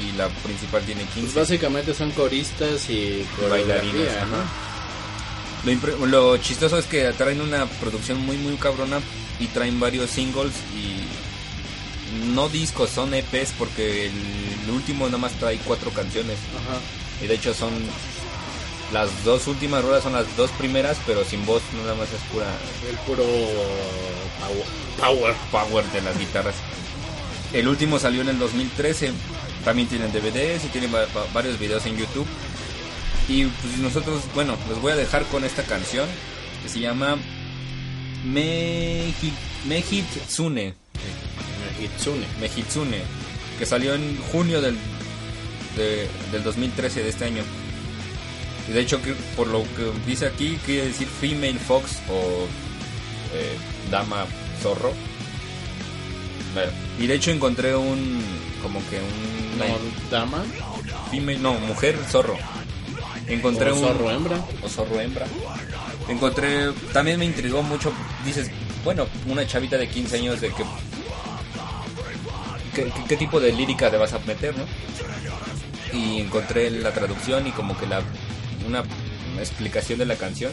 y 0.00 0.16
la 0.16 0.28
principal 0.28 0.82
tiene 0.82 1.02
Pues 1.02 1.14
15. 1.14 1.38
básicamente 1.38 1.94
son 1.94 2.10
coristas 2.10 2.88
y 2.90 3.24
ajá. 4.08 4.71
Lo, 6.06 6.36
chistoso 6.38 6.76
es 6.78 6.86
que 6.86 7.12
traen 7.12 7.40
una 7.40 7.66
producción 7.66 8.20
muy 8.24 8.36
muy 8.36 8.56
cabrona 8.56 9.00
y 9.38 9.46
traen 9.46 9.78
varios 9.78 10.10
singles 10.10 10.52
y 10.74 12.26
no 12.34 12.48
discos, 12.48 12.90
son 12.90 13.14
EPs 13.14 13.52
porque 13.58 14.06
el 14.06 14.70
último 14.70 15.06
nada 15.06 15.18
más 15.18 15.32
trae 15.32 15.58
cuatro 15.58 15.90
canciones 15.92 16.36
Ajá. 16.58 16.78
y 17.24 17.26
de 17.28 17.34
hecho 17.34 17.54
son 17.54 17.70
las 18.92 19.24
dos 19.24 19.46
últimas 19.46 19.82
ruedas 19.82 20.02
son 20.02 20.12
las 20.12 20.36
dos 20.36 20.50
primeras 20.52 20.98
pero 21.06 21.24
sin 21.24 21.46
voz 21.46 21.62
nada 21.80 21.94
más 21.94 22.08
es 22.12 22.20
pura 22.32 22.46
El 22.90 22.96
puro 23.06 23.24
power. 25.00 25.34
power. 25.50 25.84
de 25.92 26.02
las 26.02 26.18
guitarras. 26.18 26.54
El 27.52 27.68
último 27.68 27.98
salió 27.98 28.22
en 28.22 28.28
el 28.30 28.38
2013. 28.38 29.12
También 29.64 29.86
tienen 29.88 30.10
DVDs 30.12 30.64
y 30.64 30.68
tienen 30.68 30.92
va- 30.92 31.06
va- 31.16 31.26
varios 31.32 31.58
videos 31.58 31.84
en 31.86 31.96
YouTube. 31.96 32.26
Y 33.28 33.44
pues 33.44 33.78
nosotros, 33.78 34.22
bueno, 34.34 34.56
los 34.68 34.80
voy 34.80 34.92
a 34.92 34.96
dejar 34.96 35.24
con 35.26 35.44
esta 35.44 35.62
canción 35.62 36.08
que 36.62 36.68
se 36.68 36.80
llama 36.80 37.16
Mehi, 38.24 39.32
Mehitsune. 39.66 40.74
Hitsune. 41.80 42.24
Mehitsune. 42.40 43.02
Que 43.58 43.66
salió 43.66 43.94
en 43.94 44.16
junio 44.32 44.60
del, 44.60 44.76
de- 45.76 46.08
del 46.30 46.42
2013 46.42 47.02
de 47.02 47.08
este 47.08 47.24
año. 47.24 47.42
Y 48.68 48.72
de 48.72 48.80
hecho, 48.80 49.00
que- 49.02 49.14
por 49.36 49.46
lo 49.48 49.62
que 49.62 49.90
dice 50.06 50.26
aquí, 50.26 50.58
quiere 50.64 50.88
decir 50.88 51.06
Female 51.08 51.58
Fox 51.58 51.98
o 52.08 52.46
eh, 53.34 53.56
Dama 53.90 54.26
Zorro. 54.62 54.92
Bueno, 56.54 56.70
y 56.98 57.06
de 57.06 57.14
hecho 57.14 57.30
encontré 57.30 57.74
un. 57.74 58.20
Como 58.62 58.78
que 58.90 58.98
un. 58.98 59.58
No, 59.58 59.64
dama. 60.10 60.44
female- 61.10 61.38
no, 61.40 61.54
mujer 61.54 61.98
zorro. 62.10 62.36
Encontré 63.28 63.70
o 63.70 63.74
un. 63.76 63.80
zorro 63.80 64.10
hembra. 64.10 64.36
O 64.62 64.68
zorro 64.68 65.00
hembra. 65.00 65.26
Encontré. 66.08 66.72
También 66.92 67.18
me 67.18 67.24
intrigó 67.24 67.62
mucho. 67.62 67.92
Dices, 68.24 68.50
bueno, 68.84 69.06
una 69.26 69.46
chavita 69.46 69.76
de 69.78 69.88
15 69.88 70.16
años 70.16 70.40
de 70.40 70.48
que. 70.48 70.64
¿Qué, 72.74 72.84
qué- 72.84 73.04
qué 73.08 73.16
tipo 73.16 73.38
de 73.40 73.52
lírica 73.52 73.90
te 73.90 73.96
vas 73.98 74.12
a 74.14 74.18
meter, 74.20 74.54
no? 74.56 74.64
Y 75.96 76.20
encontré 76.20 76.70
la 76.70 76.92
traducción 76.92 77.46
y 77.46 77.52
como 77.52 77.76
que 77.78 77.86
la. 77.86 78.02
Una 78.66 78.82
explicación 79.38 79.98
de 79.98 80.06
la 80.06 80.16
canción. 80.16 80.52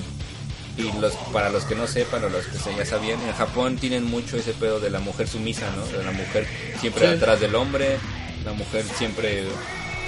Y 0.77 0.83
los, 0.99 1.13
para 1.33 1.49
los 1.49 1.65
que 1.65 1.75
no 1.75 1.87
sepan 1.87 2.23
o 2.23 2.29
los 2.29 2.45
que 2.45 2.57
se 2.57 2.73
ya 2.75 2.85
sabían, 2.85 3.19
en 3.21 3.33
Japón 3.33 3.75
tienen 3.77 4.05
mucho 4.05 4.37
ese 4.37 4.53
pedo 4.53 4.79
de 4.79 4.89
la 4.89 4.99
mujer 4.99 5.27
sumisa, 5.27 5.69
¿no? 5.75 5.85
De 5.85 6.03
la 6.03 6.11
mujer 6.11 6.47
siempre 6.79 7.05
Sí. 7.09 7.13
atrás 7.15 7.41
del 7.41 7.53
hombre, 7.55 7.97
la 8.45 8.53
mujer 8.53 8.85
siempre 8.97 9.43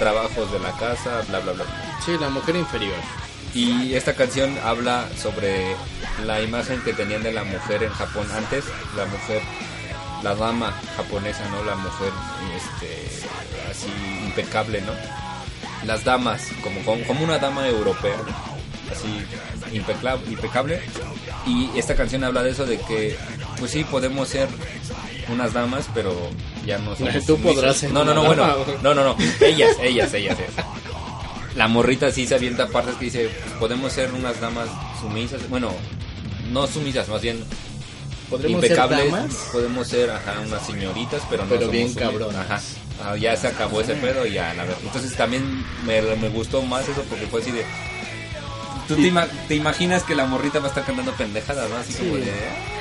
trabajos 0.02 0.50
de 0.50 0.58
la 0.58 0.72
casa, 0.72 1.22
bla, 1.28 1.38
bla, 1.38 1.52
bla. 1.52 1.64
Sí, 2.04 2.16
la 2.18 2.28
mujer 2.28 2.56
inferior. 2.56 2.96
Y 3.54 3.94
esta 3.94 4.14
canción 4.14 4.58
habla 4.64 5.08
sobre 5.16 5.76
la 6.26 6.40
imagen 6.40 6.82
que 6.82 6.92
tenían 6.92 7.22
de 7.22 7.30
la 7.30 7.44
mujer 7.44 7.84
en 7.84 7.90
Japón 7.90 8.26
antes, 8.34 8.64
la 8.96 9.06
mujer, 9.06 9.42
la 10.24 10.34
dama 10.34 10.72
japonesa, 10.96 11.48
¿no? 11.50 11.62
La 11.62 11.76
mujer, 11.76 12.10
este, 12.56 13.28
así 13.70 13.92
impecable, 14.24 14.80
¿no? 14.80 14.92
Las 15.86 16.02
damas, 16.02 16.48
como, 16.64 16.80
como, 16.82 17.04
como 17.04 17.22
una 17.22 17.38
dama 17.38 17.68
europea, 17.68 18.16
así 18.90 19.24
impecable, 19.72 20.26
impecable. 20.32 20.80
Y 21.46 21.70
esta 21.78 21.94
canción 21.94 22.24
habla 22.24 22.42
de 22.42 22.50
eso, 22.50 22.66
de 22.66 22.78
que, 22.80 23.16
pues 23.62 23.70
sí, 23.70 23.84
podemos 23.84 24.28
ser 24.28 24.48
unas 25.28 25.52
damas, 25.52 25.88
pero 25.94 26.12
ya 26.66 26.78
no 26.78 26.96
somos 26.96 27.24
Tú 27.24 27.38
podrás 27.38 27.76
ser 27.76 27.92
No, 27.92 28.04
no, 28.04 28.12
no, 28.12 28.24
bueno, 28.24 28.44
no, 28.82 28.92
no, 28.92 29.04
no, 29.04 29.16
ellas, 29.40 29.76
ellas, 29.80 30.12
ellas, 30.14 30.36
ellas 30.36 30.66
la 31.54 31.68
morrita 31.68 32.10
sí 32.10 32.26
se 32.26 32.34
avienta 32.34 32.66
partes 32.66 32.96
que 32.96 33.04
dice, 33.04 33.28
pues, 33.28 33.54
podemos 33.60 33.92
ser 33.92 34.12
unas 34.14 34.40
damas 34.40 34.68
sumisas, 35.00 35.48
bueno, 35.48 35.70
no 36.50 36.66
sumisas, 36.66 37.08
más 37.08 37.22
bien 37.22 37.44
¿Podremos 38.28 38.62
ser 38.62 38.70
impecables, 38.72 39.12
damas? 39.12 39.34
podemos 39.52 39.86
ser 39.86 40.10
ajá, 40.10 40.40
unas 40.44 40.66
señoritas, 40.66 41.22
pero 41.30 41.44
no 41.44 41.50
Pero 41.50 41.60
somos 41.60 41.72
bien 41.72 41.94
cabronas. 41.94 42.50
Ajá. 42.50 42.60
Ah, 43.04 43.16
ya 43.16 43.36
se 43.36 43.46
acabó 43.46 43.80
ese 43.80 43.94
pedo 43.94 44.26
y 44.26 44.32
ya, 44.32 44.54
la 44.54 44.64
verdad. 44.64 44.80
Entonces 44.82 45.14
también 45.14 45.64
me, 45.86 46.02
me 46.16 46.28
gustó 46.30 46.62
más 46.62 46.88
eso 46.88 47.04
porque 47.08 47.26
fue 47.28 47.42
así 47.42 47.52
de... 47.52 47.64
Tú 48.96 49.02
te, 49.02 49.08
ima- 49.08 49.28
te 49.48 49.54
imaginas 49.54 50.02
que 50.04 50.14
la 50.14 50.24
morrita 50.26 50.58
va 50.58 50.66
a 50.66 50.68
estar 50.68 50.84
cantando 50.84 51.12
pendejadas, 51.12 51.68
¿no? 51.70 51.76
Así 51.76 51.94
como 51.94 52.16
Sí. 52.16 52.20
de... 52.22 52.32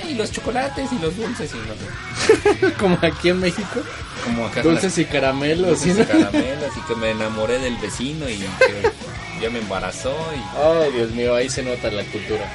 Ay, 0.03 0.13
los 0.15 0.31
chocolates 0.31 0.91
y 0.91 0.99
los 0.99 1.15
dulces 1.15 1.51
y 1.53 1.57
no 1.57 1.73
sé. 1.75 2.73
Como 2.79 2.97
aquí 3.01 3.29
en 3.29 3.39
México. 3.39 3.81
Como 4.25 4.45
acá 4.45 4.61
Dulces 4.61 4.97
y 4.97 5.05
caramelos. 5.05 5.69
dulces 5.81 5.95
¿sí? 5.95 6.01
y 6.01 6.05
caramelos 6.05 6.71
y 6.77 6.81
que 6.81 6.95
me 6.95 7.11
enamoré 7.11 7.59
del 7.59 7.77
vecino 7.77 8.27
y 8.29 8.37
que 8.37 8.91
ya 9.41 9.49
me 9.49 9.59
embarazó 9.59 10.15
y... 10.35 10.39
Ay, 10.57 10.91
Dios 10.93 11.11
mío, 11.11 11.35
ahí 11.35 11.49
se 11.49 11.63
nota 11.63 11.89
la 11.91 12.03
cultura. 12.05 12.45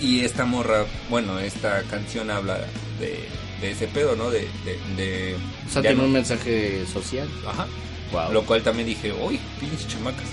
Y 0.00 0.20
esta 0.24 0.44
morra, 0.44 0.84
bueno, 1.08 1.38
esta 1.38 1.82
canción 1.84 2.30
habla 2.30 2.58
de, 3.00 3.26
de 3.60 3.70
ese 3.70 3.86
pedo, 3.88 4.16
¿no? 4.16 4.30
De, 4.30 4.48
de, 4.64 4.78
de- 4.96 5.36
O 5.68 5.72
sea, 5.72 5.82
tiene 5.82 5.96
no- 5.96 6.04
un 6.04 6.12
mensaje 6.12 6.84
social. 6.92 7.28
Ajá. 7.46 7.66
Wow. 8.12 8.32
Lo 8.32 8.42
cual 8.44 8.62
también 8.62 8.86
dije, 8.86 9.12
uy, 9.12 9.40
pinches 9.58 9.88
chamacas. 9.88 10.26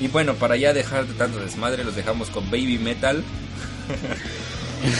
Y 0.00 0.08
bueno, 0.08 0.34
para 0.34 0.56
ya 0.56 0.72
dejar 0.72 1.06
de 1.06 1.14
tanto 1.14 1.38
desmadre, 1.40 1.84
los 1.84 1.94
dejamos 1.96 2.28
con 2.30 2.50
Baby 2.50 2.78
Metal. 2.78 3.22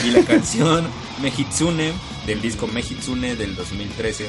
y 0.05 0.11
la 0.11 0.21
canción 0.23 0.85
Mehitsune, 1.21 1.93
del 2.25 2.41
disco 2.41 2.67
Mehitsune 2.67 3.35
del 3.35 3.55
2013. 3.55 4.27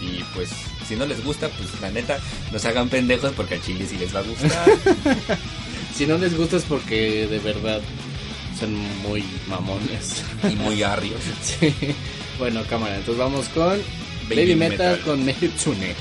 Y 0.00 0.22
pues, 0.34 0.50
si 0.86 0.96
no 0.96 1.04
les 1.06 1.22
gusta, 1.24 1.48
pues 1.48 1.80
la 1.80 1.90
neta, 1.90 2.18
no 2.52 2.58
se 2.58 2.68
hagan 2.68 2.88
pendejos 2.88 3.32
porque 3.32 3.54
al 3.54 3.62
chile 3.62 3.86
sí 3.88 3.96
les 3.98 4.14
va 4.14 4.20
a 4.20 4.22
gustar. 4.22 4.68
Si 5.96 6.06
no 6.06 6.16
les 6.16 6.36
gusta 6.36 6.58
es 6.58 6.62
porque 6.62 7.26
de 7.26 7.40
verdad 7.40 7.80
son 8.56 8.72
muy 9.02 9.24
mamones. 9.48 10.22
y 10.48 10.54
muy 10.54 10.82
arrios. 10.84 11.20
Sí. 11.42 11.74
Bueno, 12.38 12.62
cámara, 12.70 12.94
entonces 12.96 13.18
vamos 13.18 13.48
con 13.48 13.70
Baby, 14.28 14.42
Baby 14.42 14.54
Metal, 14.54 14.92
Metal. 14.92 15.00
con 15.00 15.24
Mehitsune. 15.24 15.94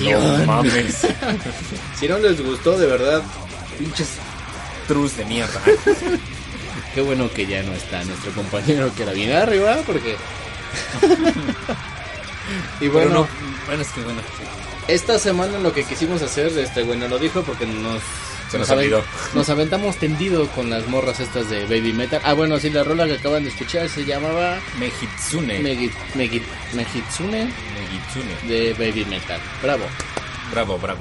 No 0.00 0.38
mames. 0.46 1.06
Si 1.98 2.08
no 2.08 2.18
les 2.18 2.42
gustó, 2.44 2.78
de 2.78 2.86
verdad, 2.86 3.22
Pinches 3.78 4.08
trus 4.88 5.16
de 5.16 5.24
mierda. 5.26 5.60
qué 6.94 7.00
bueno 7.02 7.30
que 7.30 7.46
ya 7.46 7.62
no 7.62 7.72
está 7.74 8.02
nuestro 8.04 8.32
compañero 8.32 8.90
que 8.96 9.04
la 9.04 9.12
viene 9.12 9.36
arriba, 9.36 9.78
porque... 9.86 10.16
y 12.80 12.88
Bueno, 12.88 13.10
bueno, 13.10 13.20
no, 13.20 13.28
bueno, 13.66 13.82
es 13.82 13.88
que 13.88 14.00
bueno. 14.00 14.20
esta 14.88 15.18
semana 15.18 15.58
lo 15.58 15.72
que 15.72 15.84
quisimos 15.84 16.22
hacer, 16.22 16.56
este 16.58 16.82
bueno 16.82 17.06
lo 17.08 17.18
dijo 17.18 17.42
porque 17.42 17.66
nos... 17.66 18.02
Se 18.50 18.58
nos 18.58 18.70
olvidó. 18.70 19.02
nos 19.34 19.48
aventamos 19.50 19.96
tendido 19.96 20.48
con 20.48 20.70
las 20.70 20.86
morras 20.88 21.20
estas 21.20 21.50
de 21.50 21.64
Baby 21.64 21.92
Metal. 21.92 22.20
Ah, 22.24 22.32
bueno, 22.34 22.58
sí, 22.58 22.70
la 22.70 22.82
rola 22.84 23.06
que 23.06 23.14
acaban 23.14 23.42
de 23.44 23.50
escuchar 23.50 23.88
se 23.88 24.04
llamaba 24.04 24.58
Mejitsune. 24.78 25.58
Megi, 25.60 25.90
Megi, 26.14 26.42
Megitsune 26.74 27.48
Megitsune. 27.74 28.48
de 28.48 28.72
Baby 28.74 29.04
Metal. 29.04 29.40
Bravo. 29.62 29.84
Bravo, 30.50 30.78
bravo. 30.78 31.00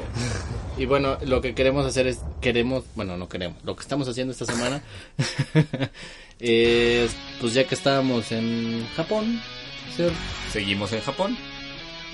Y 0.78 0.86
bueno, 0.86 1.18
lo 1.26 1.42
que 1.42 1.56
queremos 1.56 1.86
hacer 1.86 2.06
es, 2.08 2.20
queremos, 2.42 2.84
bueno, 2.96 3.18
no 3.18 3.28
queremos, 3.30 3.64
lo 3.64 3.76
que 3.76 3.82
estamos 3.82 4.08
haciendo 4.08 4.32
esta 4.32 4.46
semana 4.46 4.82
es, 6.40 7.12
pues 7.40 7.54
ya 7.54 7.66
que 7.66 7.74
estábamos 7.74 8.32
en 8.32 8.88
Japón, 8.96 9.42
Seguimos 10.52 10.94
en 10.94 11.02
Japón. 11.02 11.38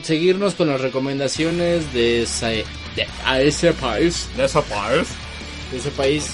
Seguirnos 0.01 0.55
con 0.55 0.67
las 0.69 0.81
recomendaciones 0.81 1.93
de, 1.93 2.23
esa- 2.23 2.47
de 2.49 2.65
a 3.25 3.39
ese 3.41 3.73
país, 3.73 4.27
De 4.35 4.45
esa 4.45 4.61
parte. 4.61 5.05
de 5.71 5.77
ese 5.77 5.91
país. 5.91 6.27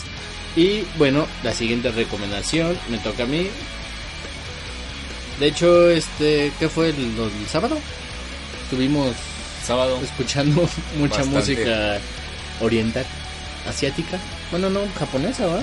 Y 0.56 0.84
bueno, 0.98 1.28
la 1.44 1.54
siguiente 1.54 1.92
recomendación 1.92 2.78
me 2.90 2.98
toca 3.00 3.24
a 3.24 3.26
mí. 3.28 3.48
De 5.40 5.48
hecho, 5.48 5.90
este, 5.90 6.52
¿qué 6.60 6.68
fue 6.68 6.90
el, 6.90 6.96
el 6.98 7.48
sábado? 7.48 7.78
Estuvimos 8.64 9.16
Sábado. 9.64 10.00
escuchando 10.04 10.62
mucha 10.98 11.18
Bastante. 11.18 11.38
música 11.40 12.00
oriental, 12.62 13.06
asiática. 13.68 14.20
Bueno, 14.52 14.70
no, 14.70 14.82
japonesa, 14.98 15.46
¿va? 15.48 15.62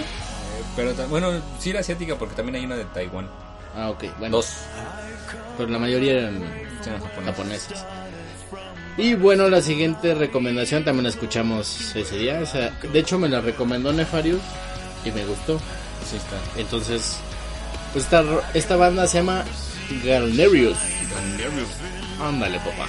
Pero 0.77 0.93
ta- 0.95 1.07
bueno, 1.07 1.43
sí 1.59 1.73
la 1.73 1.81
asiática 1.81 2.17
porque 2.17 2.35
también 2.37 2.57
hay 2.57 2.65
una 2.65 2.77
de 2.77 2.85
Taiwán. 2.87 3.29
Ah, 3.75 3.91
ok, 3.91 4.05
bueno. 4.19 4.37
Dos. 4.39 4.49
Pero 5.59 5.69
la 5.69 5.79
mayoría 5.79 6.13
eran 6.13 6.43
Japonesas. 7.25 7.85
Y 8.99 9.15
bueno, 9.15 9.49
la 9.51 9.61
siguiente 9.61 10.15
recomendación 10.15 10.85
también 10.85 11.05
la 11.05 11.11
escuchamos 11.11 11.95
ese 11.95 12.17
día. 12.17 12.41
O 12.41 12.47
sea, 12.47 12.71
de 12.71 12.99
hecho, 12.99 13.19
me 13.19 13.29
la 13.29 13.41
recomendó 13.41 13.93
Nefarius 13.93 14.41
y 15.05 15.11
me 15.11 15.25
gustó. 15.27 15.59
Sí 16.09 16.17
está. 16.17 16.61
Entonces, 16.61 17.19
pues 17.93 18.05
esta, 18.05 18.25
esta 18.55 18.77
banda 18.77 19.07
se 19.07 19.19
llama 19.19 19.45
Galnerius. 20.05 20.79
Ándale, 22.21 22.59
papá. 22.59 22.87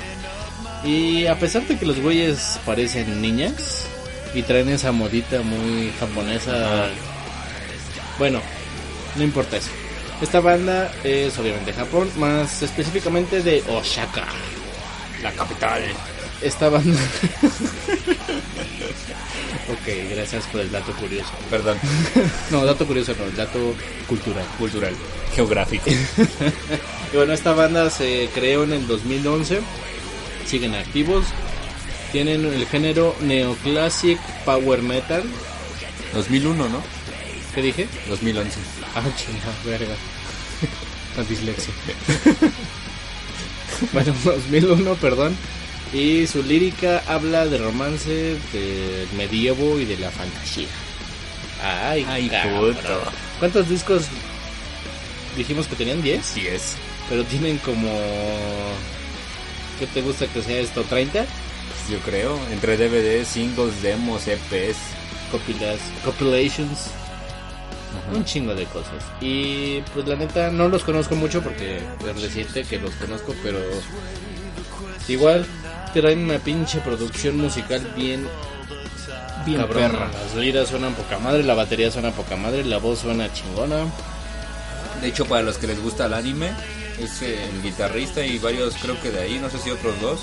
Y 0.83 1.25
a 1.25 1.37
pesar 1.37 1.67
de 1.67 1.77
que 1.77 1.85
los 1.85 1.99
güeyes 1.99 2.59
parecen 2.65 3.21
niñas 3.21 3.85
y 4.33 4.43
traen 4.43 4.69
esa 4.69 4.91
modita 4.91 5.41
muy 5.41 5.91
japonesa, 5.99 6.87
bueno, 8.17 8.39
no 9.15 9.23
importa 9.23 9.57
eso. 9.57 9.71
Esta 10.21 10.39
banda 10.39 10.91
es 11.03 11.37
obviamente 11.37 11.73
Japón, 11.73 12.09
más 12.17 12.63
específicamente 12.63 13.43
de 13.43 13.63
Osaka, 13.67 14.25
la 15.21 15.31
capital. 15.31 15.83
Esta 16.41 16.69
banda. 16.69 16.99
ok, 19.69 19.87
gracias 20.11 20.45
por 20.47 20.61
el 20.61 20.71
dato 20.71 20.91
curioso. 20.93 21.31
Perdón. 21.49 21.77
No, 22.51 22.65
dato 22.65 22.87
curioso 22.87 23.13
no, 23.17 23.25
el 23.25 23.35
dato 23.35 23.75
cultural. 24.07 24.45
Cultural. 24.57 24.95
Geográfico. 25.35 25.89
Y 27.13 27.15
bueno, 27.15 27.31
esta 27.31 27.53
banda 27.53 27.89
se 27.89 28.29
creó 28.33 28.65
en 28.65 28.73
el 28.73 28.85
2011. 28.85 29.61
Siguen 30.45 30.75
activos. 30.75 31.25
Tienen 32.11 32.45
el 32.45 32.65
género 32.65 33.15
neoclassic 33.21 34.19
power 34.43 34.81
metal. 34.81 35.23
2001, 36.13 36.67
¿no? 36.67 36.83
¿Qué 37.55 37.61
dije? 37.61 37.87
2011. 38.09 38.59
Ah, 38.95 39.03
chinga, 39.15 39.51
verga. 39.65 39.95
La 41.15 41.23
dislexia. 41.23 41.73
bueno, 43.93 44.13
2001, 44.23 44.95
perdón. 44.95 45.35
Y 45.93 46.27
su 46.27 46.43
lírica 46.43 47.01
habla 47.07 47.45
de 47.45 47.57
romance, 47.59 48.37
del 48.51 49.07
medievo 49.15 49.79
y 49.79 49.85
de 49.85 49.97
la 49.97 50.11
fantasía. 50.11 50.67
Ay, 51.63 52.05
Ay, 52.09 52.29
cabrón. 52.29 52.75
puto. 52.75 53.01
¿Cuántos 53.39 53.69
discos 53.69 54.03
dijimos 55.37 55.67
que 55.67 55.75
tenían? 55.75 56.03
¿10? 56.03 56.21
Sí 56.23 56.47
es. 56.47 56.73
Pero 57.09 57.23
tienen 57.23 57.57
como... 57.59 57.89
¿Qué 59.79 59.87
te 59.87 60.01
gusta 60.01 60.27
que 60.27 60.41
sea 60.41 60.59
esto? 60.59 60.83
¿30? 60.83 61.09
Pues 61.11 61.89
yo 61.89 61.99
creo. 61.99 62.37
Entre 62.51 62.77
DVDs, 62.77 63.27
singles, 63.27 63.81
demos, 63.81 64.27
EPs. 64.27 64.77
Copilas, 65.31 65.79
compilations. 66.03 66.87
Un 68.13 68.23
chingo 68.23 68.55
de 68.55 68.65
cosas. 68.65 69.03
Y 69.19 69.81
pues 69.93 70.07
la 70.07 70.15
neta 70.15 70.49
no 70.49 70.69
los 70.69 70.83
conozco 70.83 71.15
mucho 71.15 71.41
porque 71.41 71.77
es 71.77 72.21
reciente 72.21 72.63
que 72.63 72.79
los 72.79 72.93
conozco, 72.95 73.33
pero 73.43 73.59
igual 75.07 75.45
traen 75.93 76.19
una 76.19 76.39
pinche 76.39 76.79
producción 76.79 77.37
musical 77.37 77.81
bien 77.95 78.27
Bien 79.45 79.59
cabrona. 79.61 79.87
perra. 79.89 80.11
Las 80.11 80.35
liras 80.35 80.69
suenan 80.69 80.93
poca 80.93 81.19
madre, 81.19 81.43
la 81.43 81.53
batería 81.53 81.89
suena 81.91 82.11
poca 82.11 82.35
madre, 82.35 82.63
la 82.63 82.77
voz 82.77 82.99
suena 82.99 83.31
chingona. 83.33 83.85
De 85.01 85.07
hecho, 85.07 85.25
para 85.25 85.43
los 85.43 85.57
que 85.57 85.67
les 85.67 85.81
gusta 85.81 86.05
el 86.05 86.13
anime, 86.13 86.51
es 86.99 87.21
el 87.21 87.61
guitarrista 87.61 88.25
y 88.25 88.39
varios, 88.39 88.75
creo 88.81 88.99
que 89.01 89.11
de 89.11 89.21
ahí, 89.21 89.39
no 89.39 89.49
sé 89.49 89.59
si 89.59 89.69
otros 89.69 89.99
dos, 90.01 90.21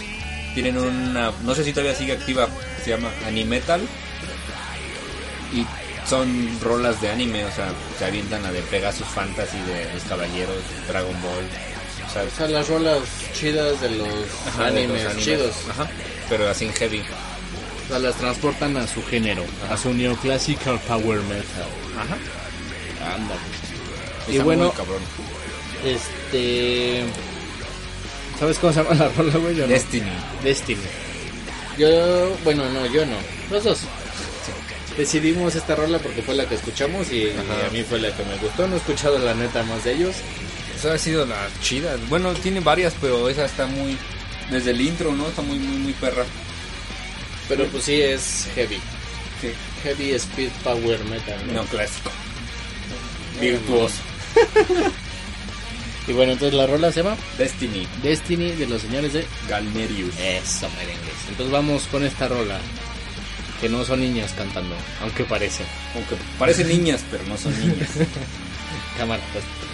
tienen 0.54 0.76
una, 0.76 1.32
no 1.42 1.54
sé 1.54 1.64
si 1.64 1.72
todavía 1.72 1.94
sigue 1.94 2.12
activa, 2.12 2.48
se 2.82 2.90
llama 2.90 3.10
Animetal. 3.26 3.80
Y 5.52 5.64
son 6.08 6.58
rolas 6.60 7.00
de 7.00 7.10
anime, 7.10 7.44
o 7.44 7.50
sea, 7.52 7.72
se 7.98 8.04
avientan 8.04 8.42
la 8.42 8.52
de 8.52 8.60
Pegasus 8.62 9.06
Fantasy, 9.08 9.58
de 9.62 9.92
los 9.94 10.02
Caballeros, 10.04 10.56
Dragon 10.88 11.14
Ball. 11.22 11.44
O 12.06 12.12
sea, 12.12 12.22
O 12.22 12.30
sea, 12.30 12.48
las 12.48 12.68
rolas 12.68 13.00
chidas 13.34 13.80
de 13.80 13.90
los 13.90 14.08
ajá, 14.48 14.70
de 14.70 14.78
animes, 14.84 15.02
los 15.04 15.12
animes. 15.12 15.24
chidos. 15.24 15.54
Ajá, 15.70 15.88
pero 16.28 16.48
así 16.48 16.66
en 16.66 16.72
heavy. 16.74 17.00
O 17.00 17.88
sea, 17.88 17.98
las 17.98 18.14
transportan 18.16 18.76
a 18.76 18.86
su 18.86 19.02
género, 19.04 19.44
a 19.70 19.76
su 19.76 19.92
neoclassical 19.92 20.78
power 20.80 21.20
metal. 21.22 21.66
Ajá. 21.98 22.16
Ándale. 23.14 23.40
Y 24.28 24.38
bueno, 24.38 24.70
cabrón. 24.72 25.02
Este. 25.84 27.04
¿Sabes 28.38 28.58
cómo 28.58 28.72
se 28.72 28.82
llama 28.82 28.94
la 28.94 29.08
rola, 29.10 29.36
güey? 29.36 29.54
Yo 29.56 29.62
no. 29.66 29.68
Destiny. 29.72 30.10
Destiny. 30.42 30.80
Yo, 31.78 32.36
bueno, 32.44 32.68
no, 32.70 32.86
yo 32.86 33.04
no. 33.06 33.16
Los 33.50 33.64
dos. 33.64 33.80
Decidimos 34.96 35.54
esta 35.56 35.74
rola 35.74 35.98
porque 35.98 36.22
fue 36.22 36.34
la 36.34 36.48
que 36.48 36.54
escuchamos 36.54 37.10
y 37.10 37.30
a 37.30 37.70
mí 37.72 37.82
fue 37.82 37.98
la 37.98 38.14
que 38.16 38.24
me 38.24 38.36
gustó. 38.36 38.68
No 38.68 38.74
he 38.74 38.78
escuchado 38.78 39.18
la 39.18 39.34
neta 39.34 39.62
más 39.64 39.82
de 39.84 39.94
ellos. 39.94 40.14
Esa 40.76 40.94
ha 40.94 40.98
sido 40.98 41.26
la 41.26 41.48
chida. 41.62 41.96
Bueno, 42.08 42.32
tiene 42.34 42.60
varias, 42.60 42.94
pero 43.00 43.28
esa 43.28 43.44
está 43.44 43.66
muy. 43.66 43.96
Desde 44.50 44.70
el 44.70 44.80
intro, 44.80 45.12
¿no? 45.12 45.28
Está 45.28 45.42
muy, 45.42 45.58
muy, 45.58 45.78
muy 45.78 45.92
perra. 45.94 46.24
Pero 47.48 47.66
pues 47.66 47.84
sí 47.84 48.00
es 48.00 48.48
heavy. 48.54 48.80
Sí. 49.40 49.48
Heavy 49.82 50.12
speed 50.12 50.50
power 50.62 51.02
metal. 51.06 51.46
¿no? 51.46 51.54
No, 51.54 51.64
clásico. 51.64 52.10
Virtuoso. 53.40 53.96
Y 56.06 56.12
bueno, 56.12 56.32
entonces 56.32 56.54
la 56.54 56.66
rola 56.66 56.92
se 56.92 57.02
llama 57.02 57.16
Destiny. 57.38 57.86
Destiny 58.02 58.52
de 58.52 58.66
los 58.66 58.82
señores 58.82 59.14
de 59.14 59.24
Galnerius. 59.48 60.14
Eso, 60.18 60.68
merengues. 60.76 61.14
Entonces 61.30 61.50
vamos 61.50 61.86
con 61.86 62.04
esta 62.04 62.28
rola. 62.28 62.60
Que 63.64 63.70
no 63.70 63.82
son 63.82 64.00
niñas 64.00 64.34
cantando, 64.36 64.76
aunque 65.00 65.24
parecen. 65.24 65.64
Aunque 65.94 66.16
parecen 66.38 66.68
niñas, 66.68 67.02
pero 67.10 67.24
no 67.24 67.38
son 67.38 67.58
niñas. 67.58 67.88
Cámara, 68.98 69.22
pues.「 69.32 69.73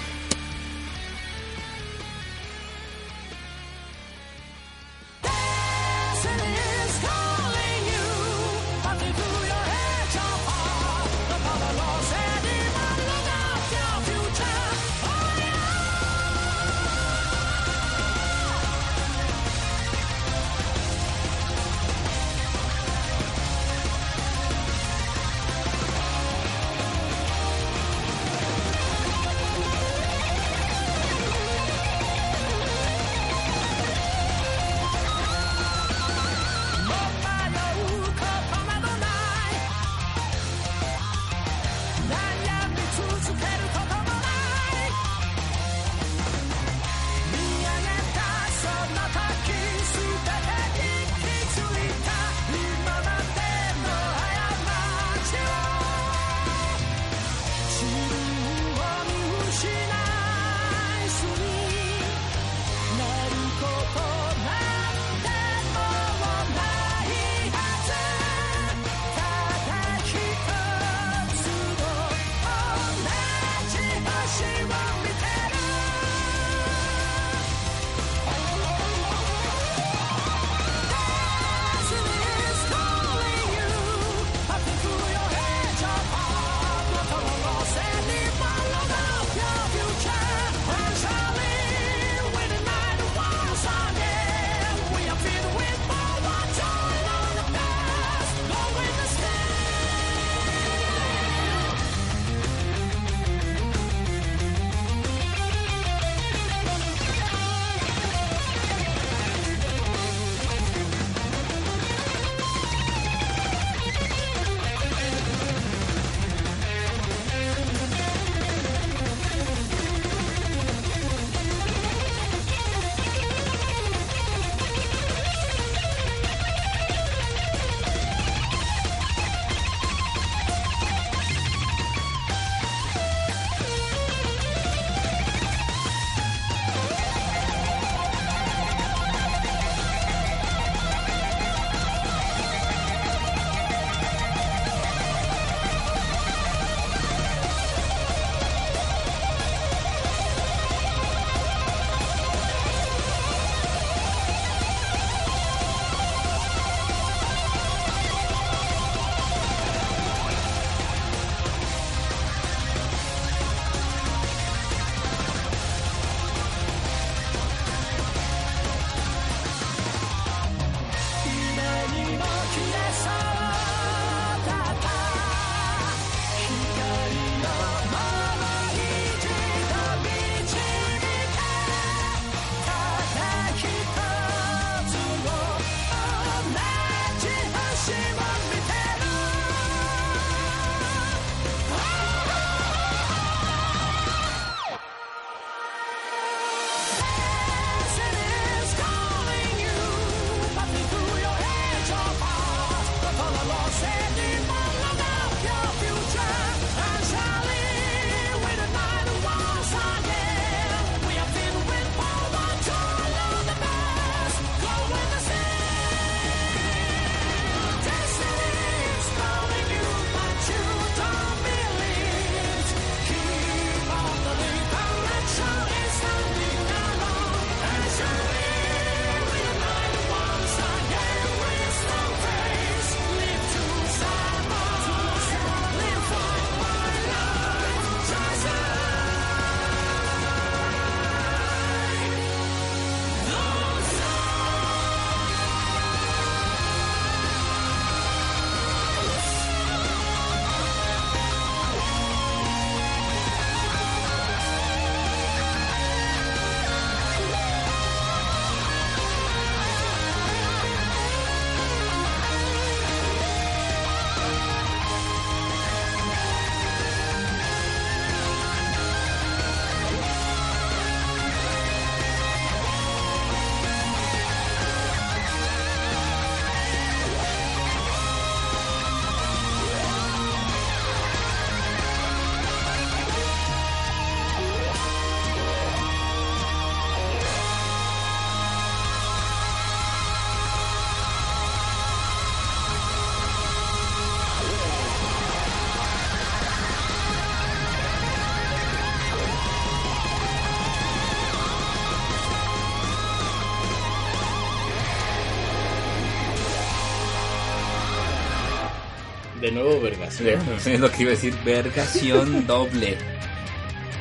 De 309.40 309.50
nuevo, 309.50 309.80
vergas. 309.80 310.20
Es 310.66 310.78
lo 310.80 310.90
que 310.90 311.02
iba 311.02 311.12
a 311.12 311.14
decir, 311.14 311.34
vergación 311.44 312.46
doble. 312.46 312.96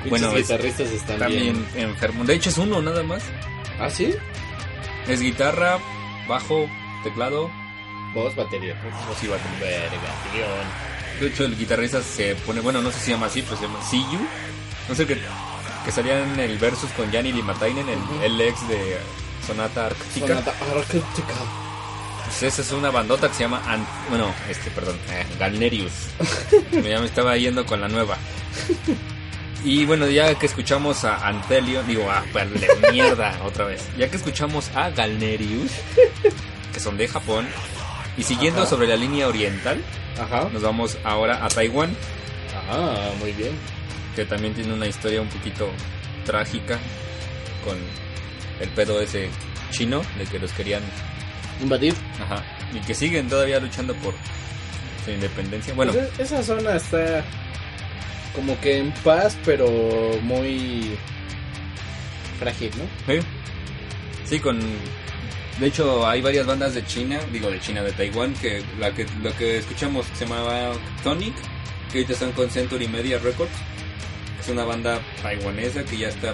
Bueno, 0.09 0.31
es- 0.31 0.47
guitarristas 0.47 0.89
están 0.91 1.19
También 1.19 1.65
bien. 1.73 1.89
enfermo. 1.89 2.23
De 2.25 2.35
hecho 2.35 2.49
es 2.49 2.57
uno 2.57 2.81
nada 2.81 3.03
más. 3.03 3.23
¿Ah, 3.79 3.89
sí? 3.89 4.13
Es 5.07 5.21
guitarra, 5.21 5.77
bajo, 6.27 6.69
teclado, 7.03 7.49
Voz, 8.13 8.35
batería. 8.35 8.75
voz 9.07 9.23
y 9.23 9.27
batería. 9.27 9.59
Vergación. 9.59 10.89
De 11.19 11.27
hecho 11.27 11.45
el 11.45 11.57
guitarrista 11.57 12.01
se 12.01 12.35
pone, 12.35 12.59
bueno, 12.61 12.81
no 12.81 12.91
sé 12.91 12.99
si 12.99 13.05
se 13.05 13.11
llama 13.11 13.27
así, 13.27 13.41
pero 13.41 13.55
se 13.57 13.63
llama 13.63 13.81
Siyu. 13.83 14.19
No 14.87 14.95
sé 14.95 15.05
qué 15.05 15.17
que 15.85 15.91
salía 15.93 16.21
en 16.23 16.37
el 16.39 16.57
versus 16.57 16.89
con 16.91 17.09
Yanni 17.11 17.31
Limatainen, 17.31 17.87
el, 17.87 17.97
Ujú. 17.99 18.21
el 18.21 18.41
ex 18.41 18.67
de 18.67 18.97
Sonata 19.47 19.85
Arctica. 19.87 20.27
Sonata 20.27 20.53
Arctica. 20.75 21.35
Pues 22.29 22.43
esa 22.53 22.61
es 22.61 22.71
una 22.71 22.91
bandota 22.91 23.27
que 23.27 23.33
se 23.33 23.43
llama, 23.43 23.61
An- 23.65 23.85
bueno, 24.09 24.31
este, 24.49 24.69
perdón, 24.71 24.97
eh, 25.11 25.25
Galnerius. 25.39 25.91
ya 26.71 26.99
me 26.99 27.05
estaba 27.05 27.35
yendo 27.37 27.65
con 27.65 27.81
la 27.81 27.87
nueva. 27.87 28.17
Y 29.65 29.83
bueno, 29.85 30.07
ya 30.07 30.35
que 30.35 30.45
escuchamos 30.45 31.03
a 31.03 31.27
Antelion, 31.27 31.85
digo, 31.87 32.07
ah, 32.09 32.23
vale, 32.31 32.51
mierda, 32.91 33.37
otra 33.43 33.65
vez. 33.65 33.85
Ya 33.97 34.09
que 34.09 34.17
escuchamos 34.17 34.69
a 34.75 34.89
Galnerius, 34.91 35.71
que 36.73 36.79
son 36.79 36.97
de 36.97 37.07
Japón, 37.07 37.47
y 38.17 38.23
siguiendo 38.23 38.61
Ajá. 38.61 38.69
sobre 38.69 38.87
la 38.87 38.95
línea 38.95 39.27
oriental, 39.27 39.83
Ajá. 40.21 40.47
nos 40.53 40.61
vamos 40.61 40.97
ahora 41.03 41.43
a 41.43 41.49
Taiwán, 41.49 41.95
Ah, 42.71 43.09
muy 43.19 43.33
bien. 43.33 43.51
que 44.15 44.23
también 44.25 44.53
tiene 44.53 44.73
una 44.73 44.85
historia 44.87 45.21
un 45.21 45.29
poquito 45.29 45.67
trágica 46.25 46.77
con 47.65 47.75
el 48.61 48.69
pedo 48.69 49.01
ese 49.01 49.29
chino 49.71 50.01
de 50.17 50.25
que 50.25 50.37
los 50.39 50.51
querían 50.53 50.83
Invadir. 51.61 51.93
Ajá. 52.21 52.43
Y 52.73 52.79
que 52.79 52.93
siguen 52.93 53.27
todavía 53.27 53.59
luchando 53.59 53.93
por 53.95 54.13
su 55.05 55.11
independencia. 55.11 55.73
Bueno, 55.73 55.91
Pues 55.93 56.05
e- 56.19 56.23
esa 56.23 56.43
zona 56.43 56.75
está 56.75 57.23
como 58.35 58.59
que 58.61 58.77
en 58.79 58.91
paz, 59.03 59.37
pero 59.45 59.67
muy 60.21 60.91
frágil, 62.39 62.71
¿no? 62.77 63.13
sí. 63.13 63.19
Sí, 64.25 64.39
con. 64.39 64.59
De 65.59 65.67
hecho, 65.67 66.07
hay 66.07 66.21
varias 66.21 66.45
bandas 66.45 66.73
de 66.75 66.85
China, 66.85 67.19
digo 67.33 67.49
de 67.49 67.59
China, 67.59 67.81
de 67.81 67.91
Taiwán, 67.91 68.33
que 68.35 68.63
la 68.79 68.91
que 68.93 69.05
lo 69.23 69.35
que 69.35 69.57
escuchamos 69.57 70.05
se 70.13 70.25
llamaba 70.25 70.71
Tonic, 71.03 71.33
que 71.91 71.97
ahorita 71.97 72.13
están 72.13 72.31
con 72.33 72.49
Century 72.49 72.87
Media 72.87 73.17
Records. 73.17 73.51
Es 74.39 74.47
una 74.47 74.63
banda 74.63 74.99
taiwanesa 75.21 75.83
que 75.83 75.97
ya 75.97 76.07
está 76.09 76.29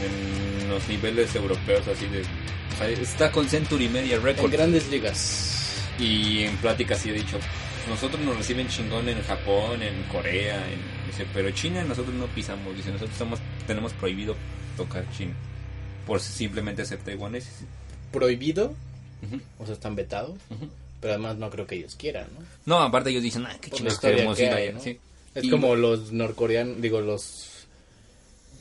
en 0.00 0.68
los 0.70 0.86
niveles 0.88 1.34
europeos, 1.34 1.82
así 1.88 2.06
de. 2.06 2.22
Sea, 2.76 2.88
está 2.88 3.30
con 3.32 3.48
Century 3.48 3.88
Media 3.88 4.16
En 4.16 4.22
Records. 4.22 4.52
grandes 4.52 4.88
ligas. 4.90 5.82
Y 5.98 6.40
en 6.44 6.56
pláticas 6.56 6.98
sí 7.00 7.10
he 7.10 7.12
dicho, 7.12 7.38
nosotros 7.88 8.20
nos 8.22 8.36
reciben 8.36 8.68
chingón 8.68 9.08
en 9.08 9.22
Japón, 9.22 9.80
en 9.82 10.02
Corea, 10.04 10.56
en, 10.70 10.80
dice, 11.06 11.26
pero 11.32 11.50
China 11.52 11.84
nosotros 11.84 12.14
no 12.14 12.26
pisamos, 12.26 12.74
dice, 12.76 12.88
nosotros 12.88 13.12
estamos, 13.12 13.38
tenemos 13.66 13.92
prohibido 13.92 14.34
tocar 14.76 15.04
China 15.16 15.34
por 16.06 16.20
simplemente 16.20 16.84
ser 16.84 16.98
taiwaneses. 16.98 17.52
Prohibido, 18.10 18.74
o 19.58 19.64
sea, 19.66 19.74
están 19.74 19.94
vetados, 19.96 20.36
pero 21.00 21.14
además 21.14 21.36
no 21.36 21.48
creo 21.50 21.66
que 21.66 21.76
ellos 21.76 21.94
quieran, 21.94 22.26
¿no? 22.38 22.44
No, 22.66 22.82
aparte 22.82 23.10
ellos 23.10 23.22
dicen, 23.22 23.46
ah, 23.46 23.56
qué 23.60 23.70
chingados 23.70 24.00
queremos 24.00 24.36
que 24.36 24.44
ir 24.46 24.52
allá", 24.52 24.72
¿no? 24.72 24.80
sí. 24.80 24.98
Es 25.34 25.44
Y- 25.44 25.50
como 25.50 25.74
los 25.76 26.12
norcoreanos, 26.12 26.80
digo, 26.80 27.00
los 27.00 27.50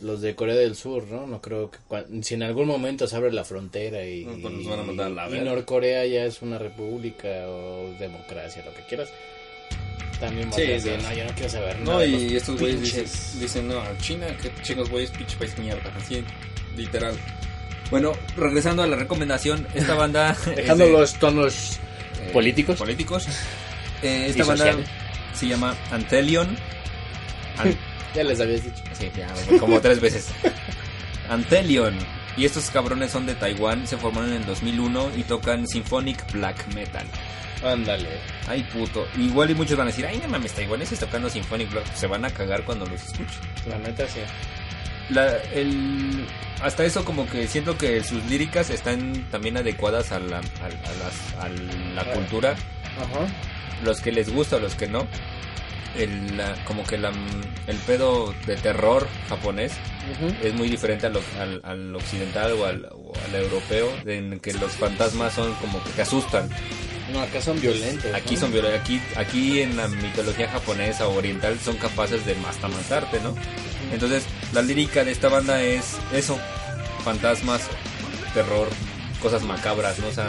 los 0.04 0.22
de 0.22 0.36
Corea 0.36 0.56
del 0.56 0.76
Sur, 0.76 1.06
¿no? 1.08 1.26
No 1.26 1.42
creo 1.42 1.72
que 1.72 1.78
si 2.22 2.34
en 2.36 2.44
algún 2.44 2.68
momento 2.68 3.08
se 3.08 3.16
abre 3.16 3.32
la 3.32 3.44
frontera 3.44 4.06
y, 4.06 4.26
No, 4.26 4.34
pues 4.42 4.54
nos 4.54 4.68
van 4.68 4.80
a 4.80 4.84
mandar 4.84 5.08
a 5.08 5.10
la 5.30 5.38
y. 5.38 5.42
Norcorea 5.42 6.06
ya 6.06 6.26
es 6.26 6.42
una 6.42 6.58
república 6.60 7.28
o 7.48 7.90
democracia, 8.00 8.64
lo 8.66 8.74
que 8.74 8.82
quieras. 8.84 9.10
También 10.20 10.52
Sí, 10.54 10.62
a 10.62 10.66
decir, 10.70 10.98
no, 11.02 11.14
yo 11.14 11.26
no 11.26 11.34
quiero 11.34 11.50
saber 11.50 11.80
nada. 11.80 11.94
No, 11.98 12.06
y 12.06 12.36
estos 12.36 12.60
güeyes 12.60 12.82
dicen, 12.82 13.04
pinches". 13.04 13.40
dicen, 13.40 13.68
no, 13.68 13.82
China, 14.00 14.28
qué 14.42 14.52
chingos 14.62 14.90
güeyes, 14.90 15.10
pinche 15.12 15.36
país 15.38 15.58
mierda, 15.58 15.92
así, 15.98 16.24
literal. 16.78 17.16
Bueno, 17.90 18.12
regresando 18.38 18.84
a 18.84 18.88
la 18.88 18.96
recomendación, 18.96 19.68
esta 19.74 19.96
banda... 19.96 20.32
es 20.48 20.56
Dejando 20.56 20.86
de- 20.86 20.92
los 20.92 21.14
tonos 21.20 21.80
eh, 22.22 22.30
políticos. 22.32 22.78
políticos. 22.80 23.28
Eh, 24.02 24.28
esta 24.30 24.46
banda 24.46 24.76
se 25.34 25.48
llama 25.48 25.76
Antelion. 25.92 26.56
An- 27.58 27.78
Ya 28.14 28.24
les 28.24 28.40
habías 28.40 28.64
dicho. 28.64 28.84
sí, 28.94 29.10
ya, 29.16 29.28
como 29.60 29.80
tres 29.82 30.00
veces. 30.00 30.30
Antelion. 31.30 31.98
Y 32.36 32.46
estos 32.46 32.70
cabrones 32.72 33.12
son 33.12 33.26
de 33.28 33.36
Taiwán, 33.36 33.86
se 33.88 33.96
formaron 33.98 34.30
en 34.32 34.38
el 34.38 34.46
2001 34.46 35.12
y 35.16 35.24
tocan 35.24 35.68
Symphonic 35.68 36.32
Black 36.32 36.66
Metal. 36.74 37.06
Ándale. 37.64 38.10
Ay, 38.48 38.64
puto. 38.74 39.08
Igual 39.18 39.52
y 39.52 39.56
muchos 39.56 39.78
van 39.78 39.88
a 39.88 39.92
decir, 39.92 40.06
ay, 40.06 40.20
no 40.22 40.28
mames, 40.28 40.52
taiwaneses 40.54 41.00
tocando 41.00 41.30
Symphonic 41.30 41.70
Black. 41.72 41.94
Se 41.94 42.08
van 42.08 42.26
a 42.26 42.30
cagar 42.32 42.64
cuando 42.64 42.86
los 42.88 43.02
escuchen. 43.04 43.28
La 43.68 43.78
neta 43.78 44.08
sí. 44.08 44.20
La- 45.10 45.38
el, 45.54 46.26
hasta 46.62 46.84
eso 46.86 47.06
como 47.06 47.28
que 47.30 47.48
siento 47.48 47.78
que 47.78 48.04
sus 48.04 48.24
líricas 48.26 48.70
están 48.70 49.26
también 49.30 49.56
adecuadas 49.58 50.12
a 50.12 50.20
la, 50.20 50.38
a, 50.38 50.40
a 50.40 50.94
las- 51.00 51.44
a 51.46 51.50
la 51.50 52.02
Ah. 52.02 52.14
cultura 52.14 52.52
Ajá. 52.98 53.28
los 53.84 54.02
que 54.02 54.12
les 54.12 54.34
gusta 54.34 54.56
o 54.56 54.60
los 54.60 54.74
que 54.76 54.88
no, 54.88 55.06
el, 55.98 56.38
la- 56.38 56.56
como 56.66 56.84
que 56.84 56.98
la, 56.98 57.12
el 57.68 57.78
pedo 57.78 58.34
de 58.46 58.56
terror 58.58 59.08
japonés 59.30 59.74
es 60.42 60.54
muy 60.54 60.68
diferente 60.70 61.08
al, 61.08 61.62
al 61.64 61.96
occidental 61.96 62.52
o 62.54 62.66
al, 62.66 62.86
o 62.92 63.14
al 63.26 63.36
europeo, 63.36 63.90
en 64.06 64.40
que 64.40 64.54
los 64.54 64.72
fantasmas 64.74 65.34
son 65.34 65.54
como 65.56 65.84
que 65.84 65.90
te 65.92 66.02
asustan. 66.02 66.50
No, 67.12 67.22
acá 67.22 67.42
son 67.42 67.60
violentos. 67.62 68.12
Aquí 68.14 68.36
¿no? 68.36 68.42
son 68.42 68.52
viola- 68.54 68.76
aquí, 68.76 69.00
aquí 69.16 69.62
en 69.62 69.76
la 69.78 69.88
mitología 69.88 70.48
japonesa 70.50 71.08
o 71.08 71.16
oriental 71.16 71.60
son 71.60 71.76
capaces 71.78 72.26
de 72.26 72.36
hasta 72.48 72.68
matarte, 72.68 73.20
¿no? 73.22 73.36
Entonces 73.92 74.24
la 74.54 74.62
lírica 74.62 75.04
de 75.04 75.12
esta 75.12 75.28
banda 75.30 75.62
es 75.62 75.98
eso, 76.14 76.40
fantasmas, 77.04 77.62
terror, 78.34 78.68
cosas 79.22 79.44
macabras, 79.44 80.00
¿no? 80.00 80.08
O 80.08 80.12
sea, 80.12 80.28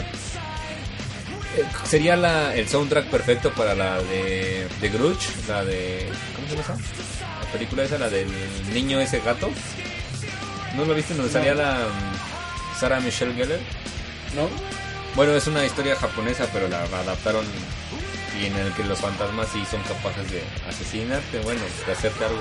sería 1.85 2.17
la, 2.17 2.55
el 2.55 2.69
soundtrack 2.69 3.07
perfecto 3.07 3.51
para 3.53 3.75
la 3.75 4.03
de, 4.03 4.67
de 4.81 4.89
Grudge, 4.89 5.29
la 5.49 5.65
de... 5.65 6.09
¿Cómo 6.37 6.49
se 6.49 6.57
llama? 6.57 6.81
La 7.45 7.53
película 7.53 7.83
esa, 7.85 7.99
la 7.99 8.09
del 8.09 8.29
niño 8.73 9.01
ese 9.01 9.21
gato. 9.21 9.51
¿No 10.77 10.85
lo 10.85 10.95
viste? 10.95 11.15
Donde 11.15 11.29
No. 11.29 11.33
salía 11.33 11.55
la 11.55 11.75
mm, 11.89 12.79
Sarah 12.81 13.01
Michelle 13.01 13.35
Gellar. 13.35 13.61
¿No? 14.35 14.49
Bueno, 15.15 15.33
es 15.35 15.47
una 15.47 15.65
historia 15.65 15.95
japonesa, 15.95 16.47
pero 16.53 16.67
la 16.69 16.83
adaptaron 16.83 17.45
y 18.41 18.47
en 18.47 18.57
el 18.57 18.73
que 18.73 18.83
los 18.83 18.99
fantasmas 18.99 19.47
sí 19.53 19.63
son 19.71 19.81
capaces 19.83 20.29
de 20.33 20.43
asesinarte, 20.69 21.39
bueno, 21.41 21.61
de 21.87 21.93
hacerte 21.93 22.25
algo. 22.25 22.41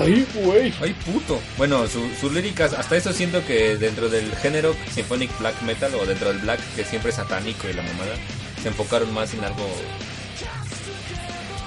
Ay, 0.00 0.26
güey. 0.34 0.72
¡Ay, 0.80 0.92
puto! 1.04 1.40
Bueno, 1.56 1.86
su- 1.86 2.10
sus 2.20 2.32
líricas, 2.32 2.72
hasta 2.72 2.96
eso 2.96 3.12
siento 3.12 3.44
que 3.46 3.76
dentro 3.76 4.08
del 4.08 4.34
género 4.36 4.74
symphonic 4.94 5.36
black 5.38 5.60
metal 5.62 5.94
o 5.94 6.06
dentro 6.06 6.28
del 6.28 6.38
black, 6.38 6.60
que 6.74 6.84
siempre 6.84 7.10
es 7.10 7.16
satánico 7.16 7.68
y 7.68 7.72
la 7.74 7.82
mamada, 7.82 8.14
se 8.62 8.68
enfocaron 8.68 9.12
más 9.14 9.32
en 9.34 9.44
algo. 9.44 9.66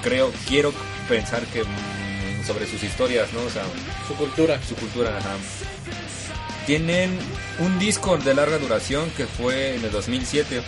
Creo, 0.02 0.32
quiero 0.48 0.72
pensar 1.08 1.42
que 1.46 1.62
mm, 1.62 2.46
sobre 2.46 2.66
sus 2.66 2.82
historias, 2.82 3.32
¿no? 3.32 3.40
O 3.42 3.50
sea, 3.50 3.62
Su 4.08 4.14
cultura. 4.14 4.60
su 4.68 4.74
cultura, 4.74 5.16
ajá. 5.16 5.34
Tienen 6.66 7.16
un 7.58 7.78
disco 7.78 8.16
de 8.18 8.34
larga 8.34 8.58
duración 8.58 9.10
que 9.16 9.26
fue 9.26 9.76
en 9.76 9.84
el 9.84 9.90
2007. 9.92 10.60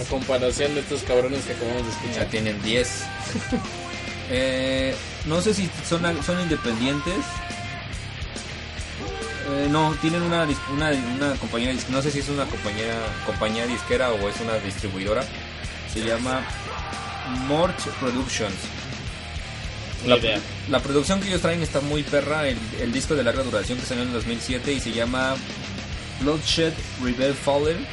A 0.00 0.04
comparación 0.08 0.74
de 0.74 0.80
estos 0.80 1.02
cabrones 1.02 1.44
que 1.44 1.52
acabamos 1.52 1.82
de 1.84 1.90
Ya 1.90 1.98
escuchar. 2.00 2.26
tienen 2.28 2.62
10. 2.62 2.88
Eh, 4.30 4.94
no 5.26 5.40
sé 5.42 5.54
si 5.54 5.68
son, 5.88 6.02
son 6.22 6.40
independientes. 6.40 7.24
Eh, 9.52 9.66
no, 9.68 9.94
tienen 10.00 10.22
una, 10.22 10.46
una, 10.72 10.90
una 10.90 11.34
compañía, 11.34 11.74
no 11.88 12.00
sé 12.00 12.10
si 12.12 12.20
es 12.20 12.28
una 12.28 12.44
compañía, 12.46 12.94
compañía 13.26 13.66
disquera 13.66 14.10
o 14.12 14.28
es 14.28 14.40
una 14.40 14.54
distribuidora. 14.58 15.24
Se 15.92 16.00
llama 16.04 16.42
Morch 17.48 17.88
Productions. 17.98 18.54
La, 20.06 20.16
la 20.68 20.80
producción 20.80 21.20
que 21.20 21.28
ellos 21.28 21.42
traen 21.42 21.62
está 21.62 21.80
muy 21.80 22.02
perra. 22.04 22.48
El, 22.48 22.56
el 22.80 22.92
disco 22.92 23.14
de 23.14 23.24
larga 23.24 23.42
duración 23.42 23.78
que 23.78 23.84
salió 23.84 24.02
en 24.02 24.08
el 24.10 24.14
2007 24.14 24.72
y 24.72 24.80
se 24.80 24.92
llama 24.92 25.34
Bloodshed 26.20 26.72
Rebel 27.02 27.34
Fallen. 27.34 27.86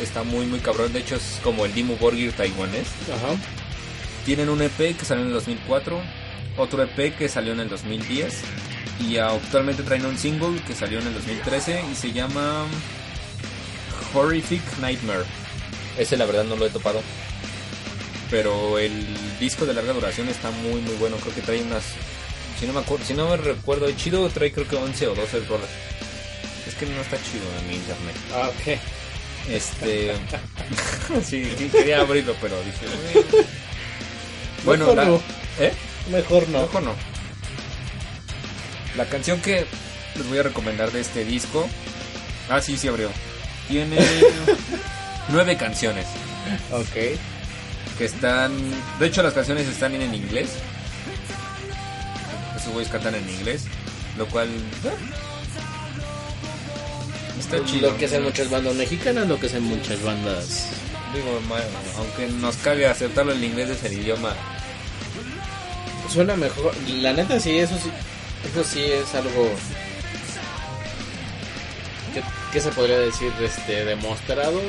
Está 0.00 0.22
muy, 0.22 0.46
muy 0.46 0.60
cabrón. 0.60 0.92
De 0.92 1.00
hecho, 1.00 1.16
es 1.16 1.40
como 1.42 1.64
el 1.64 1.74
Dimmu 1.74 1.96
Borgir 1.96 2.32
taiwanés. 2.32 2.86
Ajá. 3.12 3.34
Tienen 4.24 4.48
un 4.48 4.62
EP 4.62 4.96
que 4.96 5.04
salió 5.04 5.22
en 5.22 5.28
el 5.28 5.34
2004, 5.34 6.00
otro 6.56 6.82
EP 6.82 7.16
que 7.16 7.28
salió 7.28 7.52
en 7.52 7.60
el 7.60 7.68
2010 7.68 8.42
y 9.06 9.18
actualmente 9.18 9.82
traen 9.82 10.06
un 10.06 10.16
single 10.16 10.60
que 10.66 10.74
salió 10.74 10.98
en 11.00 11.08
el 11.08 11.14
2013 11.14 11.84
y 11.92 11.94
se 11.94 12.12
llama 12.12 12.64
Horrific 14.14 14.62
Nightmare. 14.80 15.24
Ese 15.98 16.16
la 16.16 16.24
verdad 16.24 16.44
no 16.44 16.56
lo 16.56 16.66
he 16.66 16.70
topado. 16.70 17.02
Pero 18.30 18.78
el 18.78 19.04
disco 19.38 19.66
de 19.66 19.74
larga 19.74 19.92
duración 19.92 20.28
está 20.28 20.50
muy 20.50 20.80
muy 20.80 20.94
bueno, 20.94 21.16
creo 21.16 21.34
que 21.34 21.42
trae 21.42 21.62
unas 21.62 21.84
si 22.58 22.66
no 22.66 22.72
me 22.72 22.80
acuerdo, 22.80 23.04
si 23.04 23.14
no 23.14 23.28
me 23.28 23.36
recuerdo, 23.36 23.90
chido 23.92 24.28
trae 24.30 24.52
creo 24.52 24.66
que 24.66 24.76
11 24.76 25.08
o 25.08 25.14
12 25.14 25.40
rolas. 25.40 25.68
Es 26.66 26.74
que 26.74 26.86
no 26.86 27.00
está 27.00 27.16
chido 27.22 27.44
en 27.60 27.68
mi 27.68 27.74
internet. 27.74 28.16
Ah, 28.32 28.48
ok. 28.48 28.78
Este. 29.50 30.12
sí, 31.24 31.52
sí, 31.58 31.68
quería 31.68 32.00
abrirlo, 32.00 32.34
pero 32.40 32.56
dije. 32.62 33.44
"Bueno". 34.64 34.84
Mejor 34.86 34.96
la, 34.96 35.04
no. 35.04 35.20
¿eh? 35.60 35.72
Mejor 36.10 36.48
no. 36.48 36.60
Mejor 36.62 36.82
no. 36.82 36.94
La 38.96 39.06
canción 39.06 39.40
que 39.40 39.66
les 40.16 40.28
voy 40.28 40.38
a 40.38 40.42
recomendar 40.44 40.92
de 40.92 41.00
este 41.00 41.24
disco. 41.24 41.68
Ah, 42.48 42.60
sí, 42.60 42.76
sí 42.76 42.88
abrió. 42.88 43.10
Tiene 43.68 43.98
nueve 45.30 45.56
canciones 45.56 46.06
Ok. 46.72 47.18
que 47.98 48.04
están. 48.04 48.52
De 48.98 49.06
hecho, 49.06 49.22
las 49.22 49.32
canciones 49.32 49.66
están 49.66 49.94
en 49.94 50.14
inglés. 50.14 50.50
Esos 52.56 52.72
güeyes 52.72 52.92
cantan 52.92 53.14
en 53.14 53.28
inglés. 53.28 53.64
Lo 54.18 54.26
cual. 54.26 54.48
eh, 54.48 54.90
Está 57.40 57.64
chido. 57.64 57.90
Lo 57.90 57.96
que 57.96 58.04
hacen 58.06 58.22
muchas 58.22 58.48
bandas 58.50 58.74
mexicanas, 58.74 59.26
lo 59.26 59.38
que 59.40 59.46
hacen 59.46 59.62
muchas 59.64 60.02
bandas. 60.02 60.68
Digo, 61.14 61.40
aunque 61.98 62.26
nos 62.40 62.56
cague 62.56 62.86
aceptarlo 62.86 63.32
el 63.32 63.42
inglés 63.42 63.70
es 63.70 63.82
el 63.84 63.94
idioma. 63.94 64.34
Suena 66.14 66.36
mejor. 66.36 66.72
La 67.00 67.12
neta, 67.12 67.40
sí, 67.40 67.58
eso 67.58 67.76
sí. 67.76 67.90
Eso 68.48 68.62
sí 68.62 68.82
es 68.84 69.12
algo. 69.16 69.50
¿Qué, 72.14 72.22
qué 72.52 72.60
se 72.60 72.70
podría 72.70 73.00
decir? 73.00 73.32
Este, 73.42 73.84
demostrado. 73.84 74.60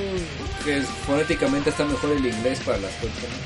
Que 0.64 0.82
fonéticamente 1.06 1.70
está 1.70 1.86
mejor 1.86 2.14
el 2.14 2.26
inglés 2.26 2.60
para 2.66 2.80
las 2.80 2.92
personas. 2.94 3.38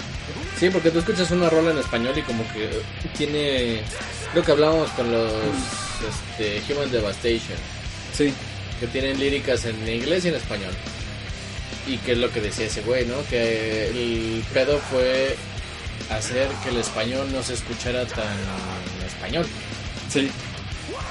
Sí, 0.57 0.69
porque 0.69 0.91
tú 0.91 0.99
escuchas 0.99 1.29
una 1.31 1.49
rola 1.49 1.71
en 1.71 1.79
español 1.79 2.17
y 2.17 2.21
como 2.21 2.43
que 2.53 2.69
tiene. 3.17 3.81
Lo 4.33 4.43
que 4.43 4.51
hablábamos 4.53 4.89
con 4.91 5.11
los. 5.11 5.33
Este, 6.39 6.73
Human 6.73 6.89
Devastation. 6.89 7.57
Sí. 8.13 8.33
que 8.79 8.87
tienen 8.87 9.19
líricas 9.19 9.65
en 9.65 9.75
inglés 9.89 10.23
y 10.23 10.29
en 10.29 10.35
español. 10.35 10.73
Y 11.85 11.97
que 11.97 12.13
es 12.13 12.17
lo 12.17 12.31
que 12.31 12.39
decía 12.39 12.67
ese 12.67 12.81
güey, 12.81 13.05
¿no? 13.05 13.15
Que 13.29 13.89
el 13.89 14.43
pedo 14.53 14.79
fue 14.89 15.35
hacer 16.09 16.47
que 16.63 16.69
el 16.69 16.77
español 16.77 17.27
no 17.31 17.43
se 17.43 17.53
escuchara 17.53 18.05
tan 18.05 18.37
español. 19.05 19.45
Sí. 20.11 20.29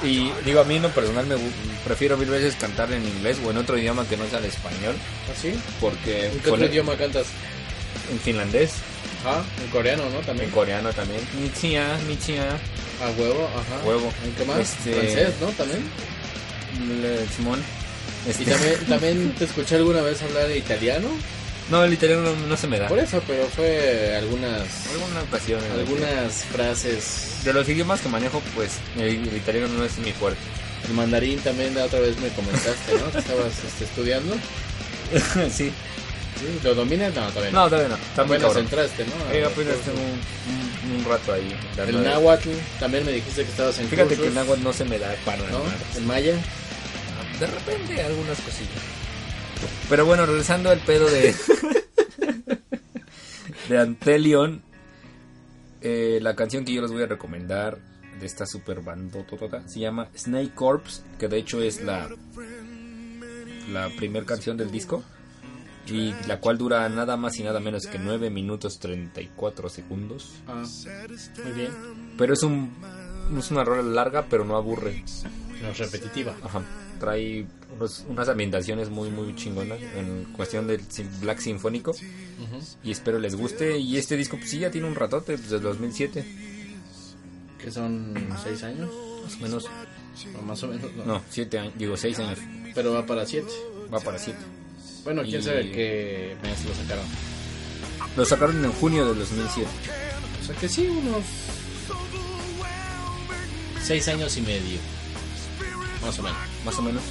Y 0.02 0.30
digo, 0.44 0.60
a 0.60 0.64
mí 0.64 0.76
en 0.76 0.82
lo 0.82 0.90
personal 0.90 1.26
me 1.26 1.36
prefiero 1.84 2.16
mil 2.16 2.28
veces 2.28 2.54
cantar 2.56 2.92
en 2.92 3.04
inglés 3.06 3.38
o 3.44 3.50
en 3.50 3.56
otro 3.58 3.78
idioma 3.78 4.06
que 4.06 4.16
no 4.16 4.28
sea 4.28 4.38
el 4.38 4.44
español. 4.46 4.94
¿Así? 5.36 5.54
Porque 5.80 6.26
¿En 6.26 6.38
qué 6.40 6.50
otro 6.50 6.66
idioma 6.66 6.96
cantas? 6.96 7.26
en 8.10 8.18
finlandés, 8.20 8.70
Ah, 9.26 9.42
en 9.62 9.70
coreano, 9.70 10.04
¿no? 10.10 10.20
en 10.20 10.24
También. 10.24 10.50
coreano 10.50 10.92
también. 10.92 11.20
Michia, 11.40 11.98
michia, 12.06 12.44
A 13.02 13.10
huevo, 13.20 13.48
ajá. 13.54 13.84
huevo. 13.86 14.12
¿En 14.24 14.32
qué 14.32 14.44
más? 14.44 14.58
Este- 14.60 14.92
Francés, 14.94 15.34
¿no? 15.40 15.48
También. 15.48 15.80
Le- 17.02 17.26
Simón. 17.36 17.60
Este- 18.28 18.44
Y 18.44 18.46
también, 18.46 18.74
también 18.88 19.32
te 19.38 19.44
escuché 19.44 19.76
alguna 19.76 20.00
vez 20.02 20.22
hablar 20.22 20.50
italiano. 20.56 21.08
No, 21.70 21.84
el 21.84 21.92
italiano 21.92 22.22
no, 22.22 22.34
no 22.46 22.56
se 22.56 22.66
me 22.66 22.78
da. 22.78 22.88
Por 22.88 22.98
eso, 22.98 23.22
pero 23.26 23.44
fue 23.48 24.16
algunas 24.16 24.62
Alguna 24.92 25.22
ocasión. 25.22 25.62
en 25.62 25.68
la 25.68 25.74
que- 25.74 25.80
algunas 25.80 26.44
frases. 26.46 27.40
De 27.44 27.52
los 27.52 27.68
idiomas 27.68 28.00
que 28.00 28.08
manejo, 28.08 28.40
pues 28.54 28.72
el, 28.96 29.28
el 29.28 29.36
italiano 29.36 29.68
no 29.68 29.84
es 29.84 29.98
mi 29.98 30.12
fuerte. 30.12 30.40
El 30.88 30.94
mandarín 30.94 31.38
también 31.40 31.74
la 31.74 31.84
otra 31.84 32.00
vez 32.00 32.18
me 32.20 32.28
comentaste, 32.30 32.94
¿no? 32.98 33.10
Que 33.12 33.18
estabas 33.18 33.52
este, 33.66 33.84
estudiando. 33.84 34.34
sí. 35.50 35.72
¿Sí? 36.38 36.60
¿Lo 36.62 36.72
dominas? 36.74 37.12
No, 37.14 37.28
todavía 37.30 37.50
no. 37.50 37.62
No, 37.64 37.68
todavía 37.68 37.88
no. 37.88 38.22
Apenas 38.22 38.42
cabrón. 38.42 38.58
entraste, 38.64 39.04
¿no? 39.04 39.34
Eh, 39.34 39.44
apenas 39.44 39.74
un, 39.88 40.92
un- 40.92 40.96
un 41.00 41.04
rato 41.04 41.32
ahí. 41.32 41.54
El 41.86 42.02
náhuatl, 42.04 42.48
también 42.78 43.04
me 43.04 43.10
dijiste 43.12 43.42
que 43.44 43.50
estabas 43.50 43.78
en 43.80 43.88
Fíjate 43.88 44.10
cursos, 44.10 44.22
que 44.22 44.28
el 44.28 44.34
náhuatl 44.34 44.62
no 44.62 44.72
se 44.72 44.84
me 44.84 44.98
da 45.00 45.14
para 45.24 45.38
¿no? 45.38 45.58
nada. 45.58 45.64
El 45.96 46.04
maya. 46.04 46.34
De 47.40 47.46
repente 47.46 48.00
algunas 48.02 48.38
cosillas. 48.40 48.70
Pero 49.88 50.06
bueno, 50.06 50.26
regresando 50.26 50.70
al 50.70 50.80
pedo 50.80 51.08
de. 51.08 51.34
de 53.68 53.78
Antelion. 53.78 54.62
eh, 55.80 56.18
la 56.22 56.34
canción 56.34 56.64
que 56.64 56.72
yo 56.72 56.82
les 56.82 56.90
voy 56.90 57.02
a 57.02 57.06
recomendar 57.06 57.78
de 58.20 58.26
esta 58.26 58.46
super 58.46 58.80
bandototota 58.80 59.66
se 59.68 59.80
llama 59.80 60.08
Snake 60.16 60.52
Corpse, 60.54 61.02
que 61.18 61.28
de 61.28 61.38
hecho 61.38 61.62
es 61.62 61.82
la. 61.82 62.08
la 63.72 63.88
primera 63.96 64.26
canción 64.26 64.56
del 64.56 64.70
disco. 64.70 65.02
Y 65.86 66.12
la 66.26 66.38
cual 66.38 66.58
dura 66.58 66.86
nada 66.90 67.16
más 67.16 67.38
y 67.38 67.42
nada 67.42 67.60
menos 67.60 67.86
que 67.86 67.98
9 67.98 68.28
minutos 68.28 68.78
34 68.78 69.70
segundos. 69.70 70.34
Ah, 70.46 70.62
muy 71.44 71.52
bien. 71.52 71.70
Pero 72.18 72.34
es 72.34 72.42
un. 72.42 72.70
Es 73.38 73.50
una 73.50 73.64
rola 73.64 73.82
larga, 73.82 74.26
pero 74.28 74.44
no 74.44 74.56
aburre. 74.56 75.02
No 75.62 75.68
es 75.68 75.78
repetitiva. 75.78 76.36
Ajá. 76.42 76.62
Trae 76.98 77.46
unos- 77.76 78.04
unas 78.08 78.28
ambientaciones 78.28 78.88
muy, 78.90 79.10
muy 79.10 79.34
chingonas 79.36 79.78
en 79.80 80.24
cuestión 80.36 80.66
del 80.66 80.80
Black 81.20 81.38
Sinfónico. 81.40 81.94
Y 82.82 82.90
espero 82.90 83.18
les 83.18 83.34
guste. 83.36 83.78
Y 83.78 83.96
este 83.98 84.16
disco, 84.16 84.36
pues 84.36 84.50
sí, 84.50 84.58
ya 84.58 84.70
tiene 84.70 84.86
un 84.86 84.94
ratote, 84.94 85.36
pues, 85.36 85.50
desde 85.50 85.60
2007. 85.64 86.24
Que 87.62 87.70
son 87.70 88.14
seis 88.42 88.62
años. 88.62 88.90
Más 89.24 89.34
o 89.34 89.38
menos. 89.40 89.64
O 90.38 90.42
más 90.42 90.62
o 90.62 90.68
menos, 90.68 90.92
no. 90.96 91.04
No, 91.04 91.22
7 91.30 91.58
años, 91.58 91.74
digo 91.76 91.96
6 91.96 92.18
años. 92.18 92.38
Pero 92.74 92.92
va 92.92 93.06
para 93.06 93.24
siete. 93.26 93.52
Va 93.92 94.00
para 94.00 94.18
7. 94.18 94.38
Bueno, 95.04 95.22
quién 95.22 95.40
Y- 95.40 95.44
sabe 95.44 95.70
qué 95.70 96.36
mes 96.42 96.64
lo 96.64 96.74
sacaron. 96.74 97.04
Lo 98.16 98.24
sacaron 98.24 98.64
en 98.64 98.72
junio 98.72 99.06
del 99.06 99.18
2007. 99.18 99.68
O 100.42 100.46
sea 100.46 100.56
que 100.56 100.68
sí, 100.68 100.86
unos 100.88 101.22
seis 103.82 104.08
años 104.08 104.36
y 104.36 104.42
medio. 104.42 104.78
Más 106.04 106.18
o 106.18 106.22
menos. 106.22 106.38
Más 106.64 106.78
o 106.78 106.82
menos. 106.82 107.02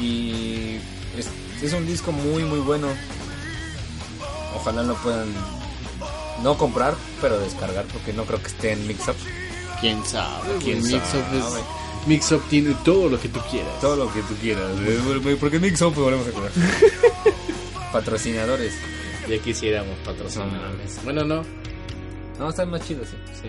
Y 0.00 0.76
es, 1.16 1.28
es 1.62 1.72
un 1.72 1.86
disco 1.86 2.12
muy, 2.12 2.44
muy 2.44 2.60
bueno. 2.60 2.88
Ojalá 4.56 4.82
lo 4.82 4.94
puedan 4.96 5.28
no 6.42 6.56
comprar, 6.58 6.94
pero 7.20 7.38
descargar, 7.38 7.84
porque 7.86 8.12
no 8.12 8.24
creo 8.24 8.40
que 8.40 8.48
esté 8.48 8.72
en 8.72 8.86
Mix 8.86 9.08
Up. 9.08 9.16
¿Quién 9.80 10.04
sabe? 10.04 10.48
¿Quién 10.62 10.82
Mix 10.82 10.90
sabe? 11.08 11.38
Up 11.40 11.56
es- 11.58 12.06
Mix 12.06 12.32
Up 12.32 12.42
tiene 12.50 12.74
todo 12.84 13.08
lo 13.08 13.20
que 13.20 13.28
tú 13.28 13.40
quieras. 13.50 13.80
Todo 13.80 13.96
lo 13.96 14.12
que 14.12 14.20
tú 14.22 14.34
quieras. 14.40 14.70
eh, 14.80 15.36
Porque 15.38 15.58
Mix 15.60 15.80
Up 15.82 15.94
volvemos 15.94 16.26
a 16.26 16.30
acordar. 16.30 16.50
Patrocinadores. 17.92 18.74
Ya 19.28 19.38
quisiéramos 19.38 19.96
patrocinar. 20.04 20.48
No 20.48 20.60
mames. 20.62 20.98
Bueno, 21.04 21.24
no. 21.24 21.44
No, 22.38 22.48
están 22.50 22.70
más 22.70 22.86
chidos, 22.86 23.08
sí. 23.08 23.16
Sí. 23.40 23.48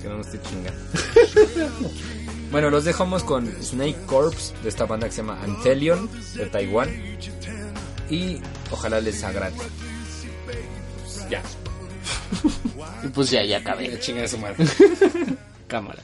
Que 0.00 0.08
no 0.08 0.16
nos 0.18 0.26
esté 0.28 0.40
chingando. 0.48 0.80
bueno, 2.54 2.70
los 2.70 2.84
dejamos 2.84 3.24
con 3.24 3.48
Snake 3.60 3.96
Corpse 4.06 4.54
de 4.62 4.68
esta 4.68 4.86
banda 4.86 5.08
que 5.08 5.12
se 5.12 5.22
llama 5.22 5.42
Antelion 5.42 6.08
de 6.36 6.46
Taiwán. 6.46 6.88
Y 8.08 8.40
ojalá 8.70 9.00
les 9.00 9.24
agrade. 9.24 9.56
Ya. 11.28 11.42
Y 13.02 13.08
pues 13.08 13.30
ya, 13.30 13.42
ya 13.44 13.58
acabé. 13.58 13.98
Chinga 13.98 14.28
su 14.28 14.38
madre. 14.38 14.64
Cámara. 15.66 16.00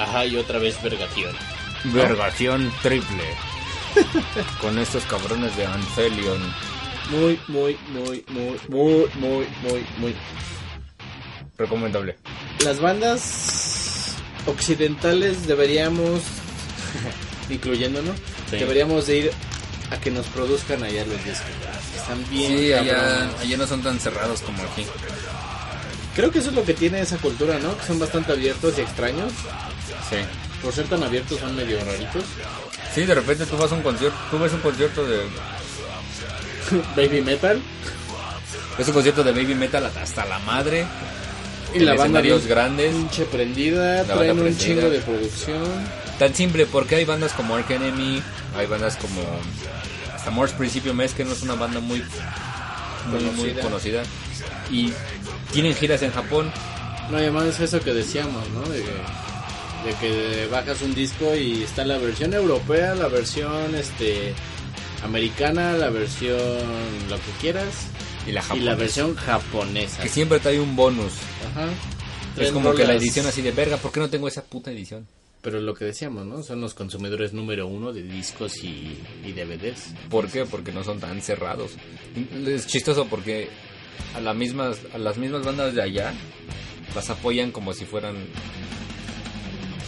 Ajá, 0.00 0.24
y 0.24 0.36
otra 0.36 0.58
vez 0.58 0.82
Vergación. 0.82 1.34
Vergación 1.84 2.72
triple. 2.82 3.24
Con 4.60 4.78
estos 4.78 5.04
cabrones 5.04 5.54
de 5.56 5.66
Ancelion. 5.66 6.40
Muy, 7.10 7.38
muy, 7.48 7.76
muy, 7.88 8.24
muy, 8.28 8.60
muy, 8.68 9.06
muy, 9.16 9.46
muy, 9.62 9.84
muy. 9.98 10.14
Recomendable. 11.58 12.16
Las 12.64 12.80
bandas 12.80 14.14
occidentales 14.46 15.46
deberíamos, 15.46 16.20
incluyéndonos, 17.50 18.16
Sí. 18.50 18.56
deberíamos 18.56 19.06
de 19.06 19.18
ir 19.18 19.30
a 19.90 19.96
que 20.00 20.10
nos 20.10 20.26
produzcan 20.26 20.82
allá 20.82 21.04
los 21.04 21.22
discos. 21.24 21.50
Están 21.96 22.24
bien. 22.30 22.56
Sí, 22.58 22.72
allá, 22.72 23.30
allá 23.40 23.56
no 23.56 23.66
son 23.66 23.82
tan 23.82 23.98
cerrados 24.00 24.40
como 24.40 24.62
aquí. 24.62 24.84
Creo 26.16 26.30
que 26.32 26.40
eso 26.40 26.48
es 26.50 26.54
lo 26.56 26.64
que 26.64 26.74
tiene 26.74 27.00
esa 27.00 27.16
cultura, 27.18 27.58
¿no? 27.60 27.76
Que 27.78 27.84
son 27.86 27.98
bastante 27.98 28.32
abiertos 28.32 28.76
y 28.78 28.80
extraños. 28.80 29.32
Sí. 30.08 30.16
Por 30.62 30.72
ser 30.74 30.86
tan 30.88 31.02
abiertos 31.02 31.38
son 31.40 31.54
medio 31.56 31.78
raritos. 31.84 32.24
Sí, 32.94 33.04
de 33.06 33.14
repente 33.14 33.46
tú 33.46 33.56
vas 33.56 33.70
a 33.72 33.74
un 33.76 33.82
concierto, 33.82 34.16
tú 34.30 34.38
ves 34.38 34.52
un 34.52 34.60
concierto 34.60 35.06
de 35.06 35.20
Baby 36.96 37.22
metal. 37.22 37.60
ves 38.78 38.88
un 38.88 38.94
concierto 38.94 39.22
de 39.24 39.32
baby 39.32 39.54
metal 39.54 39.84
hasta 39.86 40.26
la 40.26 40.38
madre. 40.40 40.86
Y 41.74 41.78
la 41.80 41.94
banda 41.94 42.20
bien 42.20 42.40
grandes. 42.48 42.92
pinche 42.94 43.24
prendida, 43.26 44.02
La 44.02 44.14
traen 44.14 44.40
un 44.40 44.56
chingo 44.56 44.90
de 44.90 44.98
producción. 45.00 45.62
Tan 46.18 46.34
simple 46.34 46.66
porque 46.66 46.96
hay 46.96 47.04
bandas 47.04 47.32
como 47.32 47.54
Ark 47.56 47.70
Enemy, 47.70 48.20
hay 48.56 48.66
bandas 48.66 48.96
como 48.96 49.22
hasta 50.14 50.30
Morse 50.30 50.54
Principio 50.56 50.92
Mes 50.94 51.14
que 51.14 51.24
no 51.24 51.32
es 51.32 51.42
una 51.42 51.54
banda 51.54 51.80
muy 51.80 52.02
muy 53.06 53.20
muy 53.22 53.52
Conocida. 53.54 53.62
conocida 53.62 54.02
y 54.70 54.92
tienen 55.52 55.74
giras 55.74 56.02
en 56.02 56.12
Japón. 56.12 56.52
No, 57.10 57.18
y 57.18 57.22
además 57.22 57.44
es 57.46 57.60
eso 57.60 57.80
que 57.80 57.92
decíamos, 57.94 58.48
¿no? 58.50 58.60
De 58.62 58.82
que, 58.82 58.90
de 59.84 59.94
que 59.94 60.46
bajas 60.50 60.82
un 60.82 60.94
disco 60.94 61.34
y 61.34 61.62
está 61.62 61.84
la 61.84 61.98
versión 61.98 62.34
europea, 62.34 62.94
la 62.94 63.08
versión 63.08 63.74
este 63.74 64.34
americana, 65.02 65.72
la 65.72 65.90
versión 65.90 66.38
lo 67.08 67.16
que 67.16 67.30
quieras 67.40 67.86
Y 68.26 68.32
la 68.32 68.40
y 68.40 68.42
japonesa. 68.42 68.64
la 68.70 68.74
versión 68.76 69.14
japonesa. 69.16 70.02
que 70.02 70.08
siempre 70.08 70.38
trae 70.40 70.60
un 70.60 70.76
bonus. 70.76 71.12
Ajá. 71.50 71.68
Es 72.36 72.52
como 72.52 72.74
que 72.74 72.84
la 72.86 72.94
edición 72.94 73.26
así 73.26 73.42
de 73.42 73.52
verga, 73.52 73.76
¿por 73.78 73.90
qué 73.92 74.00
no 74.00 74.08
tengo 74.10 74.28
esa 74.28 74.44
puta 74.44 74.70
edición? 74.70 75.06
Pero 75.42 75.58
lo 75.60 75.74
que 75.74 75.86
decíamos, 75.86 76.26
¿no? 76.26 76.42
Son 76.42 76.60
los 76.60 76.74
consumidores 76.74 77.32
número 77.32 77.66
uno 77.66 77.92
de 77.94 78.02
discos 78.02 78.62
y, 78.62 78.98
y 79.24 79.32
DVDs. 79.32 79.94
¿Por 80.10 80.28
qué? 80.28 80.44
Porque 80.44 80.70
no 80.70 80.84
son 80.84 81.00
tan 81.00 81.22
cerrados. 81.22 81.72
Es 82.46 82.66
chistoso 82.66 83.06
porque 83.06 83.48
a, 84.14 84.20
la 84.20 84.34
mismas, 84.34 84.78
a 84.92 84.98
las 84.98 85.16
mismas 85.16 85.44
bandas 85.44 85.74
de 85.74 85.82
allá 85.82 86.12
las 86.94 87.08
apoyan 87.08 87.52
como 87.52 87.72
si 87.72 87.86
fueran 87.86 88.16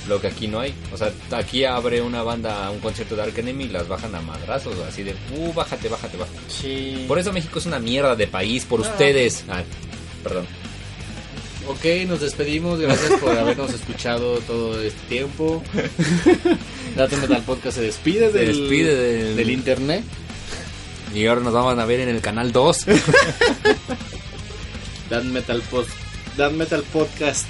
lo 0.08 0.20
que 0.20 0.28
aquí 0.28 0.46
no 0.48 0.60
hay. 0.60 0.74
O 0.92 0.96
sea, 0.96 1.12
aquí 1.32 1.64
abre 1.64 2.00
una 2.02 2.22
banda 2.22 2.70
un 2.70 2.80
concierto 2.80 3.16
de 3.16 3.22
Ark 3.22 3.38
Enemy 3.38 3.64
y 3.64 3.68
las 3.68 3.88
bajan 3.88 4.14
a 4.14 4.20
madrazos, 4.20 4.74
así 4.88 5.02
de, 5.02 5.14
uh, 5.36 5.52
bájate, 5.52 5.88
bájate, 5.88 6.16
bájate. 6.16 6.38
Sí. 6.48 7.04
Por 7.08 7.18
eso 7.18 7.32
México 7.32 7.58
es 7.58 7.66
una 7.66 7.78
mierda 7.78 8.14
de 8.16 8.26
país, 8.26 8.64
por 8.64 8.80
ustedes. 8.80 9.44
Ah, 9.48 9.62
perdón. 10.22 10.46
Ok, 11.68 11.84
nos 12.08 12.20
despedimos. 12.20 12.80
Gracias 12.80 13.20
por 13.20 13.36
habernos 13.38 13.70
escuchado 13.74 14.38
todo 14.40 14.80
este 14.82 15.00
tiempo. 15.08 15.62
Date 16.96 17.16
Metal 17.18 17.42
Podcast 17.46 17.76
se 17.76 17.82
despide 17.82 18.32
Se 18.32 18.38
del, 18.38 18.46
despide 18.58 18.94
del- 18.96 19.36
del 19.36 19.50
internet. 19.50 20.02
Y 21.14 21.26
ahora 21.26 21.42
nos 21.42 21.52
vamos 21.52 21.78
a 21.78 21.84
ver 21.84 22.00
en 22.00 22.08
el 22.08 22.20
canal 22.20 22.50
2. 22.52 22.78
Dan 25.10 25.32
Metal, 25.32 25.62
Pod- 25.70 25.86
Dan 26.36 26.56
Metal 26.56 26.82
Podcast. 26.92 27.46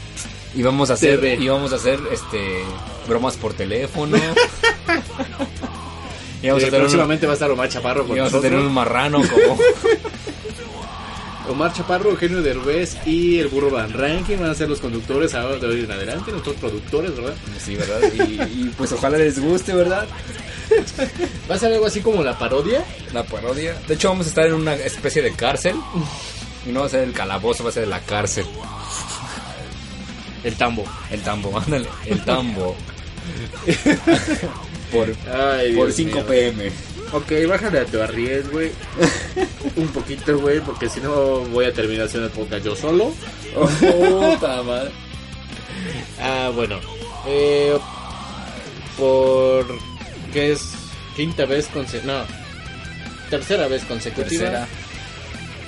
Y 0.54 0.62
vamos 0.62 0.90
a 0.90 0.94
hacer, 0.94 1.20
TV. 1.20 1.48
vamos 1.48 1.72
a 1.72 1.76
hacer 1.76 1.98
este 2.12 2.62
bromas 3.08 3.36
por 3.36 3.54
teléfono. 3.54 4.16
y 6.42 6.48
vamos 6.48 6.62
Eh, 6.62 6.66
a 6.66 6.70
tener 6.70 6.74
un- 6.74 6.80
próximamente 6.80 7.26
va 7.26 7.32
a 7.32 7.34
estar 7.34 7.50
Omar 7.50 7.68
Chaparro 7.68 8.06
con 8.06 8.16
vamos 8.16 8.32
a 8.34 8.40
tener 8.40 8.52
nosotros. 8.52 8.68
un 8.68 8.74
marrano 8.74 9.22
como... 9.28 9.58
Omar 11.48 11.72
Chaparro, 11.72 12.10
Eugenio 12.10 12.40
Derbez 12.40 12.96
y 13.04 13.40
el 13.40 13.48
burro 13.48 13.68
Van 13.68 13.92
Ranking 13.92 14.36
van 14.38 14.50
a 14.50 14.54
ser 14.54 14.68
los 14.68 14.78
conductores 14.80 15.34
ahora 15.34 15.56
de 15.56 15.66
hoy 15.66 15.80
en 15.80 15.90
adelante, 15.90 16.30
nuestros 16.30 16.54
productores, 16.56 17.16
¿verdad? 17.16 17.34
Sí, 17.62 17.74
¿verdad? 17.74 18.00
Y, 18.14 18.62
y, 18.62 18.72
pues 18.78 18.92
ojalá 18.92 19.18
les 19.18 19.40
guste, 19.40 19.74
¿verdad? 19.74 20.06
Va 21.50 21.56
a 21.56 21.58
ser 21.58 21.72
algo 21.72 21.86
así 21.86 22.00
como 22.00 22.22
la 22.22 22.38
parodia. 22.38 22.84
La 23.12 23.24
parodia. 23.24 23.74
De 23.88 23.94
hecho, 23.94 24.08
vamos 24.10 24.26
a 24.26 24.28
estar 24.28 24.46
en 24.46 24.54
una 24.54 24.74
especie 24.76 25.20
de 25.20 25.32
cárcel. 25.32 25.74
Y 26.64 26.70
no 26.70 26.80
va 26.80 26.86
a 26.86 26.88
ser 26.88 27.00
el 27.02 27.12
calabozo, 27.12 27.64
va 27.64 27.70
a 27.70 27.72
ser 27.72 27.88
la 27.88 28.00
cárcel. 28.00 28.46
El 30.44 30.54
tambo. 30.56 30.84
El 31.10 31.20
tambo, 31.22 31.58
ándale. 31.64 31.88
El 32.06 32.24
tambo. 32.24 32.76
por 34.92 35.08
Ay, 35.32 35.74
por 35.74 35.86
Dios 35.86 35.96
5 35.96 36.14
mío. 36.16 36.26
pm. 36.26 36.72
Ok, 37.12 37.32
bájale 37.48 37.80
a 37.80 37.84
tu 37.84 38.00
arriesgue, 38.00 38.50
güey. 38.50 38.72
Un 39.76 39.88
poquito, 39.88 40.38
güey, 40.38 40.60
porque 40.60 40.88
si 40.88 41.00
no 41.00 41.40
voy 41.50 41.66
a 41.66 41.72
terminar 41.72 42.06
haciendo 42.06 42.26
el 42.28 42.32
podcast 42.32 42.64
yo 42.64 42.74
solo. 42.74 43.12
Puta 43.54 44.62
madre. 44.62 44.90
Ah, 46.20 46.50
bueno. 46.54 46.78
Eh, 47.26 47.76
por. 48.98 49.66
¿Qué 50.32 50.52
es? 50.52 50.72
Quinta 51.16 51.44
vez 51.44 51.66
consecutiva. 51.66 52.20
No. 52.20 52.42
Tercera 53.30 53.66
vez 53.68 53.84
consecutiva. 53.84 54.28
Tercera. 54.28 54.68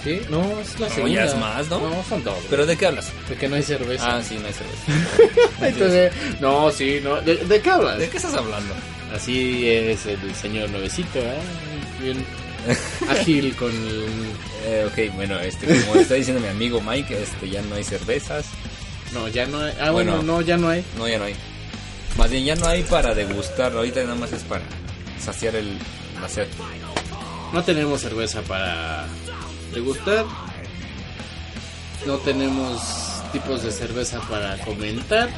¿Sí? 0.05 0.21
No, 0.31 0.61
es 0.61 0.79
la 0.79 0.89
No, 0.89 0.95
segunda. 0.95 1.15
ya 1.15 1.25
es 1.25 1.37
más, 1.37 1.69
¿no? 1.71 1.81
No, 1.81 2.05
son 2.09 2.23
dos. 2.23 2.37
¿Pero 2.51 2.67
de 2.67 2.77
qué 2.77 2.87
hablas? 2.87 3.11
De 3.29 3.37
que 3.37 3.49
no 3.49 3.57
hay 3.57 3.63
cerveza. 3.63 4.17
Ah, 4.17 4.23
sí, 4.23 4.39
no 4.39 4.47
hay 4.47 4.53
cerveza. 4.53 5.47
Entonces, 5.67 6.13
no, 6.41 6.71
sí, 6.71 7.01
no. 7.03 7.21
¿De, 7.23 7.37
de 7.37 7.61
qué 7.61 7.71
hablas? 7.71 7.99
¿De 7.99 8.09
qué 8.11 8.19
estás 8.19 8.35
hablando? 8.35 8.75
Así 9.15 9.69
es 9.69 10.05
el 10.07 10.35
señor 10.35 10.69
nuevecito, 10.71 11.19
¿eh? 11.21 11.39
Bien 12.03 12.25
ágil 13.09 13.55
con 13.57 13.71
el... 13.71 14.05
Eh, 14.67 14.87
ok, 14.91 15.15
bueno, 15.15 15.39
este, 15.41 15.67
como 15.87 16.01
está 16.01 16.15
diciendo 16.15 16.41
mi 16.43 16.49
amigo 16.49 16.81
Mike, 16.81 17.23
este, 17.23 17.49
ya 17.49 17.63
no 17.63 17.75
hay 17.77 17.85
cervezas. 17.85 18.47
No, 19.13 19.29
ya 19.29 19.47
no 19.47 19.61
hay. 19.61 19.73
Ah, 19.81 19.91
bueno, 19.91 20.17
Bueno. 20.17 20.35
no, 20.35 20.41
ya 20.41 20.57
no 20.57 20.69
hay. 20.69 20.85
No, 20.99 21.07
ya 21.09 21.19
no 21.19 21.25
hay. 21.25 21.35
Más 22.19 22.31
bien, 22.31 22.45
ya 22.45 22.57
no 22.57 22.67
hay 22.67 22.83
para 22.83 23.15
degustar. 23.15 23.73
Ahorita 23.73 24.03
nada 24.03 24.15
más 24.17 24.33
es 24.33 24.43
para 24.43 24.63
saciar 25.23 25.55
el 25.57 25.79
la 26.21 26.29
sed. 26.29 26.47
No 27.53 27.63
tenemos 27.63 28.01
cerveza 28.01 28.41
para 28.43 29.07
degustar. 29.75 30.25
No 32.07 32.17
tenemos 32.19 32.81
tipos 33.33 33.63
de 33.63 33.73
cerveza 33.73 34.21
para 34.29 34.59
comentar. 34.59 35.29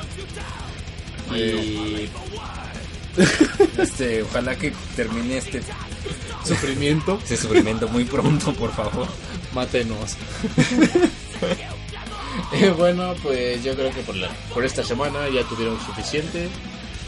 Y 1.34 2.08
Este, 3.78 4.22
ojalá 4.22 4.56
que 4.56 4.72
termine 4.94 5.38
este, 5.38 5.62
sufrimiento, 6.44 7.18
este 7.22 7.36
sufrimiento 7.36 7.88
muy 7.88 8.04
pronto, 8.04 8.52
por 8.54 8.72
favor. 8.72 9.08
mátenos. 9.54 10.16
Eh, 12.52 12.70
bueno, 12.76 13.14
pues 13.22 13.64
yo 13.64 13.74
creo 13.74 13.90
que 13.92 14.02
por, 14.02 14.14
la, 14.14 14.28
por 14.52 14.64
esta 14.64 14.84
semana 14.84 15.26
ya 15.30 15.42
tuvieron 15.44 15.80
suficiente 15.84 16.48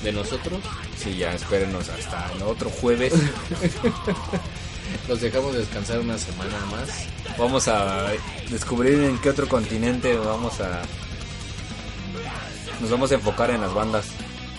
de 0.03 0.13
nosotros. 0.13 0.59
Sí, 0.97 1.17
ya 1.17 1.33
espérenos 1.35 1.89
hasta 1.91 2.33
el 2.33 2.43
otro 2.43 2.71
jueves. 2.71 3.13
Los 5.09 5.21
dejamos 5.21 5.55
descansar 5.55 6.01
una 6.01 6.19
semana 6.19 6.59
más. 6.71 6.89
Vamos 7.39 7.67
a 7.69 8.09
descubrir 8.51 8.95
en 9.05 9.19
qué 9.21 9.31
otro 9.31 9.49
continente 9.49 10.17
vamos 10.17 10.61
a... 10.61 10.83
Nos 12.81 12.91
vamos 12.91 13.11
a 13.11 13.15
enfocar 13.15 13.51
en 13.51 13.61
las 13.61 13.73
bandas. 13.75 14.07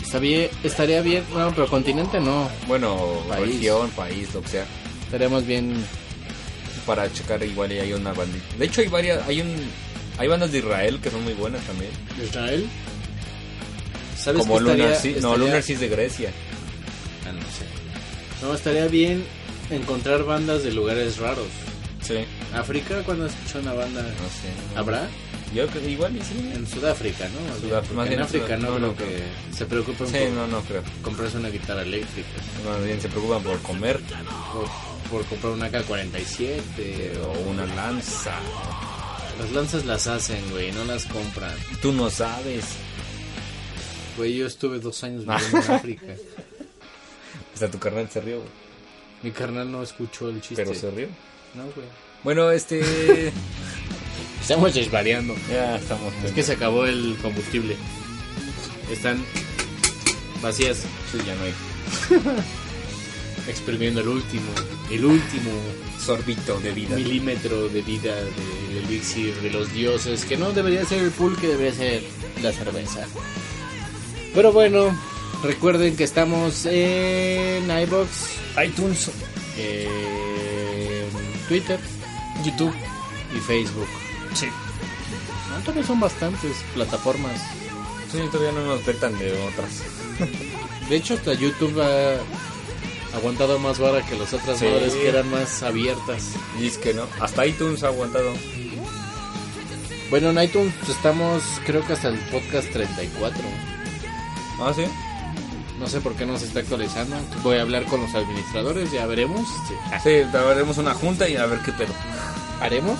Está 0.01 0.19
bien, 0.19 0.49
estaría 0.63 1.01
bien, 1.01 1.23
no, 1.33 1.51
pero 1.53 1.67
continente 1.67 2.19
no. 2.19 2.49
Bueno, 2.67 3.21
País. 3.29 3.55
región, 3.55 3.89
país, 3.91 4.33
lo 4.33 4.41
que 4.41 4.47
sea. 4.49 4.65
Estaríamos 5.05 5.45
bien. 5.45 5.73
Para 6.85 7.11
checar 7.13 7.43
igual 7.43 7.71
y 7.71 7.79
hay 7.79 7.93
una 7.93 8.13
bandita. 8.13 8.45
De 8.57 8.65
hecho 8.65 8.81
hay 8.81 8.87
varias, 8.87 9.27
hay 9.27 9.41
un... 9.41 9.55
Hay 10.17 10.27
bandas 10.27 10.51
de 10.51 10.57
Israel 10.59 10.99
que 11.01 11.11
son 11.11 11.23
muy 11.23 11.33
buenas 11.33 11.61
también. 11.65 11.91
Israel. 12.21 12.67
¿Sabes 14.17 14.41
Como 14.41 14.55
qué 14.57 14.63
estaría- 14.63 14.83
Lunar 14.85 14.99
Sea. 15.01 15.11
No, 15.11 15.17
estaría- 15.17 15.37
Lunar 15.37 15.63
Sea 15.63 15.75
es 15.75 15.81
de 15.81 15.87
Grecia. 15.89 16.31
Ah, 17.27 17.31
no 17.31 17.41
sé. 17.41 18.45
No, 18.45 18.53
estaría 18.53 18.87
bien 18.87 19.23
encontrar 19.69 20.23
bandas 20.23 20.63
de 20.63 20.71
lugares 20.71 21.17
raros. 21.17 21.47
Sí. 22.01 22.25
África, 22.53 23.03
cuando 23.03 23.25
escuchó 23.27 23.59
una 23.59 23.73
banda, 23.73 24.01
No 24.01 24.07
sé. 24.07 24.77
¿habrá? 24.77 25.07
Yo 25.53 25.65
creo 25.67 25.89
igual 25.89 26.15
y 26.15 26.21
sí. 26.21 26.51
En 26.53 26.67
Sudáfrica, 26.67 27.27
¿no? 27.29 27.95
Más 27.95 28.07
en 28.07 28.13
en 28.13 28.19
África 28.21 28.55
no, 28.57 28.77
no, 28.77 28.77
creo 28.77 28.87
no 28.89 28.95
que 28.95 29.23
se 29.55 29.65
preocupen 29.65 30.07
Sí, 30.07 30.13
por 30.19 30.29
no, 30.31 30.47
no 30.47 30.61
creo. 30.61 30.83
comprarse 31.01 31.37
una 31.37 31.49
guitarra 31.49 31.81
eléctrica, 31.81 32.29
Más 32.65 32.83
bien 32.85 33.01
se 33.01 33.09
preocupan 33.09 33.41
por 33.43 33.59
comer 33.61 33.99
por, 34.53 34.67
por 35.09 35.25
comprar 35.25 35.53
una 35.53 35.69
K-47 35.71 37.17
o 37.23 37.31
o 37.31 37.49
una 37.49 37.65
lanza. 37.75 38.35
Las 39.39 39.51
lanzas 39.51 39.85
las 39.85 40.05
hacen, 40.07 40.39
güey, 40.51 40.71
no 40.71 40.83
las 40.85 41.05
compran. 41.05 41.55
Tú 41.81 41.93
no 41.93 42.09
sabes. 42.09 42.65
Güey, 44.17 44.35
yo 44.37 44.45
estuve 44.47 44.79
dos 44.79 45.03
años 45.03 45.25
viviendo 45.25 45.57
en 45.65 45.71
África. 45.71 46.13
Hasta 47.53 47.71
tu 47.71 47.79
carnal 47.79 48.09
se 48.09 48.21
rió, 48.21 48.37
güey. 48.37 48.49
Mi 49.23 49.31
carnal 49.31 49.71
no 49.71 49.83
escuchó 49.83 50.29
el 50.29 50.41
chiste. 50.41 50.63
pero 50.63 50.73
se 50.73 50.91
rió. 50.91 51.07
No, 51.55 51.63
güey. 51.63 51.87
Bueno, 52.23 52.51
este... 52.51 53.31
Estamos 54.41 54.73
desvariando. 54.73 55.35
ya 55.51 55.75
estamos. 55.75 56.13
Es 56.23 56.31
que 56.31 56.43
se 56.43 56.53
acabó 56.53 56.85
el 56.85 57.17
combustible. 57.21 57.75
Están 58.91 59.23
Vacías. 60.41 60.85
Sí, 61.11 61.17
ya 61.25 61.35
no 61.35 61.43
hay 61.43 61.53
Exprimiendo 63.49 64.01
el 64.01 64.07
último, 64.07 64.51
el 64.91 65.05
último 65.05 65.51
sorbito 65.99 66.59
de 66.59 66.71
vida. 66.71 66.95
milímetro 66.95 67.67
de 67.69 67.81
vida 67.81 68.15
del 68.15 68.85
elixir 68.85 69.35
de 69.41 69.49
los 69.49 69.73
dioses, 69.73 70.23
que 70.25 70.37
no 70.37 70.51
debería 70.51 70.85
ser 70.85 71.03
el 71.03 71.11
pulque, 71.11 71.47
debería 71.47 71.73
ser 71.73 72.03
la 72.43 72.51
cerveza. 72.51 73.07
Pero 74.33 74.51
bueno, 74.53 74.95
recuerden 75.43 75.95
que 75.95 76.03
estamos 76.03 76.65
en 76.65 77.69
iBox, 77.69 78.09
iTunes, 78.65 79.09
Twitter, 81.47 81.79
YouTube. 82.43 82.73
y 83.35 83.39
Facebook. 83.39 83.87
Sí. 84.33 84.47
No, 85.51 85.59
todavía 85.61 85.83
son 85.85 85.99
bastantes 85.99 86.51
plataformas. 86.73 87.39
Sí, 88.11 88.17
todavía 88.31 88.51
no 88.59 88.65
nos 88.65 88.83
vetan 88.85 89.17
de 89.19 89.31
otras. 89.33 89.83
De 90.89 90.95
hecho, 90.95 91.13
hasta 91.13 91.33
YouTube 91.35 91.79
ha 91.79 92.17
aguantado 93.15 93.59
más 93.59 93.77
vara 93.77 94.03
que 94.05 94.15
las 94.17 94.33
otras 94.33 94.57
Sí. 94.59 94.65
madres 94.65 94.93
que 94.93 95.09
eran 95.09 95.29
más 95.29 95.61
abiertas. 95.61 96.31
Y 96.59 96.65
es 96.67 96.77
que 96.79 96.93
no. 96.95 97.05
Hasta 97.19 97.45
iTunes 97.45 97.83
ha 97.83 97.87
aguantado. 97.89 98.33
Bueno, 100.09 100.31
en 100.31 100.41
iTunes 100.43 100.73
estamos, 100.89 101.43
creo 101.67 101.85
que 101.85 101.93
hasta 101.93 102.07
el 102.07 102.17
podcast 102.31 102.67
34. 102.71 103.43
Ah, 104.59 104.73
sí. 104.75 104.85
No 105.79 105.87
sé 105.87 106.01
por 106.01 106.13
qué 106.15 106.25
no 106.25 106.37
se 106.37 106.45
está 106.45 106.59
actualizando. 106.59 107.15
Voy 107.41 107.57
a 107.57 107.61
hablar 107.61 107.85
con 107.85 108.01
los 108.01 108.13
administradores, 108.13 108.91
ya 108.91 109.05
veremos. 109.05 109.47
Sí. 109.67 109.73
Sí, 110.03 110.37
haremos 110.37 110.77
una 110.77 110.93
junta 110.93 111.27
y 111.29 111.35
a 111.37 111.45
ver 111.45 111.59
qué 111.59 111.71
pedo. 111.71 111.93
¿Haremos? 112.59 112.97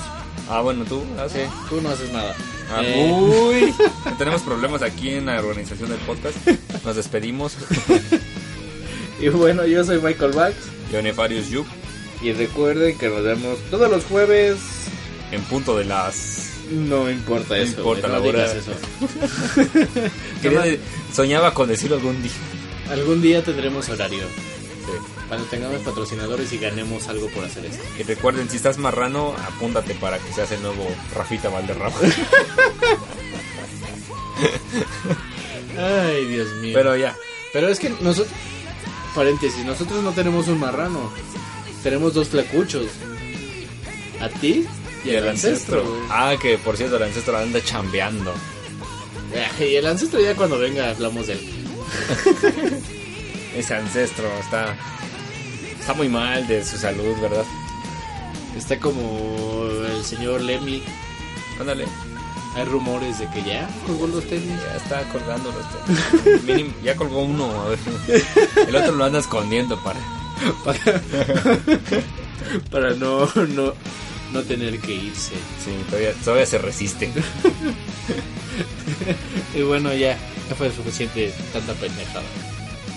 Ah, 0.49 0.61
bueno, 0.61 0.85
tú. 0.85 1.03
ah, 1.19 1.27
Sí, 1.29 1.39
tú 1.69 1.81
no 1.81 1.89
haces 1.89 2.11
nada. 2.13 2.33
Ah, 2.71 2.81
Eh, 2.83 3.11
Uy, 3.11 3.73
tenemos 4.17 4.41
problemas 4.43 4.81
aquí 4.81 5.09
en 5.09 5.25
la 5.25 5.39
organización 5.39 5.89
del 5.89 5.99
podcast. 5.99 6.35
Nos 6.85 6.95
despedimos. 6.95 7.57
y 9.19 9.27
bueno, 9.29 9.65
yo 9.65 9.83
soy 9.83 9.99
Michael 10.01 10.31
Bax. 10.31 10.55
Yo, 10.91 11.01
Nefarius 11.01 11.49
Yup, 11.49 11.67
Y 12.21 12.31
recuerden 12.31 12.97
que 12.97 13.09
nos 13.09 13.23
vemos 13.23 13.59
todos 13.69 13.91
los 13.91 14.05
jueves. 14.05 14.57
en 15.31 15.41
punto 15.43 15.77
de 15.77 15.85
las. 15.85 16.45
No 16.71 17.09
importa 17.09 17.55
No 17.57 17.63
eso. 17.63 17.77
importa 17.79 18.07
güey, 18.07 18.11
la 18.11 18.19
no 18.19 18.23
digas 18.25 18.55
eso. 18.55 18.71
Soñaba 21.13 21.53
con 21.53 21.67
decirlo 21.67 21.95
algún 21.97 22.21
día. 22.21 22.31
Algún 22.89 23.21
día 23.21 23.43
tendremos 23.43 23.87
horario. 23.89 24.23
Cuando 25.27 25.45
tengamos 25.47 25.81
patrocinadores 25.81 26.51
y 26.53 26.57
ganemos 26.57 27.07
algo 27.07 27.27
por 27.27 27.45
hacer 27.45 27.65
esto. 27.65 27.83
Y 27.99 28.03
recuerden, 28.03 28.49
si 28.49 28.57
estás 28.57 28.79
marrano, 28.79 29.35
apúntate 29.47 29.93
para 29.93 30.17
que 30.17 30.33
seas 30.33 30.51
el 30.51 30.63
nuevo 30.63 30.87
Rafita 31.13 31.49
Valderrama. 31.49 31.95
Ay, 35.77 36.25
Dios 36.25 36.51
mío. 36.61 36.71
Pero 36.73 36.97
ya. 36.97 37.15
Pero 37.53 37.69
es 37.69 37.79
que 37.79 37.89
nosotros, 38.01 38.33
paréntesis, 39.13 39.63
nosotros 39.63 40.03
no 40.03 40.11
tenemos 40.13 40.47
un 40.47 40.59
marrano. 40.59 41.13
Tenemos 41.83 42.15
dos 42.15 42.29
flacuchos. 42.29 42.87
A 44.19 44.29
ti 44.29 44.65
y, 45.05 45.11
el 45.11 45.29
ancestro. 45.29 45.83
güey. 45.83 46.01
Ah, 46.09 46.35
que 46.41 46.57
por 46.57 46.75
cierto, 46.75 46.97
el 46.97 47.03
ancestro 47.03 47.37
anda 47.37 47.63
chambeando. 47.63 48.33
Y 49.59 49.75
el 49.75 49.85
ancestro 49.85 50.19
ya 50.19 50.35
cuando 50.35 50.57
venga 50.57 50.89
hablamos 50.89 51.27
de 51.27 51.33
él. 51.33 51.58
Ese 53.55 53.75
ancestro 53.75 54.27
está. 54.39 54.75
Está 55.79 55.93
muy 55.93 56.09
mal 56.09 56.47
de 56.47 56.63
su 56.63 56.77
salud, 56.77 57.19
¿verdad? 57.21 57.45
Está 58.55 58.79
como 58.79 59.67
el 59.95 60.03
señor 60.03 60.41
Lemmy. 60.41 60.83
Ándale. 61.59 61.85
Hay 62.55 62.65
rumores 62.65 63.19
de 63.19 63.27
que 63.29 63.43
ya 63.43 63.69
colgó 63.85 64.07
los 64.07 64.25
tenis. 64.25 64.59
Ya 64.65 64.75
está 64.75 65.03
colgándolo. 65.11 65.55
Este. 65.59 66.39
Mínimo, 66.45 66.73
ya 66.83 66.95
colgó 66.95 67.21
uno. 67.21 67.49
A 67.61 67.69
ver. 67.69 67.79
El 68.67 68.75
otro 68.75 68.91
lo 68.93 69.05
anda 69.05 69.19
escondiendo 69.19 69.81
para. 69.83 69.99
Para, 70.63 70.79
para 72.71 72.93
no, 72.95 73.25
no, 73.47 73.73
no 74.33 74.43
tener 74.43 74.79
que 74.79 74.93
irse. 74.93 75.33
Sí, 75.63 75.71
todavía, 75.89 76.13
todavía 76.23 76.45
se 76.45 76.57
resiste. 76.57 77.11
Y 79.55 79.61
bueno, 79.61 79.93
ya, 79.93 80.17
ya 80.49 80.55
fue 80.55 80.71
suficiente 80.71 81.31
tanta 81.53 81.73
pendejada. 81.73 82.23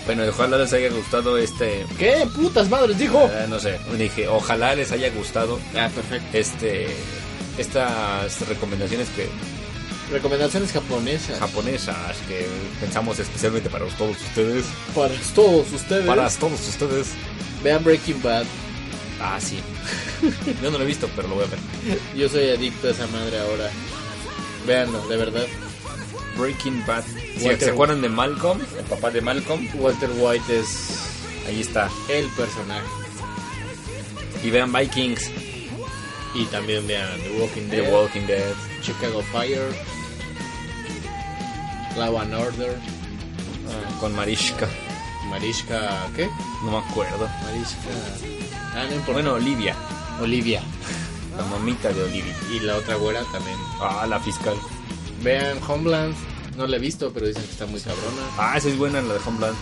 Bueno, 0.06 0.24
ojalá 0.28 0.58
les 0.58 0.72
haya 0.72 0.88
gustado 0.90 1.38
este. 1.38 1.86
¿Qué 1.98 2.26
putas 2.34 2.68
madres 2.68 2.98
dijo? 2.98 3.30
eh, 3.32 3.46
no 3.48 3.60
sé, 3.60 3.78
dije, 3.96 4.26
ojalá 4.26 4.74
les 4.74 4.90
haya 4.90 5.10
gustado 5.10 5.60
Ah, 5.76 5.88
perfecto. 5.94 6.26
este 6.36 6.88
estas 7.58 8.48
recomendaciones 8.48 9.08
que 9.10 9.28
Recomendaciones 10.10 10.72
japonesas. 10.72 11.38
japonesas 11.38 12.16
que 12.28 12.46
pensamos 12.80 13.18
especialmente 13.18 13.70
para 13.70 13.86
todos 13.86 14.16
ustedes. 14.20 14.66
Para 14.94 15.14
todos 15.34 15.72
ustedes. 15.72 16.04
Para 16.06 16.28
todos 16.28 16.68
ustedes. 16.68 17.08
Vean 17.62 17.82
Breaking 17.82 18.20
Bad. 18.22 18.44
Ah, 19.20 19.38
sí. 19.40 19.60
Yo 20.62 20.70
no 20.70 20.78
lo 20.78 20.84
he 20.84 20.86
visto, 20.86 21.08
pero 21.16 21.28
lo 21.28 21.36
voy 21.36 21.44
a 21.44 21.48
ver. 21.48 21.98
Yo 22.16 22.28
soy 22.28 22.50
adicto 22.50 22.88
a 22.88 22.90
esa 22.90 23.06
madre 23.06 23.38
ahora. 23.38 23.70
Véanlo, 24.66 25.06
de 25.08 25.16
verdad. 25.16 25.46
Breaking 26.36 26.84
Bad. 26.86 27.04
Se 27.38 27.70
acuerdan 27.70 28.00
de 28.02 28.08
Malcolm, 28.08 28.60
el 28.78 28.84
papá 28.84 29.10
de 29.10 29.20
Malcolm, 29.20 29.68
Walter 29.74 30.10
White 30.16 30.60
es 30.60 31.00
ahí 31.46 31.60
está. 31.60 31.90
el 32.08 32.26
personaje. 32.28 32.86
Y 34.42 34.50
vean 34.50 34.72
Vikings, 34.72 35.30
Y 36.34 36.44
también 36.46 36.86
vean 36.86 37.20
The 37.22 37.40
Walking 37.40 37.68
Dead, 37.68 37.84
The 37.84 37.92
Walking 37.92 38.26
Dead. 38.26 38.54
Chicago 38.82 39.22
Fire, 39.32 39.72
Law 41.96 42.18
and 42.18 42.34
Order, 42.34 42.76
ah, 43.68 44.00
con 44.00 44.14
Marishka. 44.14 44.68
Marishka, 45.28 46.08
¿qué? 46.16 46.28
No 46.64 46.72
me 46.72 46.78
acuerdo. 46.78 47.28
Marishka. 47.44 48.42
Ah, 48.74 48.84
no 48.88 48.94
importa. 48.96 49.12
Bueno, 49.12 49.34
Olivia. 49.34 49.76
Olivia. 50.20 50.62
La 51.36 51.44
mamita 51.44 51.92
de 51.92 52.02
Olivia. 52.02 52.34
Y 52.52 52.60
la 52.60 52.76
otra 52.76 52.96
güera 52.96 53.22
también. 53.32 53.56
Ah, 53.80 54.06
la 54.08 54.18
fiscal. 54.20 54.54
Vean 55.22 55.58
Homeland. 55.66 56.14
No 56.56 56.66
la 56.66 56.76
he 56.76 56.78
visto, 56.80 57.10
pero 57.12 57.26
dicen 57.26 57.42
que 57.44 57.50
está 57.52 57.66
muy 57.66 57.80
cabrona. 57.80 58.22
Ah, 58.38 58.54
esa 58.56 58.68
es 58.68 58.76
buena 58.76 59.00
la 59.00 59.14
de 59.14 59.20
Homeland. 59.24 59.56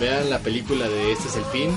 Vean 0.00 0.28
la 0.30 0.38
película 0.40 0.88
de 0.88 1.12
Este 1.12 1.28
es 1.28 1.36
el 1.36 1.44
fin. 1.46 1.70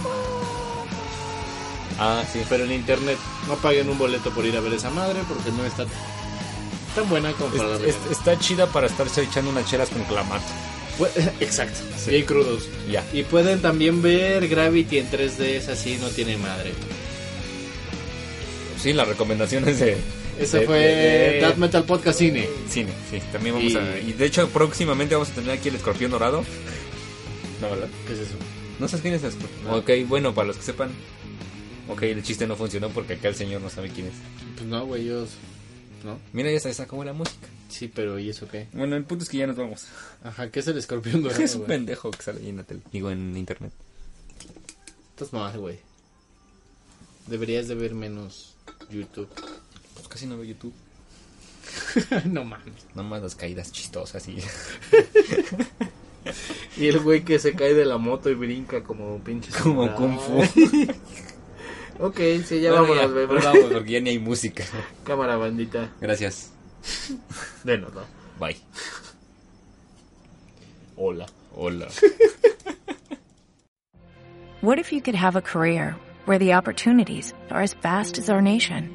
Ah, 1.99 2.23
sí. 2.31 2.41
Pero 2.49 2.65
en 2.65 2.73
internet 2.73 3.18
no 3.47 3.56
paguen 3.56 3.89
un 3.89 3.97
boleto 3.97 4.31
por 4.31 4.45
ir 4.45 4.57
a 4.57 4.60
ver 4.60 4.73
esa 4.73 4.89
madre 4.89 5.19
porque 5.27 5.52
no 5.52 5.65
está 5.65 5.85
tan 6.95 7.07
buena 7.10 7.31
como 7.34 7.52
Es- 7.53 7.57
para 7.61 7.69
la 7.80 7.85
es- 7.88 7.95
está 8.11 8.38
chida 8.39 8.68
para 8.68 8.88
estarse 8.88 9.23
echando 9.23 9.52
unas 9.52 9.69
chelas 9.69 9.89
con 9.89 10.03
clamato. 10.03 10.43
Exacto, 11.39 11.80
Sí. 12.03 12.11
bien 12.11 12.26
crudos. 12.26 12.64
Ya. 12.89 13.03
Y 13.14 13.23
pueden 13.23 13.61
también 13.61 14.02
ver 14.02 14.47
Gravity 14.47 14.97
en 14.99 15.10
3D, 15.11 15.57
es 15.57 15.68
así, 15.69 15.97
no 16.02 16.07
tiene 16.10 16.38
madre. 16.38 16.73
Sí, 18.81 18.93
las 18.93 19.07
recomendaciones 19.07 19.80
de. 19.80 19.97
Ese 20.40 20.60
de- 20.60 20.66
fue 20.66 20.80
de- 20.80 20.86
de- 21.34 21.40
Death 21.41 21.57
Metal 21.57 21.84
Podcast 21.86 22.20
Cine. 22.20 22.48
Cine, 22.70 22.91
sí. 23.10 23.20
También 23.32 23.56
vamos 23.56 23.72
Y- 23.72 23.78
a. 23.78 23.99
Y 23.99 24.14
de 24.14 24.26
hecho, 24.26 24.49
próximamente 24.49 25.16
vamos 25.16 25.30
a 25.32 25.34
tener 25.36 25.52
aquí 25.52 25.70
el 25.70 25.76
escorpión 25.76 26.12
dorado. 26.12 26.44
No, 27.62 27.70
¿verdad? 27.70 27.88
¿Qué 28.07 28.14
es 28.14 28.20
eso? 28.20 28.36
No 28.80 28.88
sabes 28.88 29.02
quién 29.02 29.14
es 29.14 29.24
el 29.24 29.30
escorpión. 29.30 29.64
No. 29.66 29.76
Ok, 29.78 29.90
bueno, 30.07 30.34
para 30.36 30.48
los 30.48 30.57
que 30.57 30.64
sepan. 30.64 30.90
Ok, 31.88 32.02
el 32.03 32.24
chiste 32.24 32.48
no 32.48 32.56
funcionó 32.56 32.90
porque 32.90 33.14
acá 33.14 33.28
el 33.30 33.36
señor 33.36 33.62
no 33.62 33.70
sabe 33.70 33.90
quién 33.90 34.07
es. 34.07 34.14
Pues 34.56 34.68
no, 34.68 34.86
güey, 34.86 35.06
yo... 35.06 35.26
¿No? 36.03 36.20
Mira, 36.34 36.52
ya 36.52 36.60
se 36.60 36.74
sacó 36.74 37.03
la 37.03 37.14
música. 37.14 37.48
Sí, 37.70 37.88
pero 37.94 38.20
¿y 38.20 38.30
eso 38.30 38.48
qué? 38.48 38.68
Bueno, 38.74 38.95
el 38.95 39.03
punto 39.06 39.24
es 39.24 39.30
que 39.30 39.38
ya 39.38 39.48
nos 39.48 39.56
vamos. 39.56 39.86
Ajá, 40.24 40.49
¿qué 40.52 40.60
es 40.60 40.68
el 40.68 40.78
escorpión 40.78 41.22
dorado, 41.24 41.41
es 41.41 41.56
un 41.56 41.66
pendejo 41.66 42.12
que 42.12 42.22
sale 42.22 42.41
ahí 42.41 42.49
en 42.49 42.57
la 42.57 42.64
tele. 42.64 42.82
Digo, 42.91 43.10
en 43.12 43.36
internet. 43.38 43.72
Estás 45.12 45.32
mal, 45.34 45.57
güey. 45.57 45.80
Deberías 47.28 47.68
de 47.68 47.76
ver 47.76 47.95
menos 47.95 48.53
YouTube. 48.91 49.30
Casi 50.16 50.28
no 50.28 50.38
veo 50.38 50.46
YouTube. 50.46 50.74
no 52.26 52.46
mames. 52.46 52.86
Nada 52.96 53.06
más 53.06 53.22
las 53.22 53.36
caídas 53.36 53.70
chistosas 53.74 54.26
y. 54.30 54.38
Y 56.78 56.88
el 56.88 57.02
güey 57.02 57.26
que 57.26 57.38
se 57.38 57.54
cae 57.54 57.74
de 57.74 57.84
la 57.84 57.98
moto 57.98 58.30
y 58.30 58.34
brinca 58.34 58.82
como 58.82 59.20
pinche... 59.20 59.52
Como. 59.52 59.94
Kung 59.94 60.18
Fu. 60.18 60.40
ok, 62.00 62.18
sí, 62.46 62.62
ya 62.62 62.72
Bueno, 62.72 62.96
vámonos, 62.96 63.28
pues 63.28 63.44
vamos, 63.44 63.74
porque 63.74 63.92
ya 63.92 64.00
ni 64.00 64.12
hay 64.12 64.20
música. 64.20 64.64
Cámara, 65.04 65.36
bandita. 65.36 65.92
Gracias. 66.00 66.52
Denos, 67.66 67.94
¿no? 67.94 68.02
Bye. 68.40 68.58
Hola. 70.96 71.26
Hola. 71.54 71.88
What 74.62 74.80
if 74.80 74.94
you 74.94 75.02
could 75.02 75.16
have 75.16 75.36
a 75.36 75.42
career 75.42 75.98
where 76.24 76.40
the 76.40 76.54
opportunities 76.54 77.34
are 77.52 77.62
as 77.62 77.74
vast 77.74 78.18
as 78.18 78.30
our 78.30 78.42
nation, 78.42 78.95